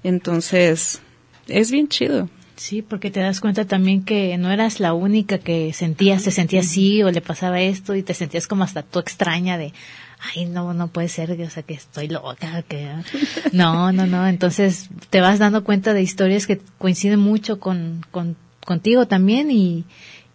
Entonces, 0.04 1.00
es 1.48 1.70
bien 1.70 1.88
chido. 1.88 2.28
Sí, 2.62 2.80
porque 2.80 3.10
te 3.10 3.18
das 3.18 3.40
cuenta 3.40 3.64
también 3.64 4.04
que 4.04 4.38
no 4.38 4.52
eras 4.52 4.78
la 4.78 4.94
única 4.94 5.38
que 5.38 5.72
sentías, 5.72 6.22
se 6.22 6.30
sentía 6.30 6.60
así 6.60 7.02
o 7.02 7.10
le 7.10 7.20
pasaba 7.20 7.60
esto 7.60 7.96
y 7.96 8.04
te 8.04 8.14
sentías 8.14 8.46
como 8.46 8.62
hasta 8.62 8.84
tú 8.84 9.00
extraña 9.00 9.58
de, 9.58 9.72
ay, 10.20 10.44
no, 10.44 10.72
no 10.72 10.86
puede 10.86 11.08
ser, 11.08 11.32
o 11.32 11.50
sea, 11.50 11.64
que 11.64 11.74
estoy 11.74 12.06
loca, 12.06 12.62
que... 12.62 12.88
No, 13.52 13.90
no, 13.90 14.06
no, 14.06 14.28
entonces 14.28 14.90
te 15.10 15.20
vas 15.20 15.40
dando 15.40 15.64
cuenta 15.64 15.92
de 15.92 16.02
historias 16.02 16.46
que 16.46 16.60
coinciden 16.78 17.18
mucho 17.18 17.58
con, 17.58 18.06
con 18.12 18.36
contigo 18.64 19.08
también 19.08 19.50
y, 19.50 19.84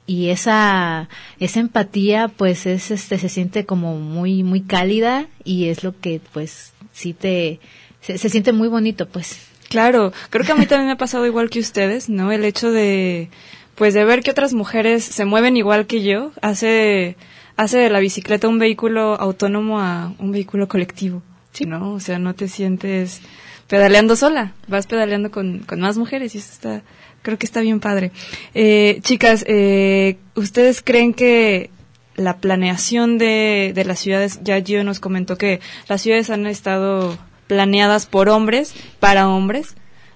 y 0.05 0.27
esa, 0.27 1.07
esa 1.39 1.61
empatía 1.61 2.27
pues 2.27 2.65
es, 2.65 2.91
este, 2.91 3.19
se 3.19 3.29
siente 3.29 3.65
como 3.65 3.99
muy, 3.99 4.43
muy 4.43 4.63
cálida 4.63 5.27
y 5.45 5.69
es 5.69 5.81
lo 5.81 5.97
que 5.97 6.19
pues 6.33 6.73
sí 6.91 7.13
te, 7.13 7.61
se 8.01 8.17
siente 8.17 8.51
muy 8.51 8.67
bonito 8.67 9.07
pues. 9.07 9.46
Claro, 9.69 10.13
creo 10.29 10.45
que 10.45 10.51
a 10.51 10.55
mí 10.55 10.65
también 10.65 10.87
me 10.87 10.93
ha 10.93 10.97
pasado 10.97 11.25
igual 11.25 11.49
que 11.49 11.59
ustedes, 11.59 12.09
¿no? 12.09 12.31
El 12.31 12.45
hecho 12.45 12.71
de, 12.71 13.29
pues, 13.75 13.93
de 13.93 14.05
ver 14.05 14.23
que 14.23 14.31
otras 14.31 14.53
mujeres 14.53 15.03
se 15.03 15.25
mueven 15.25 15.57
igual 15.57 15.87
que 15.87 16.03
yo, 16.03 16.31
hace, 16.41 17.17
hace 17.57 17.77
de 17.77 17.89
la 17.89 17.99
bicicleta 17.99 18.47
un 18.47 18.59
vehículo 18.59 19.19
autónomo 19.19 19.79
a 19.79 20.13
un 20.19 20.31
vehículo 20.31 20.67
colectivo, 20.67 21.21
¿sí? 21.51 21.65
¿no? 21.65 21.93
O 21.93 21.99
sea, 21.99 22.17
no 22.19 22.33
te 22.33 22.47
sientes 22.47 23.21
pedaleando 23.67 24.15
sola, 24.15 24.53
vas 24.67 24.87
pedaleando 24.87 25.31
con, 25.31 25.59
con 25.59 25.81
más 25.81 25.97
mujeres 25.97 26.33
y 26.35 26.37
eso 26.37 26.51
está, 26.53 26.81
creo 27.21 27.37
que 27.37 27.45
está 27.45 27.61
bien 27.61 27.79
padre. 27.79 28.11
Eh, 28.53 28.99
chicas, 29.01 29.43
eh, 29.47 30.17
¿ustedes 30.35 30.81
creen 30.81 31.13
que 31.13 31.69
la 32.15 32.37
planeación 32.37 33.17
de, 33.17 33.73
de 33.75 33.85
las 33.85 33.99
ciudades, 33.99 34.39
ya 34.43 34.61
Gio 34.61 34.83
nos 34.83 34.99
comentó 34.99 35.37
que 35.37 35.59
las 35.87 36.01
ciudades 36.01 36.29
han 36.29 36.47
estado 36.47 37.17
planeadas 37.47 38.05
por 38.05 38.29
hombres 38.29 38.73
para 38.99 39.29
hombres, 39.29 39.75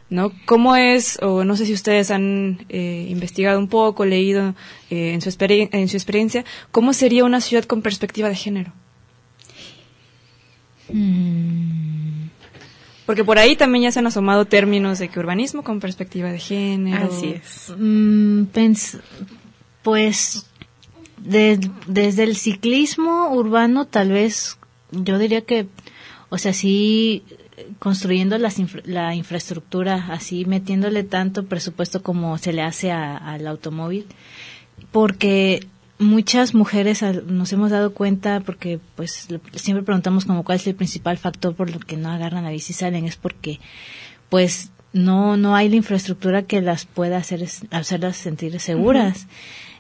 ¿no? 0.10 0.32
¿Cómo 0.46 0.76
es, 0.76 1.18
o 1.22 1.44
no 1.44 1.56
sé 1.56 1.66
si 1.66 1.74
ustedes 1.74 2.12
han 2.12 2.66
eh, 2.70 3.08
investigado 3.10 3.58
un 3.60 3.68
poco, 3.68 4.06
leído 4.06 4.54
eh, 4.90 5.14
en, 5.14 5.22
su 5.22 5.36
en 5.40 5.88
su 5.88 5.98
experiencia, 5.98 6.46
cómo 6.72 6.94
sería 6.94 7.24
una 7.24 7.42
ciudad 7.42 7.64
con 7.64 7.82
perspectiva 7.82 8.30
de 8.30 8.36
género? 8.36 8.74
Mm. 10.90 12.30
Porque 13.06 13.24
por 13.24 13.40
ahí 13.40 13.56
también 13.56 13.84
ya 13.84 13.92
se 13.92 14.00
han 14.00 14.08
asomado 14.08 14.46
términos 14.46 15.00
de 15.00 15.10
que 15.10 15.20
urbanismo 15.20 15.64
con 15.64 15.80
perspectiva 15.80 16.32
de 16.32 16.40
género. 16.40 17.10
Así 17.12 17.30
es. 17.30 17.74
Mm, 17.78 18.44
pues 19.82 20.46
desde 21.18 22.24
el 22.24 22.36
ciclismo 22.36 23.34
urbano 23.34 23.86
tal 23.86 24.12
vez 24.12 24.58
yo 24.92 25.18
diría 25.18 25.42
que, 25.42 25.68
o 26.32 26.38
sea, 26.38 26.54
sí 26.54 27.24
construyendo 27.78 28.38
la 28.38 29.16
infraestructura, 29.16 30.08
así 30.10 30.46
metiéndole 30.46 31.04
tanto 31.04 31.46
presupuesto 31.46 32.02
como 32.02 32.38
se 32.38 32.54
le 32.54 32.62
hace 32.62 32.92
al 32.92 33.46
automóvil, 33.46 34.06
porque 34.92 35.68
muchas 36.00 36.56
mujeres 36.56 37.04
nos 37.28 37.52
hemos 37.52 37.70
dado 37.70 37.94
cuenta, 37.94 38.40
porque 38.40 38.80
pues 38.96 39.28
siempre 39.56 39.84
preguntamos 39.84 40.24
como 40.24 40.44
cuál 40.46 40.56
es 40.56 40.68
el 40.68 40.76
principal 40.76 41.18
factor 41.18 41.54
por 41.54 41.70
lo 41.70 41.80
que 41.80 41.98
no 41.98 42.10
agarran 42.10 42.46
la 42.46 42.52
bici 42.52 42.72
y 42.72 42.76
salen, 42.76 43.06
es 43.06 43.18
porque 43.18 43.60
pues 44.30 44.72
no 44.94 45.36
no 45.36 45.54
hay 45.54 45.68
la 45.68 45.76
infraestructura 45.76 46.44
que 46.44 46.62
las 46.62 46.86
pueda 46.86 47.18
hacer 47.18 47.46
hacerlas 47.72 48.16
sentir 48.16 48.58
seguras. 48.62 49.28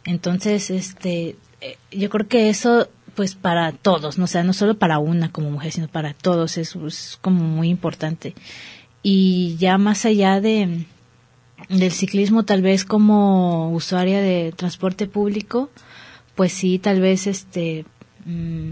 Entonces, 0.03 0.69
este 0.69 1.37
eh, 1.61 1.77
yo 1.91 2.09
creo 2.09 2.27
que 2.27 2.49
eso 2.49 2.89
pues 3.21 3.35
para 3.35 3.71
todos, 3.71 4.17
no 4.17 4.25
sea, 4.25 4.43
no 4.43 4.51
solo 4.51 4.79
para 4.79 4.97
una 4.97 5.31
como 5.31 5.51
mujer, 5.51 5.71
sino 5.71 5.87
para 5.87 6.15
todos, 6.15 6.57
es 6.57 6.75
como 7.21 7.43
muy 7.43 7.69
importante. 7.69 8.33
Y 9.03 9.57
ya 9.59 9.77
más 9.77 10.05
allá 10.05 10.41
de 10.41 10.87
del 11.69 11.91
ciclismo, 11.91 12.45
tal 12.45 12.63
vez 12.63 12.83
como 12.83 13.71
usuaria 13.73 14.23
de 14.23 14.55
transporte 14.57 15.05
público, 15.05 15.69
pues 16.33 16.51
sí, 16.51 16.79
tal 16.79 16.99
vez 16.99 17.27
este 17.27 17.85
mm, 18.25 18.71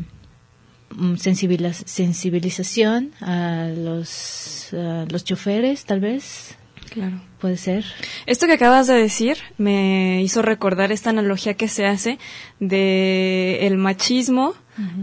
mm, 0.95 1.16
sensibilización 1.18 3.12
a 3.22 3.68
los, 3.78 4.74
a 4.74 5.06
los 5.12 5.24
choferes, 5.26 5.86
tal 5.86 6.00
vez. 6.00 6.58
Claro. 6.89 7.22
Puede 7.40 7.56
ser. 7.56 7.86
Esto 8.26 8.48
que 8.48 8.54
acabas 8.54 8.88
de 8.88 8.96
decir 8.96 9.38
me 9.58 10.22
hizo 10.22 10.42
recordar 10.42 10.92
esta 10.92 11.10
analogía 11.10 11.54
que 11.54 11.70
se 11.70 11.86
hace 11.86 12.20
de 12.60 13.60
el 13.62 13.78
machismo 13.78 14.56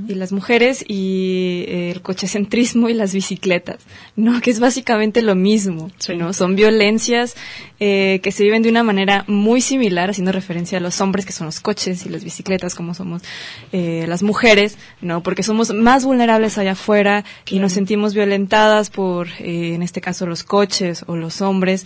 y 0.09 0.15
las 0.15 0.33
mujeres 0.33 0.85
y 0.89 1.65
eh, 1.69 1.91
el 1.91 2.01
cochecentrismo 2.01 2.89
y 2.89 2.95
las 2.95 3.13
bicicletas, 3.13 3.79
¿no? 4.15 4.41
Que 4.41 4.51
es 4.51 4.59
básicamente 4.59 5.21
lo 5.21 5.35
mismo, 5.35 5.91
¿no? 6.17 6.33
Son 6.33 6.57
violencias 6.57 7.37
eh, 7.79 8.21
que 8.23 8.33
se 8.33 8.45
viven 8.45 8.63
de 8.63 8.71
una 8.71 8.83
manera 8.83 9.25
muy 9.27 9.61
similar, 9.61 10.11
haciendo 10.11 10.33
referencia 10.33 10.79
a 10.79 10.81
los 10.81 11.01
hombres 11.03 11.27
que 11.27 11.33
son 11.33 11.47
los 11.47 11.61
coches 11.61 12.07
y 12.07 12.09
las 12.09 12.25
bicicletas 12.25 12.75
como 12.75 12.95
somos 12.95 13.23
eh, 13.73 14.07
las 14.09 14.23
mujeres, 14.23 14.79
¿no? 15.03 15.23
Porque 15.23 15.43
somos 15.43 15.75
más 15.75 16.05
vulnerables 16.07 16.57
allá 16.57 16.73
afuera 16.73 17.25
y 17.51 17.59
nos 17.59 17.75
sentimos 17.75 18.15
violentadas 18.15 18.89
por, 18.89 19.29
en 19.41 19.83
este 19.83 20.01
caso, 20.01 20.27
los 20.27 20.43
coches 20.43 21.05
o 21.07 21.17
los 21.17 21.43
hombres. 21.43 21.85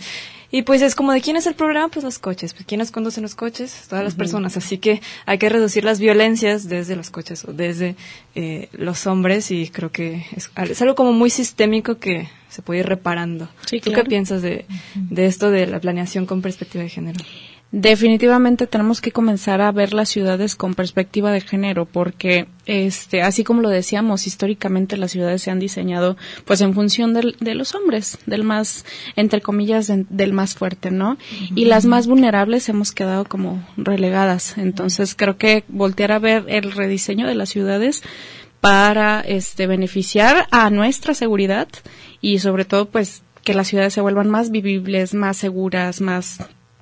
Y 0.51 0.63
pues 0.63 0.81
es 0.81 0.95
como 0.95 1.13
de 1.13 1.21
quién 1.21 1.37
es 1.37 1.47
el 1.47 1.55
problema, 1.55 1.87
pues 1.87 2.03
los 2.03 2.19
coches. 2.19 2.53
Pues 2.53 2.65
quiénes 2.65 2.91
conducen 2.91 3.23
los 3.23 3.35
coches, 3.35 3.85
todas 3.87 4.03
las 4.03 4.15
personas. 4.15 4.57
Así 4.57 4.77
que 4.77 5.01
hay 5.25 5.37
que 5.37 5.47
reducir 5.47 5.85
las 5.85 5.99
violencias 5.99 6.67
desde 6.67 6.95
los 6.95 7.09
coches 7.09 7.45
o 7.45 7.53
desde 7.53 7.95
eh, 8.35 8.67
los 8.73 9.07
hombres 9.07 9.49
y 9.51 9.69
creo 9.69 9.91
que 9.91 10.25
es, 10.35 10.51
algo 10.81 10.95
como 10.95 11.13
muy 11.13 11.29
sistémico 11.29 11.97
que 11.97 12.27
se 12.49 12.61
puede 12.61 12.81
ir 12.81 12.85
reparando. 12.85 13.47
¿Tú 13.81 13.91
qué 13.91 14.03
piensas 14.03 14.41
de, 14.41 14.65
de 14.95 15.25
esto 15.25 15.49
de 15.51 15.67
la 15.67 15.79
planeación 15.79 16.25
con 16.25 16.41
perspectiva 16.41 16.83
de 16.83 16.89
género? 16.89 17.19
Definitivamente 17.73 18.67
tenemos 18.67 18.99
que 18.99 19.13
comenzar 19.13 19.61
a 19.61 19.71
ver 19.71 19.93
las 19.93 20.09
ciudades 20.09 20.57
con 20.57 20.73
perspectiva 20.73 21.31
de 21.31 21.39
género, 21.39 21.85
porque, 21.85 22.47
este, 22.65 23.21
así 23.21 23.45
como 23.45 23.61
lo 23.61 23.69
decíamos, 23.69 24.27
históricamente 24.27 24.97
las 24.97 25.11
ciudades 25.11 25.41
se 25.41 25.51
han 25.51 25.59
diseñado, 25.59 26.17
pues, 26.43 26.59
en 26.59 26.73
función 26.73 27.13
de 27.13 27.55
los 27.55 27.73
hombres, 27.73 28.17
del 28.25 28.43
más, 28.43 28.83
entre 29.15 29.39
comillas, 29.39 29.89
del 30.09 30.33
más 30.33 30.55
fuerte, 30.55 30.91
¿no? 30.91 31.17
Y 31.55 31.63
las 31.63 31.85
más 31.85 32.07
vulnerables 32.07 32.67
hemos 32.67 32.91
quedado 32.91 33.23
como 33.23 33.65
relegadas. 33.77 34.57
Entonces, 34.57 35.15
creo 35.15 35.37
que 35.37 35.63
voltear 35.69 36.11
a 36.11 36.19
ver 36.19 36.43
el 36.49 36.73
rediseño 36.73 37.25
de 37.25 37.35
las 37.35 37.47
ciudades 37.47 38.03
para, 38.59 39.21
este, 39.21 39.65
beneficiar 39.65 40.45
a 40.51 40.69
nuestra 40.71 41.13
seguridad 41.13 41.69
y, 42.19 42.39
sobre 42.39 42.65
todo, 42.65 42.89
pues, 42.89 43.23
que 43.45 43.53
las 43.53 43.69
ciudades 43.69 43.93
se 43.93 44.01
vuelvan 44.01 44.29
más 44.29 44.51
vivibles, 44.51 45.13
más 45.13 45.37
seguras, 45.37 46.01
más 46.01 46.39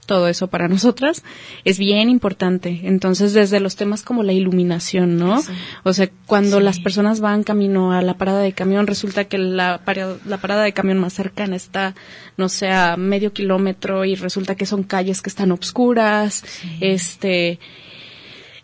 todo 0.10 0.28
eso 0.28 0.48
para 0.48 0.68
nosotras 0.68 1.24
es 1.66 1.78
bien 1.78 2.10
importante. 2.10 2.82
Entonces, 2.86 3.34
desde 3.34 3.60
los 3.60 3.76
temas 3.76 4.02
como 4.02 4.24
la 4.24 4.34
iluminación, 4.34 5.18
¿no? 5.18 5.40
O 5.84 5.94
sea, 5.94 6.10
cuando 6.26 6.60
las 6.60 6.80
personas 6.80 7.20
van 7.20 7.44
camino 7.44 7.94
a 7.94 8.02
la 8.02 8.16
parada 8.16 8.42
de 8.42 8.54
camión, 8.54 8.88
resulta 8.88 9.26
que 9.26 9.38
la, 9.38 9.80
la 10.26 10.38
parada 10.40 10.64
de 10.64 10.74
camión 10.74 10.98
más 10.98 11.14
cercana 11.14 11.56
está, 11.56 11.94
no 12.38 12.50
sé, 12.50 12.72
a 12.72 12.98
medio 12.98 13.34
kilómetro 13.34 14.04
y 14.04 14.16
resulta 14.16 14.56
que 14.56 14.66
son 14.66 14.82
calles 14.82 15.22
que 15.22 15.30
están 15.30 15.52
obscuras, 15.52 16.44
este 16.82 17.60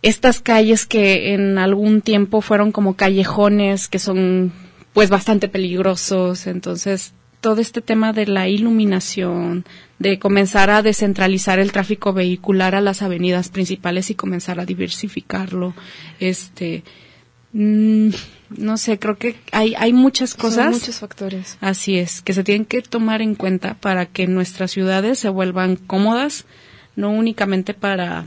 estas 0.02 0.40
calles 0.40 0.88
que 0.88 1.34
en 1.34 1.60
algún 1.60 2.02
tiempo 2.02 2.42
fueron 2.42 2.72
como 2.72 2.96
callejones 2.96 3.88
que 3.88 4.00
son 4.00 4.52
pues 4.94 5.12
bastante 5.12 5.48
peligrosos, 5.48 6.48
entonces 6.48 7.14
todo 7.46 7.62
este 7.62 7.80
tema 7.80 8.12
de 8.12 8.26
la 8.26 8.48
iluminación, 8.48 9.66
de 10.00 10.18
comenzar 10.18 10.72
a 10.72 10.82
descentralizar 10.82 11.60
el 11.60 11.72
tráfico 11.72 12.12
vehicular 12.12 12.74
a 12.74 12.82
las 12.82 13.04
avenidas 13.04 13.50
principales 13.50 14.10
y 14.10 14.16
comenzar 14.16 14.60
a 14.60 14.66
diversificarlo. 14.66 15.76
Este, 16.20 16.84
mm, 17.54 18.10
no 18.58 18.78
sé, 18.78 18.98
creo 18.98 19.20
que 19.20 19.36
hay, 19.52 19.76
hay 19.78 19.94
muchas 19.94 20.34
cosas. 20.34 20.72
muchos 20.74 20.98
factores. 20.98 21.60
Así 21.62 22.00
es, 22.00 22.24
que 22.24 22.34
se 22.34 22.44
tienen 22.44 22.66
que 22.66 22.82
tomar 22.82 23.22
en 23.22 23.36
cuenta 23.36 23.76
para 23.76 24.08
que 24.08 24.26
nuestras 24.26 24.72
ciudades 24.72 25.20
se 25.20 25.30
vuelvan 25.30 25.76
cómodas, 25.76 26.46
no 26.96 27.12
únicamente 27.12 27.76
para 27.76 28.26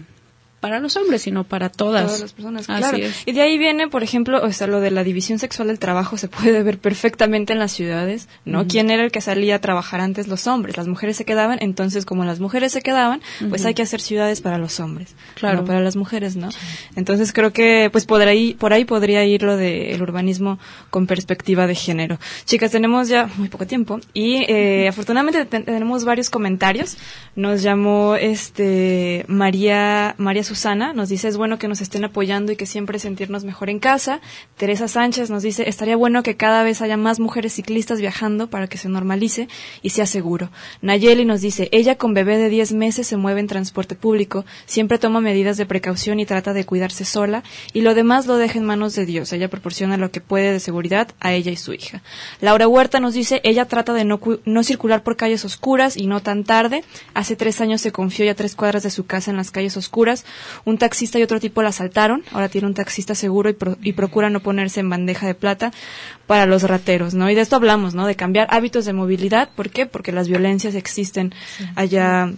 para 0.61 0.81
los 0.81 0.97
hombres, 0.97 1.23
sino 1.23 1.45
para 1.45 1.69
todas. 1.69 2.21
las 2.21 2.33
personas, 2.33 2.67
claro. 2.67 2.99
Y 3.27 3.33
de 3.33 3.41
ahí 3.43 3.59
viene, 3.59 3.89
por 3.89 4.03
ejemplo, 4.03 4.43
o 4.43 4.53
sea, 4.53 4.67
lo 4.67 4.81
de 4.81 4.91
la 4.91 5.05
división 5.05 5.39
sexual 5.39 5.69
del 5.69 5.79
trabajo 5.79 6.17
se 6.17 6.29
puede 6.29 6.63
ver 6.63 6.79
perfectamente 6.79 7.53
en 7.53 7.59
las 7.59 7.73
ciudades, 7.73 8.29
¿no? 8.45 8.67
¿Quién 8.67 8.91
era 8.91 9.05
el 9.05 9.13
que 9.13 9.21
salía 9.21 9.57
a 9.57 9.59
trabajar 9.61 10.01
antes? 10.01 10.27
Los 10.27 10.47
hombres. 10.47 10.77
Las 10.77 10.89
mujeres 10.89 11.17
se 11.17 11.25
quedaban, 11.25 11.59
entonces 11.61 12.05
como 12.05 12.25
las 12.25 12.41
mujeres 12.41 12.73
se 12.73 12.83
quedaban, 12.83 13.21
pues 13.49 13.65
hay 13.65 13.75
que 13.75 13.83
hacer 13.83 14.01
ciudades 14.01 14.41
para 14.41 14.59
los 14.59 14.81
hombres, 14.81 15.15
claro, 15.35 15.65
para 15.65 15.81
las 15.81 15.97
mujeres, 15.97 16.37
¿no? 16.37 16.49
Entonces 16.97 17.33
creo 17.33 17.53
que 17.53 17.89
pues 17.93 18.05
por 18.05 18.21
ahí 18.23 18.55
por 18.55 18.73
ahí 18.73 18.85
podría 18.85 19.25
ir 19.25 19.43
lo 19.43 19.57
del 19.57 20.01
urbanismo 20.03 20.59
con 20.91 21.07
perspectiva 21.07 21.67
de 21.67 21.75
género. 21.75 22.19
Chicas, 22.45 22.73
tenemos 22.73 23.09
ya 23.09 23.29
muy 23.37 23.49
poco 23.49 23.67
tiempo 23.67 24.01
y 24.13 24.45
eh, 24.49 24.89
afortunadamente 24.89 25.45
tenemos 25.45 26.05
varios 26.05 26.31
comentarios. 26.31 26.97
Nos 27.37 27.63
llamó 27.63 28.17
este 28.17 29.25
María 29.29 30.15
María 30.19 30.43
Susana 30.49 30.95
nos 30.95 31.11
dice, 31.11 31.29
es 31.29 31.37
bueno 31.37 31.59
que 31.59 31.69
nos 31.69 31.83
estén 31.83 32.07
apoyando 32.07 32.53
y 32.53 32.57
que 32.57 32.65
siempre 32.65 32.99
sentirnos 32.99 33.45
mejor 33.45 33.69
en 33.69 33.79
casa. 33.79 34.23
Teresa 34.57 34.89
Sánchez 34.89 35.29
nos 35.29 35.43
dice, 35.43 35.69
estaría 35.69 35.95
bueno 35.95 36.23
que 36.23 36.37
cada 36.37 36.63
vez 36.63 36.81
haya 36.81 36.97
más 36.97 37.21
mujeres 37.21 37.53
ciclistas 37.53 38.01
viajando 38.01 38.49
para 38.49 38.67
que 38.67 38.79
se 38.79 38.89
normalice 38.89 39.47
y 39.83 39.91
sea 39.91 40.07
seguro. 40.07 40.51
Nayeli 40.81 41.27
nos 41.27 41.43
dice, 41.43 41.69
ella 41.71 41.97
con 41.97 42.15
bebé 42.15 42.39
de 42.39 42.49
10 42.49 42.73
meses 42.73 43.07
se 43.07 43.19
mueve 43.19 43.41
en 43.41 43.47
transporte 43.47 43.95
público, 43.95 44.47
siempre 44.65 44.99
toma 44.99 45.21
medidas 45.21 45.59
de 45.59 45.67
precaución 45.67 46.19
y 46.19 46.25
trata 46.25 46.55
de 46.55 46.65
cuidarse 46.65 47.05
sola 47.05 47.43
y 47.75 47.83
lo 47.83 47.95
demás 47.95 48.27
lo 48.27 48.39
deja 48.39 48.59
en 48.59 48.65
manos 48.65 48.95
de 48.95 49.05
Dios. 49.05 49.31
Ella 49.35 49.49
proporciona 49.49 49.99
lo 49.99 50.11
que 50.11 50.23
puede 50.23 50.51
de 50.51 50.61
seguridad 50.61 51.09
a 51.21 51.35
ella 51.35 51.53
y 51.53 51.57
su 51.57 51.75
hija. 51.75 52.03
Laura 52.41 52.67
Huerta 52.67 53.01
nos 53.01 53.13
dice, 53.13 53.43
ella 53.45 53.67
trata 53.67 53.93
de 53.93 54.07
no, 54.07 54.19
no 54.47 54.63
circular 54.63 55.03
por 55.03 55.17
calles 55.17 55.45
oscuras 55.45 55.99
y 55.99 56.07
no 56.07 56.21
tan 56.21 56.45
tarde. 56.45 56.85
Hace 57.13 57.37
tres 57.37 57.61
años 57.61 57.83
se 57.83 57.93
confió 57.93 58.25
ya 58.25 58.35
tres 58.35 58.55
cuadras 58.55 58.83
de 58.83 58.91
su 58.91 59.05
casa 59.05 59.31
en 59.31 59.37
las 59.37 59.51
calles 59.51 59.77
oscuras 59.77 60.25
un 60.65 60.79
taxista 60.79 61.19
y 61.19 61.23
otro 61.23 61.41
tipo 61.41 61.63
la 61.63 61.71
asaltaron, 61.71 62.23
ahora 62.33 62.49
tiene 62.49 62.67
un 62.67 62.75
taxista 62.75 63.15
seguro 63.15 63.51
y, 63.51 63.93
procura 63.93 64.31
no 64.31 64.41
ponerse 64.41 64.81
en 64.81 64.91
bandeja 64.91 65.27
de 65.27 65.35
plata 65.35 65.73
para 66.27 66.47
los 66.47 66.63
rateros, 66.63 67.15
¿no? 67.15 67.31
Y 67.31 67.35
de 67.35 67.41
esto 67.41 67.57
hablamos, 67.57 67.95
¿no? 67.95 68.07
De 68.07 68.15
cambiar 68.15 68.49
hábitos 68.51 68.85
de 68.85 68.93
movilidad, 68.93 69.51
¿por 69.55 69.71
qué? 69.71 69.87
Porque 69.87 70.13
las 70.13 70.29
violencias 70.29 70.75
existen 70.75 71.35
allá 71.75 72.33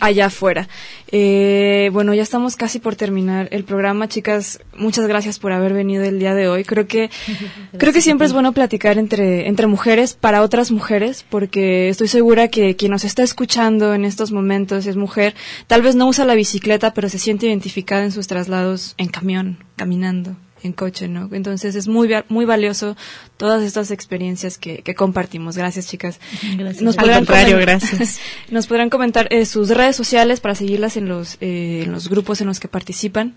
allá 0.00 0.26
afuera. 0.26 0.68
Eh, 1.12 1.90
bueno, 1.92 2.14
ya 2.14 2.22
estamos 2.22 2.56
casi 2.56 2.78
por 2.78 2.96
terminar 2.96 3.48
el 3.50 3.64
programa, 3.64 4.08
chicas. 4.08 4.60
Muchas 4.76 5.06
gracias 5.06 5.38
por 5.38 5.52
haber 5.52 5.72
venido 5.72 6.04
el 6.04 6.18
día 6.18 6.34
de 6.34 6.48
hoy. 6.48 6.64
Creo 6.64 6.86
que 6.86 7.10
creo 7.78 7.92
que 7.92 8.00
siempre 8.00 8.26
es 8.26 8.32
bueno 8.32 8.52
platicar 8.52 8.98
entre 8.98 9.48
entre 9.48 9.66
mujeres 9.66 10.14
para 10.14 10.42
otras 10.42 10.70
mujeres, 10.70 11.24
porque 11.28 11.88
estoy 11.88 12.08
segura 12.08 12.48
que 12.48 12.76
quien 12.76 12.92
nos 12.92 13.04
está 13.04 13.22
escuchando 13.22 13.94
en 13.94 14.04
estos 14.04 14.32
momentos 14.32 14.86
es 14.86 14.96
mujer. 14.96 15.34
Tal 15.66 15.82
vez 15.82 15.94
no 15.96 16.06
usa 16.06 16.24
la 16.24 16.34
bicicleta, 16.34 16.94
pero 16.94 17.08
se 17.08 17.18
siente 17.18 17.46
identificada 17.46 18.04
en 18.04 18.12
sus 18.12 18.26
traslados 18.26 18.94
en 18.98 19.08
camión, 19.08 19.64
caminando 19.76 20.36
en 20.62 20.72
coche, 20.72 21.08
¿no? 21.08 21.28
Entonces 21.32 21.74
es 21.74 21.88
muy, 21.88 22.08
muy 22.28 22.44
valioso 22.44 22.96
todas 23.36 23.62
estas 23.62 23.90
experiencias 23.90 24.58
que, 24.58 24.82
compartimos. 24.94 25.56
Gracias, 25.56 25.86
chicas. 25.88 26.20
Gracias. 26.56 26.82
Nos 26.82 26.98
Al 26.98 27.12
contrario, 27.12 27.58
gracias. 27.58 28.20
Nos 28.50 28.66
podrán 28.66 28.90
comentar 28.90 29.28
eh, 29.30 29.46
sus 29.46 29.70
redes 29.70 29.96
sociales 29.96 30.40
para 30.40 30.54
seguirlas 30.54 30.96
en 30.96 31.08
los, 31.08 31.36
eh, 31.40 31.82
en 31.84 31.92
los 31.92 32.08
grupos 32.08 32.40
en 32.40 32.48
los 32.48 32.60
que 32.60 32.68
participan. 32.68 33.34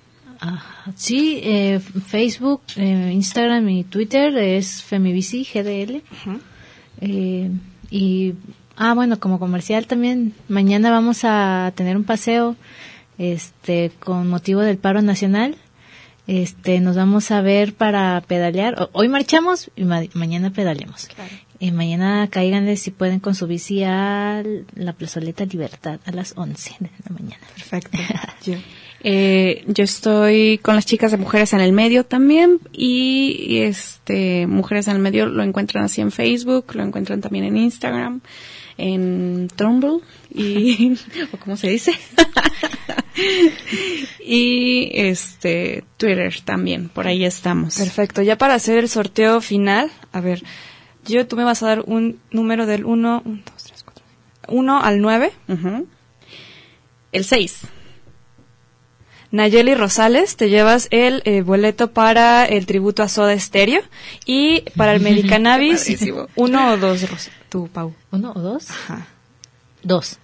sí, 0.96 1.40
eh, 1.44 1.80
Facebook, 2.08 2.62
Instagram 2.76 3.70
y 3.70 3.84
Twitter 3.84 4.36
es 4.38 4.84
Femibici 4.84 5.46
GDL. 5.46 6.02
y, 7.90 8.34
ah, 8.76 8.94
bueno, 8.94 9.20
como 9.20 9.40
comercial 9.40 9.88
también, 9.88 10.34
mañana 10.50 10.92
vamos 10.92 11.22
a 11.24 11.72
tener 11.76 11.96
un 11.96 12.04
paseo 12.04 12.56
este 13.20 13.92
con 14.00 14.28
motivo 14.28 14.62
del 14.62 14.78
paro 14.78 15.04
nacional 15.04 15.56
este, 16.28 16.80
nos 16.80 16.96
vamos 16.96 17.32
a 17.32 17.42
ver 17.42 17.74
para 17.74 18.22
pedalear. 18.22 18.90
Hoy 18.94 19.10
marchamos 19.10 19.72
y 19.76 19.84
mañana 19.84 20.52
pedaleamos. 20.52 21.10
Y 21.60 21.72
mañana 21.72 22.28
cáiganle 22.30 22.76
si 22.78 22.92
pueden 22.92 23.20
con 23.20 23.36
su 23.36 23.48
bici 23.48 23.84
a 23.84 24.44
la 24.76 24.94
plazoleta 24.94 25.46
Libertad 25.46 26.00
a 26.06 26.12
las 26.12 26.34
11 26.36 26.76
de 26.80 26.90
la 27.08 27.14
mañana. 27.14 27.44
Perfecto. 27.56 27.98
yo. 28.44 28.56
Eh, 29.06 29.66
yo 29.68 29.84
estoy 29.84 30.60
con 30.60 30.76
las 30.76 30.86
chicas 30.86 31.12
de 31.12 31.18
Mujeres 31.18 31.52
en 31.52 31.60
el 31.60 31.74
Medio 31.74 32.06
también 32.06 32.60
y, 32.72 33.58
este 33.60 34.48
Mujeres 34.48 34.88
en 34.88 34.96
el 34.96 35.02
Medio 35.02 35.26
lo 35.26 35.44
encuentran 35.44 35.84
así 35.84 36.00
en 36.00 36.12
Facebook, 36.12 36.74
lo 36.74 36.84
encuentran 36.84 37.20
también 37.20 37.44
en 37.44 37.58
Instagram, 37.58 38.22
en 38.78 39.48
Trumbull 39.56 40.02
y 40.34 40.94
o 41.34 41.38
cómo 41.38 41.58
se 41.58 41.70
dice. 41.70 41.94
Y 44.20 44.90
este 44.94 45.84
Twitter 45.98 46.34
también 46.44 46.90
por 46.90 47.08
ahí 47.08 47.26
estamos. 47.26 47.78
Perfecto 47.78 48.22
ya 48.22 48.38
para 48.38 48.56
hacer 48.56 48.80
el 48.80 48.90
sorteo 48.90 49.42
final 49.42 49.92
a 50.12 50.22
ver 50.22 50.44
yo 51.06 51.28
tú 51.28 51.36
me 51.36 51.44
vas 51.44 51.62
a 51.64 51.68
dar 51.68 51.84
un 51.86 52.20
número 52.32 52.66
del 52.66 52.86
1 52.86 53.22
1 53.26 53.42
2 53.46 53.64
3 53.64 53.84
4 53.84 54.04
1 54.48 54.84
al 54.84 55.02
9 55.02 55.32
el 57.12 57.26
6 57.26 57.62
Nayeli 59.34 59.74
Rosales, 59.74 60.36
te 60.36 60.48
llevas 60.48 60.88
el 60.92 61.24
eh, 61.26 61.42
boleto 61.42 61.90
para 61.90 62.46
el 62.46 62.68
tributo 62.68 63.02
a 63.02 63.10
Soda 63.10 63.38
Stereo 63.40 63.82
y 64.28 64.62
para 64.78 64.94
el 64.94 65.02
Medicannabis, 65.02 65.90
uno 66.36 66.74
o 66.74 66.78
dos, 66.78 67.04
tú, 67.50 67.68
Pau. 67.68 67.96
¿Uno 68.12 68.32
o 68.36 68.40
dos? 68.40 68.70
Ajá. 68.70 69.08
Dos. 69.84 70.18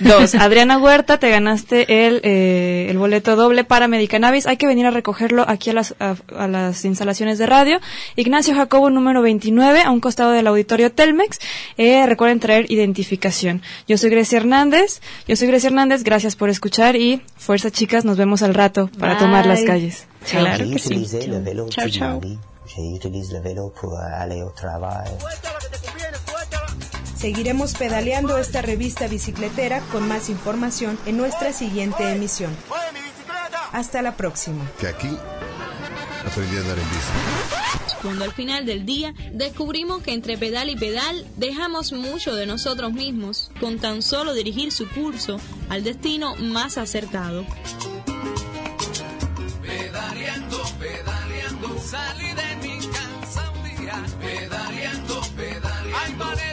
Dos. 0.00 0.34
Adriana 0.38 0.78
Huerta, 0.78 1.18
te 1.18 1.30
ganaste 1.30 2.06
el, 2.06 2.20
eh, 2.24 2.88
el 2.90 2.98
boleto 2.98 3.36
doble 3.36 3.62
para 3.62 3.86
Medicannabis. 3.86 4.46
Hay 4.46 4.56
que 4.56 4.66
venir 4.66 4.84
a 4.86 4.90
recogerlo 4.90 5.44
aquí 5.48 5.70
a 5.70 5.74
las, 5.74 5.94
a, 6.00 6.48
las 6.48 6.84
instalaciones 6.84 7.38
de 7.38 7.46
radio. 7.46 7.78
Ignacio 8.16 8.54
Jacobo, 8.54 8.90
número 8.90 9.22
29, 9.22 9.82
a 9.82 9.90
un 9.92 10.00
costado 10.00 10.32
del 10.32 10.48
auditorio 10.48 10.90
Telmex. 10.90 11.38
Eh, 11.76 12.04
recuerden 12.06 12.40
traer 12.40 12.70
identificación. 12.70 13.62
Yo 13.86 13.96
soy 13.96 14.10
Grecia 14.10 14.38
Hernández. 14.38 15.00
Yo 15.28 15.36
soy 15.36 15.46
Grecia 15.48 15.68
Hernández. 15.68 16.02
Gracias 16.02 16.34
por 16.34 16.50
escuchar 16.50 16.96
y 16.96 17.22
fuerza, 17.36 17.70
chicas. 17.70 18.04
Nos 18.04 18.16
vemos 18.16 18.42
al 18.42 18.54
rato 18.54 18.90
para 18.98 19.18
tomar 19.18 19.46
las 19.46 19.62
calles. 19.62 20.08
Claro 20.28 20.68
que 20.68 20.78
sí. 20.80 21.06
Chao, 21.70 21.88
chao. 21.88 22.20
Seguiremos 27.18 27.74
pedaleando 27.74 28.36
esta 28.36 28.60
revista 28.60 29.08
bicicletera 29.08 29.80
con 29.90 30.06
más 30.06 30.28
información 30.28 30.98
en 31.06 31.16
nuestra 31.16 31.52
siguiente 31.52 32.12
emisión. 32.12 32.54
Hasta 33.72 34.02
la 34.02 34.16
próxima. 34.16 34.70
Que 34.78 34.88
aquí 34.88 35.08
aprendí 36.26 36.56
a 36.56 36.60
andar 36.60 36.78
en 36.78 36.84
bici. 36.90 38.02
Cuando 38.02 38.24
al 38.24 38.32
final 38.32 38.66
del 38.66 38.84
día 38.84 39.14
descubrimos 39.32 40.02
que 40.02 40.12
entre 40.12 40.36
pedal 40.36 40.68
y 40.68 40.76
pedal 40.76 41.26
dejamos 41.36 41.92
mucho 41.92 42.34
de 42.34 42.46
nosotros 42.46 42.92
mismos 42.92 43.50
con 43.60 43.78
tan 43.78 44.02
solo 44.02 44.34
dirigir 44.34 44.70
su 44.70 44.86
curso 44.88 45.40
al 45.70 45.84
destino 45.84 46.36
más 46.36 46.76
acertado. 46.76 47.46
Pedaleando, 49.62 50.62
pedaleando, 50.78 51.78
salí 51.80 52.28
de 52.28 52.56
mi 52.68 52.86
casa 52.86 53.50
un 53.50 53.64
día. 53.64 54.04
Pedaleando, 54.20 55.20
pedaleando. 55.34 56.45